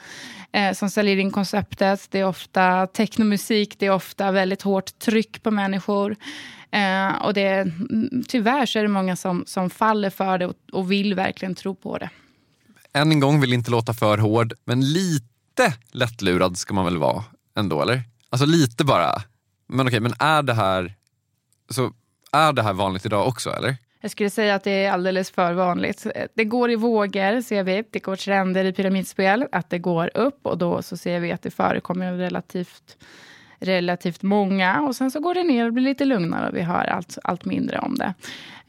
Eh, 0.51 0.73
som 0.73 0.89
säljer 0.89 1.17
in 1.17 1.31
konceptet. 1.31 2.07
Det 2.11 2.19
är 2.19 2.25
ofta 2.25 2.87
technomusik, 2.87 3.79
det 3.79 3.85
är 3.85 3.91
ofta 3.91 4.31
väldigt 4.31 4.61
hårt 4.61 4.99
tryck 4.99 5.43
på 5.43 5.51
människor. 5.51 6.15
Ehm, 6.71 7.13
och 7.15 7.33
det, 7.33 7.49
mm, 7.49 8.23
tyvärr 8.27 8.65
så 8.65 8.79
är 8.79 8.83
det 8.83 8.89
många 8.89 9.15
som, 9.15 9.43
som 9.47 9.69
faller 9.69 10.09
för 10.09 10.37
det 10.37 10.45
och, 10.45 10.55
och 10.71 10.91
vill 10.91 11.13
verkligen 11.13 11.55
tro 11.55 11.75
på 11.75 11.97
det. 11.97 12.09
Än 12.93 13.11
en 13.11 13.19
gång 13.19 13.41
vill 13.41 13.53
inte 13.53 13.71
låta 13.71 13.93
för 13.93 14.17
hård, 14.17 14.53
men 14.65 14.81
lite 14.93 15.36
Lite 15.57 15.73
lättlurad 15.91 16.57
ska 16.57 16.73
man 16.73 16.85
väl 16.85 16.97
vara 16.97 17.23
ändå, 17.55 17.81
eller? 17.81 18.01
Alltså 18.29 18.45
lite 18.45 18.83
bara. 18.83 19.21
Men 19.67 19.87
okej, 19.87 19.99
men 19.99 20.13
är 20.19 20.43
det 20.43 20.53
här 20.53 20.93
så 21.69 21.93
är 22.31 22.53
det 22.53 22.61
här 22.61 22.73
vanligt 22.73 23.05
idag 23.05 23.27
också, 23.27 23.49
eller? 23.49 23.75
Jag 24.01 24.11
skulle 24.11 24.29
säga 24.29 24.55
att 24.55 24.63
det 24.63 24.71
är 24.71 24.91
alldeles 24.91 25.31
för 25.31 25.53
vanligt. 25.53 26.07
Det 26.33 26.43
går 26.43 26.71
i 26.71 26.75
vågor, 26.75 27.41
ser 27.41 27.63
vi. 27.63 27.83
Det 27.89 27.99
går 27.99 28.15
trender 28.15 28.65
i 28.65 28.73
pyramidspel, 28.73 29.47
att 29.51 29.69
det 29.69 29.79
går 29.79 30.11
upp 30.17 30.45
och 30.45 30.57
då 30.57 30.81
så 30.81 30.97
ser 30.97 31.19
vi 31.19 31.31
att 31.31 31.41
det 31.41 31.51
förekommer 31.51 32.13
relativt 32.13 32.97
relativt 33.59 34.23
många 34.23 34.81
och 34.81 34.95
sen 34.95 35.11
så 35.11 35.19
går 35.19 35.33
det 35.33 35.43
ner 35.43 35.65
och 35.65 35.73
blir 35.73 35.83
lite 35.83 36.05
lugnare 36.05 36.49
och 36.49 36.55
vi 36.55 36.61
hör 36.61 36.85
allt, 36.85 37.17
allt 37.23 37.45
mindre 37.45 37.79
om 37.79 37.95
det. 37.95 38.13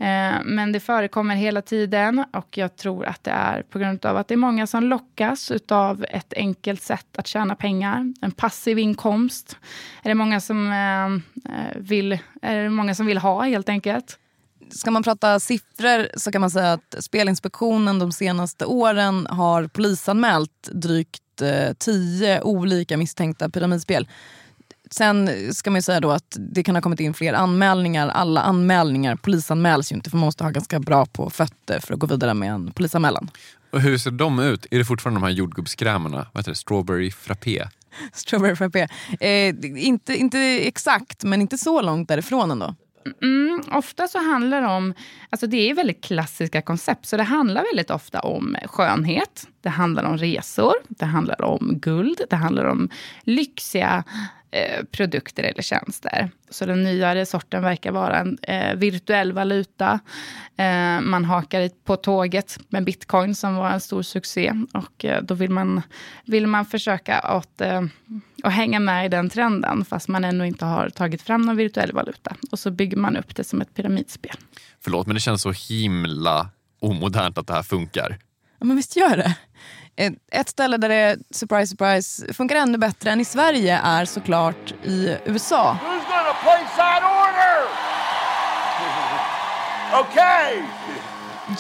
Eh, 0.01 0.41
men 0.45 0.72
det 0.72 0.80
förekommer 0.80 1.36
hela 1.36 1.62
tiden 1.62 2.24
och 2.32 2.59
jag 2.59 2.76
tror 2.76 3.07
att 3.07 3.24
det 3.24 3.30
är 3.30 3.62
på 3.62 3.78
grund 3.78 4.07
av 4.07 4.16
att 4.16 4.28
det 4.28 4.34
är 4.34 4.36
många 4.36 4.66
som 4.66 4.84
lockas 4.84 5.53
av 5.68 6.07
ett 6.09 6.32
enkelt 6.36 6.82
sätt 6.82 7.18
att 7.18 7.26
tjäna 7.26 7.55
pengar. 7.55 8.14
En 8.20 8.30
passiv 8.30 8.78
inkomst 8.78 9.57
är 10.03 10.09
det 10.09 10.14
många 10.14 10.41
som, 10.41 10.72
eh, 10.72 11.53
eh, 11.55 11.76
vill, 11.76 12.18
är 12.43 12.62
det 12.62 12.70
många 12.70 12.95
som 12.95 13.07
vill 13.07 13.18
ha 13.18 13.43
helt 13.43 13.68
enkelt. 13.68 14.18
Ska 14.70 14.91
man 14.91 15.03
prata 15.03 15.41
siffror 15.41 16.18
så 16.18 16.32
kan 16.32 16.41
man 16.41 16.51
säga 16.51 16.72
att 16.72 16.95
Spelinspektionen 16.99 17.99
de 17.99 18.12
senaste 18.12 18.64
åren 18.64 19.26
har 19.26 19.66
polisanmält 19.66 20.68
drygt 20.72 21.43
eh, 21.43 21.72
tio 21.78 22.43
olika 22.43 22.97
misstänkta 22.97 23.49
pyramidspel. 23.49 24.09
Sen 24.91 25.30
ska 25.55 25.70
man 25.70 25.82
säga 25.82 26.01
då 26.01 26.11
att 26.11 26.36
det 26.39 26.62
kan 26.62 26.74
ha 26.74 26.82
kommit 26.82 27.01
in 27.01 27.14
fler 27.14 27.32
anmälningar. 27.32 28.09
Alla 28.09 28.41
anmälningar 28.41 29.16
polisanmäls 29.16 29.93
ju 29.93 29.97
inte 29.97 30.11
för 30.11 30.16
man 30.16 30.24
måste 30.24 30.45
ha 30.45 30.51
ganska 30.51 30.80
bra 30.80 31.07
på 31.07 31.30
fötter 31.30 31.80
för 31.80 31.95
att 31.95 32.01
gå 32.01 32.07
vidare 32.07 32.34
med 32.34 32.53
en 32.53 32.72
polisanmälan. 32.72 33.30
Och 33.70 33.80
hur 33.80 33.99
ser 33.99 34.11
de 34.11 34.39
ut? 34.39 34.66
Är 34.70 34.78
det 34.78 34.84
fortfarande 34.84 35.20
de 35.20 35.24
här 35.26 35.32
jordgubbskrämerna? 35.32 36.26
Vad 36.32 36.41
heter 36.41 36.51
det? 36.51 36.57
Strawberry 36.57 37.11
frappé? 37.11 37.64
Strawberry 38.12 38.57
frappé. 38.57 38.89
Eh, 39.20 39.55
inte, 39.76 40.14
inte 40.16 40.39
exakt, 40.68 41.24
men 41.24 41.41
inte 41.41 41.59
så 41.59 41.82
långt 41.82 42.09
därifrån 42.09 42.51
ändå. 42.51 42.74
Mm, 43.22 43.62
ofta 43.72 44.09
så 44.09 44.18
handlar 44.18 44.61
det 44.61 44.66
om, 44.66 44.95
alltså 45.30 45.47
det 45.47 45.70
är 45.70 45.74
väldigt 45.74 46.05
klassiska 46.05 46.62
koncept, 46.62 47.07
så 47.07 47.16
det 47.16 47.22
handlar 47.22 47.64
väldigt 47.64 47.91
ofta 47.91 48.20
om 48.20 48.57
skönhet, 48.64 49.47
det 49.61 49.68
handlar 49.68 50.05
om 50.05 50.18
resor, 50.18 50.74
det 50.89 51.05
handlar 51.05 51.43
om 51.43 51.78
guld, 51.78 52.20
det 52.30 52.36
handlar 52.36 52.64
om 52.64 52.89
lyxiga 53.22 54.05
Eh, 54.51 54.85
produkter 54.85 55.43
eller 55.43 55.63
tjänster. 55.63 56.31
Så 56.51 56.67
den 56.67 56.83
nyare 56.83 57.27
sorten 57.27 57.63
verkar 57.63 57.93
vara 57.93 58.19
en 58.19 58.39
eh, 58.43 58.75
virtuell 58.75 59.33
valuta. 59.33 60.01
Eh, 60.57 61.01
man 61.01 61.25
hakar 61.25 61.71
på 61.85 61.97
tåget 61.97 62.59
med 62.69 62.85
bitcoin 62.85 63.35
som 63.35 63.55
var 63.55 63.71
en 63.71 63.81
stor 63.81 64.03
succé. 64.03 64.53
Och 64.75 65.05
eh, 65.05 65.23
då 65.23 65.35
vill 65.35 65.51
man, 65.51 65.83
vill 66.25 66.47
man 66.47 66.65
försöka 66.67 67.19
att, 67.19 67.61
eh, 67.61 67.83
att 68.43 68.53
hänga 68.53 68.81
med 68.81 69.07
i 69.07 69.09
den 69.09 69.31
trenden 69.31 69.85
fast 69.85 70.09
man 70.09 70.25
ännu 70.25 70.47
inte 70.47 70.65
har 70.65 70.91
tagit 70.91 71.23
fram 71.23 71.43
någon 71.43 71.57
virtuell 71.57 71.93
valuta. 71.93 72.37
Och 72.51 72.59
så 72.59 72.71
bygger 72.71 72.97
man 72.97 73.17
upp 73.17 73.37
det 73.37 73.45
som 73.45 73.61
ett 73.61 73.75
pyramidspel. 73.75 74.37
Förlåt 74.81 75.07
men 75.07 75.15
det 75.15 75.21
känns 75.21 75.43
så 75.43 75.53
himla 75.53 76.51
omodernt 76.81 77.39
att 77.39 77.47
det 77.47 77.55
här 77.55 77.63
funkar. 77.63 78.19
Ja 78.59 78.67
men 78.67 78.77
visst 78.77 78.97
gör 78.97 79.17
det. 79.17 79.37
Ett 80.33 80.49
ställe 80.49 80.77
där 80.77 80.89
det, 80.89 81.17
surprise 81.31 81.67
surprise, 81.67 82.33
funkar 82.33 82.57
ännu 82.57 82.79
bättre 82.79 83.11
än 83.11 83.21
i 83.21 83.25
Sverige 83.25 83.81
är 83.85 84.05
såklart 84.05 84.75
i 84.85 85.17
USA. 85.25 85.77
Okay. 90.01 90.63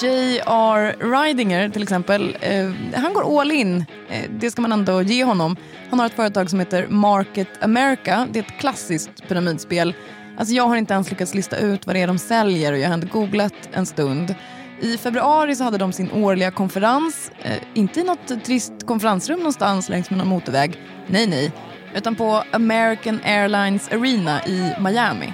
J.R. 0.00 0.96
Ridinger 1.00 1.68
till 1.68 1.82
exempel, 1.82 2.36
eh, 2.40 2.70
han 2.94 3.12
går 3.14 3.40
all 3.40 3.50
in. 3.50 3.84
Eh, 4.10 4.30
det 4.30 4.50
ska 4.50 4.62
man 4.62 4.72
ändå 4.72 5.02
ge 5.02 5.24
honom. 5.24 5.56
Han 5.90 5.98
har 5.98 6.06
ett 6.06 6.14
företag 6.14 6.50
som 6.50 6.58
heter 6.58 6.86
Market 6.88 7.62
America. 7.62 8.26
Det 8.32 8.38
är 8.38 8.42
ett 8.42 8.60
klassiskt 8.60 9.28
pyramidspel. 9.28 9.94
Alltså 10.38 10.54
jag 10.54 10.68
har 10.68 10.76
inte 10.76 10.94
ens 10.94 11.10
lyckats 11.10 11.34
lista 11.34 11.56
ut 11.56 11.86
vad 11.86 11.96
det 11.96 12.02
är 12.02 12.06
de 12.06 12.18
säljer 12.18 12.72
och 12.72 12.78
jag 12.78 12.88
har 12.88 12.94
inte 12.94 13.06
googlat 13.06 13.54
en 13.72 13.86
stund. 13.86 14.34
I 14.80 14.96
februari 14.96 15.56
så 15.56 15.64
hade 15.64 15.78
de 15.78 15.92
sin 15.92 16.10
årliga 16.12 16.50
konferens, 16.50 17.30
eh, 17.42 17.58
inte 17.74 18.00
i 18.00 18.04
något 18.04 18.44
trist 18.44 18.72
konferensrum 18.86 19.38
någonstans 19.38 19.88
längs 19.88 20.10
med 20.10 20.18
någon 20.18 20.28
motorväg, 20.28 20.78
nej 21.06 21.26
nej, 21.26 21.52
utan 21.94 22.14
på 22.14 22.44
American 22.52 23.20
Airlines 23.24 23.88
Arena 23.92 24.44
i 24.46 24.72
Miami. 24.80 25.32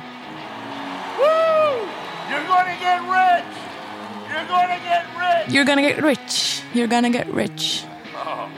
Woo! 1.19 1.89
You're 2.31 2.47
gonna 2.47 2.75
get 2.81 3.01
rich! 3.01 3.57
You're 4.31 4.49
gonna 4.49 4.79
get 4.85 5.05
rich! 5.19 5.55
You're 5.55 5.65
gonna 5.65 5.83
get 5.83 6.05
rich. 6.05 6.63
You're 6.73 6.87
gonna 6.87 7.09
get 7.09 7.27
rich. 7.35 7.85
Oh. 8.15 8.49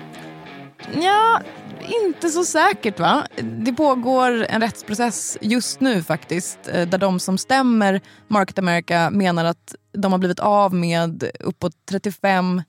Ja, 1.02 1.40
inte 1.86 2.28
så 2.28 2.44
säkert 2.44 3.00
va? 3.00 3.26
Det 3.42 3.72
pågår 3.72 4.46
en 4.48 4.60
rättsprocess 4.60 5.38
just 5.40 5.80
nu 5.80 6.02
faktiskt 6.02 6.58
eh, 6.68 6.88
där 6.88 6.98
de 6.98 7.20
som 7.20 7.38
stämmer 7.38 8.00
Market 8.28 8.58
America 8.58 9.10
menar 9.10 9.44
att 9.44 9.74
de 9.92 10.12
har 10.12 10.18
blivit 10.18 10.40
av 10.40 10.74
med 10.74 11.30
uppåt 11.40 11.72
35 11.90 12.62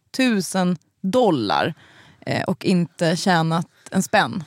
000 0.56 0.76
dollar 1.02 1.74
eh, 2.26 2.44
och 2.44 2.66
inte 2.66 3.16
tjänat 3.16 3.68
en 3.92 4.04
spänn. 4.04 4.44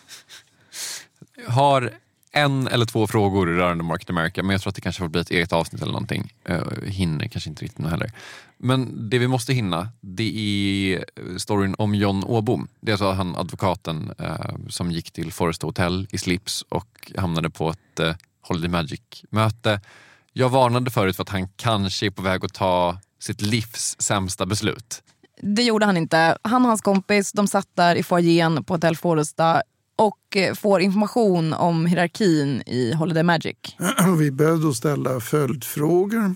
Har 1.49 1.93
en 2.33 2.67
eller 2.67 2.87
två 2.87 3.07
frågor 3.07 3.47
rörande 3.47 3.85
Market 3.85 4.11
America, 4.11 4.43
men 4.43 4.51
jag 4.51 4.61
tror 4.61 4.69
att 4.69 4.75
det 4.75 4.81
kanske 4.81 5.01
får 5.01 5.09
bli 5.09 5.21
ett 5.21 5.31
eget 5.31 5.53
avsnitt 5.53 5.83
eller 5.83 5.93
någonting. 5.93 6.33
Uh, 6.51 6.83
hinner 6.85 7.27
kanske 7.27 7.51
inte 7.51 7.65
riktigt 7.65 7.79
nu 7.79 7.89
heller. 7.89 8.13
Men 8.59 9.11
det 9.11 9.19
vi 9.19 9.29
måste 9.29 9.53
hinna, 9.53 9.89
det 10.01 10.39
är 10.39 11.05
storyn 11.39 11.75
om 11.79 11.95
John 11.95 12.25
Åbom. 12.25 12.69
Det 12.81 12.91
är 12.91 12.93
alltså 12.93 13.11
han 13.11 13.37
advokaten 13.37 14.13
uh, 14.21 14.69
som 14.69 14.91
gick 14.91 15.11
till 15.11 15.33
Forest 15.33 15.63
Hotel 15.63 16.09
i 16.11 16.19
slips 16.19 16.65
och 16.69 17.13
hamnade 17.17 17.51
på 17.51 17.71
ett 17.71 18.01
uh, 18.01 18.15
Holiday 18.41 18.71
Magic-möte. 18.71 19.81
Jag 20.33 20.49
varnade 20.49 20.91
förut 20.91 21.17
för 21.17 21.23
att 21.23 21.29
han 21.29 21.49
kanske 21.49 22.07
är 22.07 22.11
på 22.11 22.23
väg 22.23 22.45
att 22.45 22.55
ta 22.55 22.99
sitt 23.19 23.43
livs 23.43 23.97
sämsta 23.99 24.47
beslut. 24.47 25.03
Det 25.43 25.63
gjorde 25.63 25.87
han 25.87 25.97
inte. 25.97 26.37
Han 26.43 26.63
och 26.63 26.69
hans 26.69 26.81
kompis 26.81 27.33
de 27.33 27.47
satt 27.47 27.69
där 27.75 27.97
i 27.97 28.03
foajén 28.03 28.65
på 28.65 28.75
Hotell 28.75 28.97
Foresta 28.97 29.63
och 30.01 30.37
eh, 30.37 30.55
får 30.55 30.81
information 30.81 31.53
om 31.53 31.87
hierarkin 31.87 32.63
i 32.67 32.95
Holiday 32.95 33.23
Magic. 33.23 33.57
Vi 34.19 34.31
började 34.31 34.63
då 34.63 34.73
ställa 34.75 35.21
följdfrågor. 35.21 36.35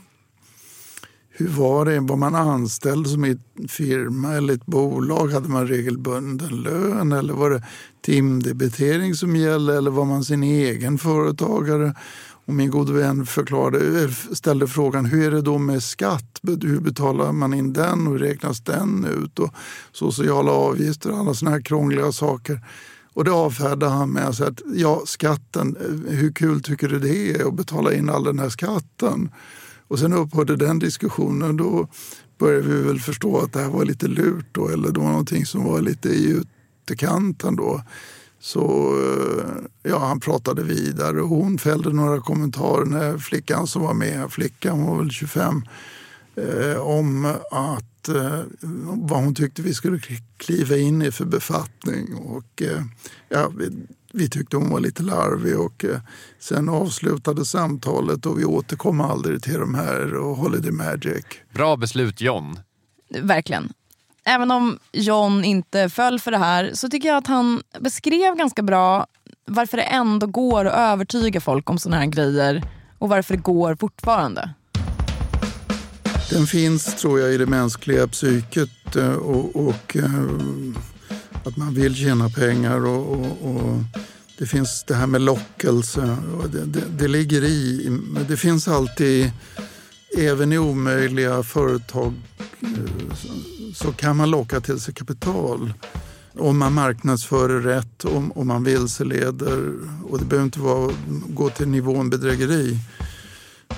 Hur 1.30 1.48
var 1.48 1.84
det? 1.84 2.00
Var 2.00 2.16
man 2.16 2.34
anställd 2.34 3.06
som 3.06 3.24
i 3.24 3.30
en 3.30 3.68
firma 3.68 4.34
eller 4.34 4.54
ett 4.54 4.66
bolag? 4.66 5.32
Hade 5.32 5.48
man 5.48 5.68
regelbunden 5.68 6.62
lön 6.62 7.12
eller 7.12 7.34
var 7.34 7.50
det 7.50 7.62
timdebitering 8.02 9.14
som 9.14 9.36
gällde 9.36 9.76
eller 9.76 9.90
var 9.90 10.04
man 10.04 10.24
sin 10.24 10.42
egen 10.42 10.98
företagare? 10.98 11.94
Och 12.46 12.54
min 12.54 12.70
gode 12.70 12.92
vän 12.92 13.26
förklarade, 13.26 14.02
eh, 14.02 14.10
ställde 14.32 14.66
frågan 14.66 15.04
hur 15.04 15.26
är 15.26 15.30
det 15.30 15.42
då 15.42 15.58
med 15.58 15.82
skatt? 15.82 16.40
Hur 16.42 16.80
betalar 16.80 17.32
man 17.32 17.54
in 17.54 17.72
den 17.72 18.06
och 18.06 18.12
hur 18.12 18.18
räknas 18.18 18.60
den 18.60 19.04
ut? 19.04 19.38
Och 19.38 19.54
sociala 19.92 20.52
avgifter 20.52 21.10
och 21.10 21.18
alla 21.18 21.34
såna 21.34 21.50
här 21.50 21.60
krångliga 21.60 22.12
saker. 22.12 22.60
Och 23.14 23.24
det 23.24 23.30
avfärdade 23.30 23.92
han 23.92 24.10
med 24.10 24.28
att 24.28 24.36
säga 24.36 24.48
att 24.48 24.62
ja, 24.74 25.02
skatten, 25.06 25.76
eh, 25.80 26.14
hur 26.14 26.32
kul 26.32 26.62
tycker 26.62 26.88
du 26.88 26.98
det 26.98 27.34
är 27.34 27.48
att 27.48 27.54
betala 27.54 27.92
in 27.94 28.10
all 28.10 28.24
den 28.24 28.38
här 28.38 28.48
skatten? 28.48 29.30
Och 29.88 29.98
sen 29.98 30.12
upphörde 30.12 30.56
den 30.56 30.78
diskussionen. 30.78 31.56
Då 31.56 31.88
började 32.38 32.68
vi 32.68 32.82
väl 32.82 33.00
förstå 33.00 33.38
att 33.38 33.52
det 33.52 33.60
här 33.60 33.70
var 33.70 33.84
lite 33.84 34.08
lurt 34.08 34.46
då, 34.52 34.68
eller 34.68 34.90
det 34.92 35.00
var 35.00 35.08
någonting 35.08 35.46
som 35.46 35.64
var 35.64 35.80
lite 35.80 36.08
i 36.08 36.42
utkanten. 36.88 37.56
då. 37.56 37.82
Så 38.40 38.94
eh, 38.98 39.90
ja, 39.90 39.98
han 39.98 40.20
pratade 40.20 40.62
vidare 40.62 41.22
och 41.22 41.28
hon 41.28 41.58
fällde 41.58 41.92
några 41.92 42.20
kommentarer 42.20 42.84
när 42.84 43.18
flickan 43.18 43.66
som 43.66 43.82
var 43.82 43.94
med, 43.94 44.32
flickan 44.32 44.86
var 44.86 44.98
väl 44.98 45.10
25, 45.10 45.62
eh, 46.36 46.80
om 46.80 47.24
att 47.50 48.08
eh, 48.08 48.40
vad 49.08 49.24
hon 49.24 49.34
tyckte 49.34 49.62
vi 49.62 49.74
skulle 49.74 49.98
kliva 50.36 50.76
in 50.76 51.02
i 51.02 51.10
för 51.10 51.24
befattning. 51.24 52.14
Och, 52.14 52.62
eh, 52.62 52.82
ja, 53.28 53.48
vi, 53.58 53.68
vi 54.12 54.28
tyckte 54.28 54.56
hon 54.56 54.70
var 54.70 54.80
lite 54.80 55.02
larvig 55.02 55.60
och 55.60 55.84
eh, 55.84 56.00
sen 56.38 56.68
avslutade 56.68 57.44
samtalet 57.44 58.26
och 58.26 58.38
vi 58.38 58.44
återkom 58.44 59.00
aldrig 59.00 59.42
till 59.42 59.60
de 59.60 59.74
här 59.74 60.14
och 60.14 60.36
Holiday 60.36 60.72
Magic. 60.72 61.24
Bra 61.54 61.76
beslut 61.76 62.20
John. 62.20 62.58
Verkligen. 63.20 63.72
Även 64.24 64.50
om 64.50 64.78
John 64.92 65.44
inte 65.44 65.88
föll 65.88 66.20
för 66.20 66.30
det 66.30 66.38
här 66.38 66.70
så 66.74 66.88
tycker 66.88 67.08
jag 67.08 67.16
att 67.16 67.26
han 67.26 67.62
beskrev 67.80 68.36
ganska 68.36 68.62
bra 68.62 69.06
varför 69.46 69.76
det 69.76 69.82
ändå 69.82 70.26
går 70.26 70.64
att 70.64 70.92
övertyga 70.92 71.40
folk 71.40 71.70
om 71.70 71.78
såna 71.78 71.96
här 71.96 72.06
grejer 72.06 72.62
och 72.98 73.08
varför 73.08 73.34
det 73.36 73.42
går 73.42 73.76
fortfarande. 73.76 74.50
Den 76.30 76.46
finns, 76.46 76.84
tror 76.84 77.20
jag, 77.20 77.34
i 77.34 77.36
det 77.36 77.46
mänskliga 77.46 78.06
psyket 78.06 78.96
eh, 78.96 79.12
och, 79.12 79.68
och 79.68 79.96
eh, 79.96 80.24
att 81.44 81.56
man 81.56 81.74
vill 81.74 81.94
tjäna 81.94 82.28
pengar 82.28 82.86
och, 82.86 83.12
och, 83.12 83.50
och, 83.50 83.78
det 84.38 84.46
finns 84.46 84.84
det 84.86 84.94
här 84.94 85.06
med 85.06 85.20
lockelse. 85.20 86.16
Och 86.40 86.50
det, 86.50 86.64
det, 86.64 86.82
det 86.98 87.08
ligger 87.08 87.44
i, 87.44 87.86
men 87.90 88.26
det 88.28 88.36
finns 88.36 88.68
alltid, 88.68 89.30
även 90.18 90.52
i 90.52 90.58
omöjliga 90.58 91.42
företag 91.42 92.14
eh, 92.60 93.14
så 93.74 93.92
kan 93.92 94.16
man 94.16 94.30
locka 94.30 94.60
till 94.60 94.80
sig 94.80 94.94
kapital. 94.94 95.72
Om 96.38 96.58
man 96.58 96.72
marknadsför 96.72 97.48
det 97.48 97.76
rätt, 97.76 98.04
om, 98.04 98.32
om 98.32 98.46
man 98.46 98.64
vilseleder 98.64 99.72
och 100.10 100.18
det 100.18 100.24
behöver 100.24 100.44
inte 100.44 100.60
vara, 100.60 100.92
gå 101.28 101.50
till 101.50 101.68
nivån 101.68 102.10
bedrägeri. 102.10 102.78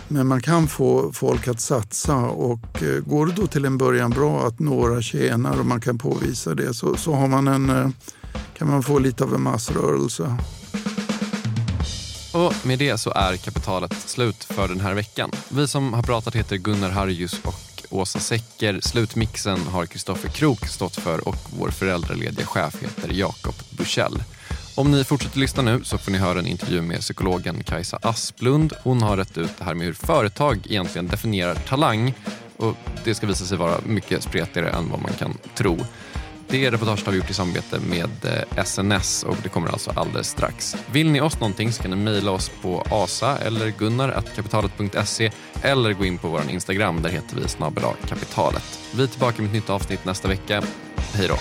Men 0.08 0.26
man 0.26 0.40
kan 0.40 0.68
få 0.68 1.12
folk 1.12 1.48
att 1.48 1.60
satsa 1.60 2.16
och 2.16 2.82
eh, 2.82 3.00
går 3.04 3.26
det 3.26 3.32
då 3.32 3.46
till 3.46 3.64
en 3.64 3.78
början 3.78 4.10
bra 4.10 4.46
att 4.46 4.58
några 4.58 5.02
tjänar 5.02 5.58
och 5.58 5.66
man 5.66 5.80
kan 5.80 5.98
påvisa 5.98 6.54
det 6.54 6.74
så, 6.74 6.96
så 6.96 7.14
har 7.14 7.28
man 7.28 7.48
en, 7.48 7.70
eh, 7.70 7.88
kan 8.58 8.70
man 8.70 8.82
få 8.82 8.98
lite 8.98 9.24
av 9.24 9.34
en 9.34 9.42
massrörelse. 9.42 10.36
Och 12.32 12.66
med 12.66 12.78
det 12.78 12.98
så 12.98 13.10
är 13.10 13.36
kapitalet 13.36 13.92
slut 13.92 14.44
för 14.44 14.68
den 14.68 14.80
här 14.80 14.94
veckan. 14.94 15.30
Vi 15.48 15.68
som 15.68 15.92
har 15.92 16.02
pratat 16.02 16.34
heter 16.34 16.56
Gunnar 16.56 16.90
Harjus 16.90 17.40
och 17.44 17.82
Åsa 17.90 18.18
Secker. 18.18 18.80
Slutmixen 18.80 19.58
har 19.58 19.86
Kristoffer 19.86 20.28
Krook 20.28 20.66
stått 20.66 20.96
för 20.96 21.28
och 21.28 21.36
vår 21.58 21.68
föräldralediga 21.70 22.46
chef 22.46 22.82
heter 22.82 23.10
Jakob 23.12 23.54
Bursell. 23.70 24.22
Om 24.76 24.90
ni 24.90 25.04
fortsätter 25.04 25.38
lyssna 25.38 25.62
nu 25.62 25.84
så 25.84 25.98
får 25.98 26.12
ni 26.12 26.18
höra 26.18 26.38
en 26.38 26.46
intervju 26.46 26.82
med 26.82 27.00
psykologen 27.00 27.62
Kajsa 27.64 27.98
Asplund. 28.02 28.72
Hon 28.82 29.02
har 29.02 29.16
rätt 29.16 29.38
ut 29.38 29.58
det 29.58 29.64
här 29.64 29.74
med 29.74 29.86
hur 29.86 29.92
företag 29.92 30.58
egentligen 30.64 31.06
definierar 31.06 31.54
talang 31.54 32.14
och 32.56 32.74
det 33.04 33.14
ska 33.14 33.26
visa 33.26 33.44
sig 33.44 33.58
vara 33.58 33.80
mycket 33.86 34.22
spretigare 34.22 34.70
än 34.70 34.90
vad 34.90 35.02
man 35.02 35.12
kan 35.12 35.38
tro. 35.54 35.78
Det 36.48 36.70
reportaget 36.70 37.06
har 37.06 37.12
vi 37.12 37.18
gjort 37.18 37.30
i 37.30 37.34
samarbete 37.34 37.80
med 37.80 38.10
eh, 38.24 38.64
SNS 38.64 39.22
och 39.22 39.36
det 39.42 39.48
kommer 39.48 39.68
alltså 39.68 39.90
alldeles 39.90 40.28
strax. 40.28 40.76
Vill 40.92 41.10
ni 41.10 41.20
oss 41.20 41.40
någonting 41.40 41.72
så 41.72 41.82
kan 41.82 41.90
ni 41.90 41.96
mejla 41.96 42.30
oss 42.30 42.50
på 42.62 42.86
asa 42.90 43.38
eller 43.38 43.70
gunnar.kapitalet.se 43.70 45.30
eller 45.62 45.92
gå 45.92 46.04
in 46.04 46.18
på 46.18 46.28
vår 46.28 46.42
Instagram. 46.50 47.02
Där 47.02 47.10
heter 47.10 47.36
vi 47.36 47.48
snabbelagkapitalet. 47.48 48.78
Vi 48.96 49.02
är 49.02 49.06
tillbaka 49.06 49.42
med 49.42 49.48
ett 49.48 49.54
nytt 49.54 49.70
avsnitt 49.70 50.04
nästa 50.04 50.28
vecka. 50.28 50.62
Hej 51.14 51.28
då! 51.28 51.36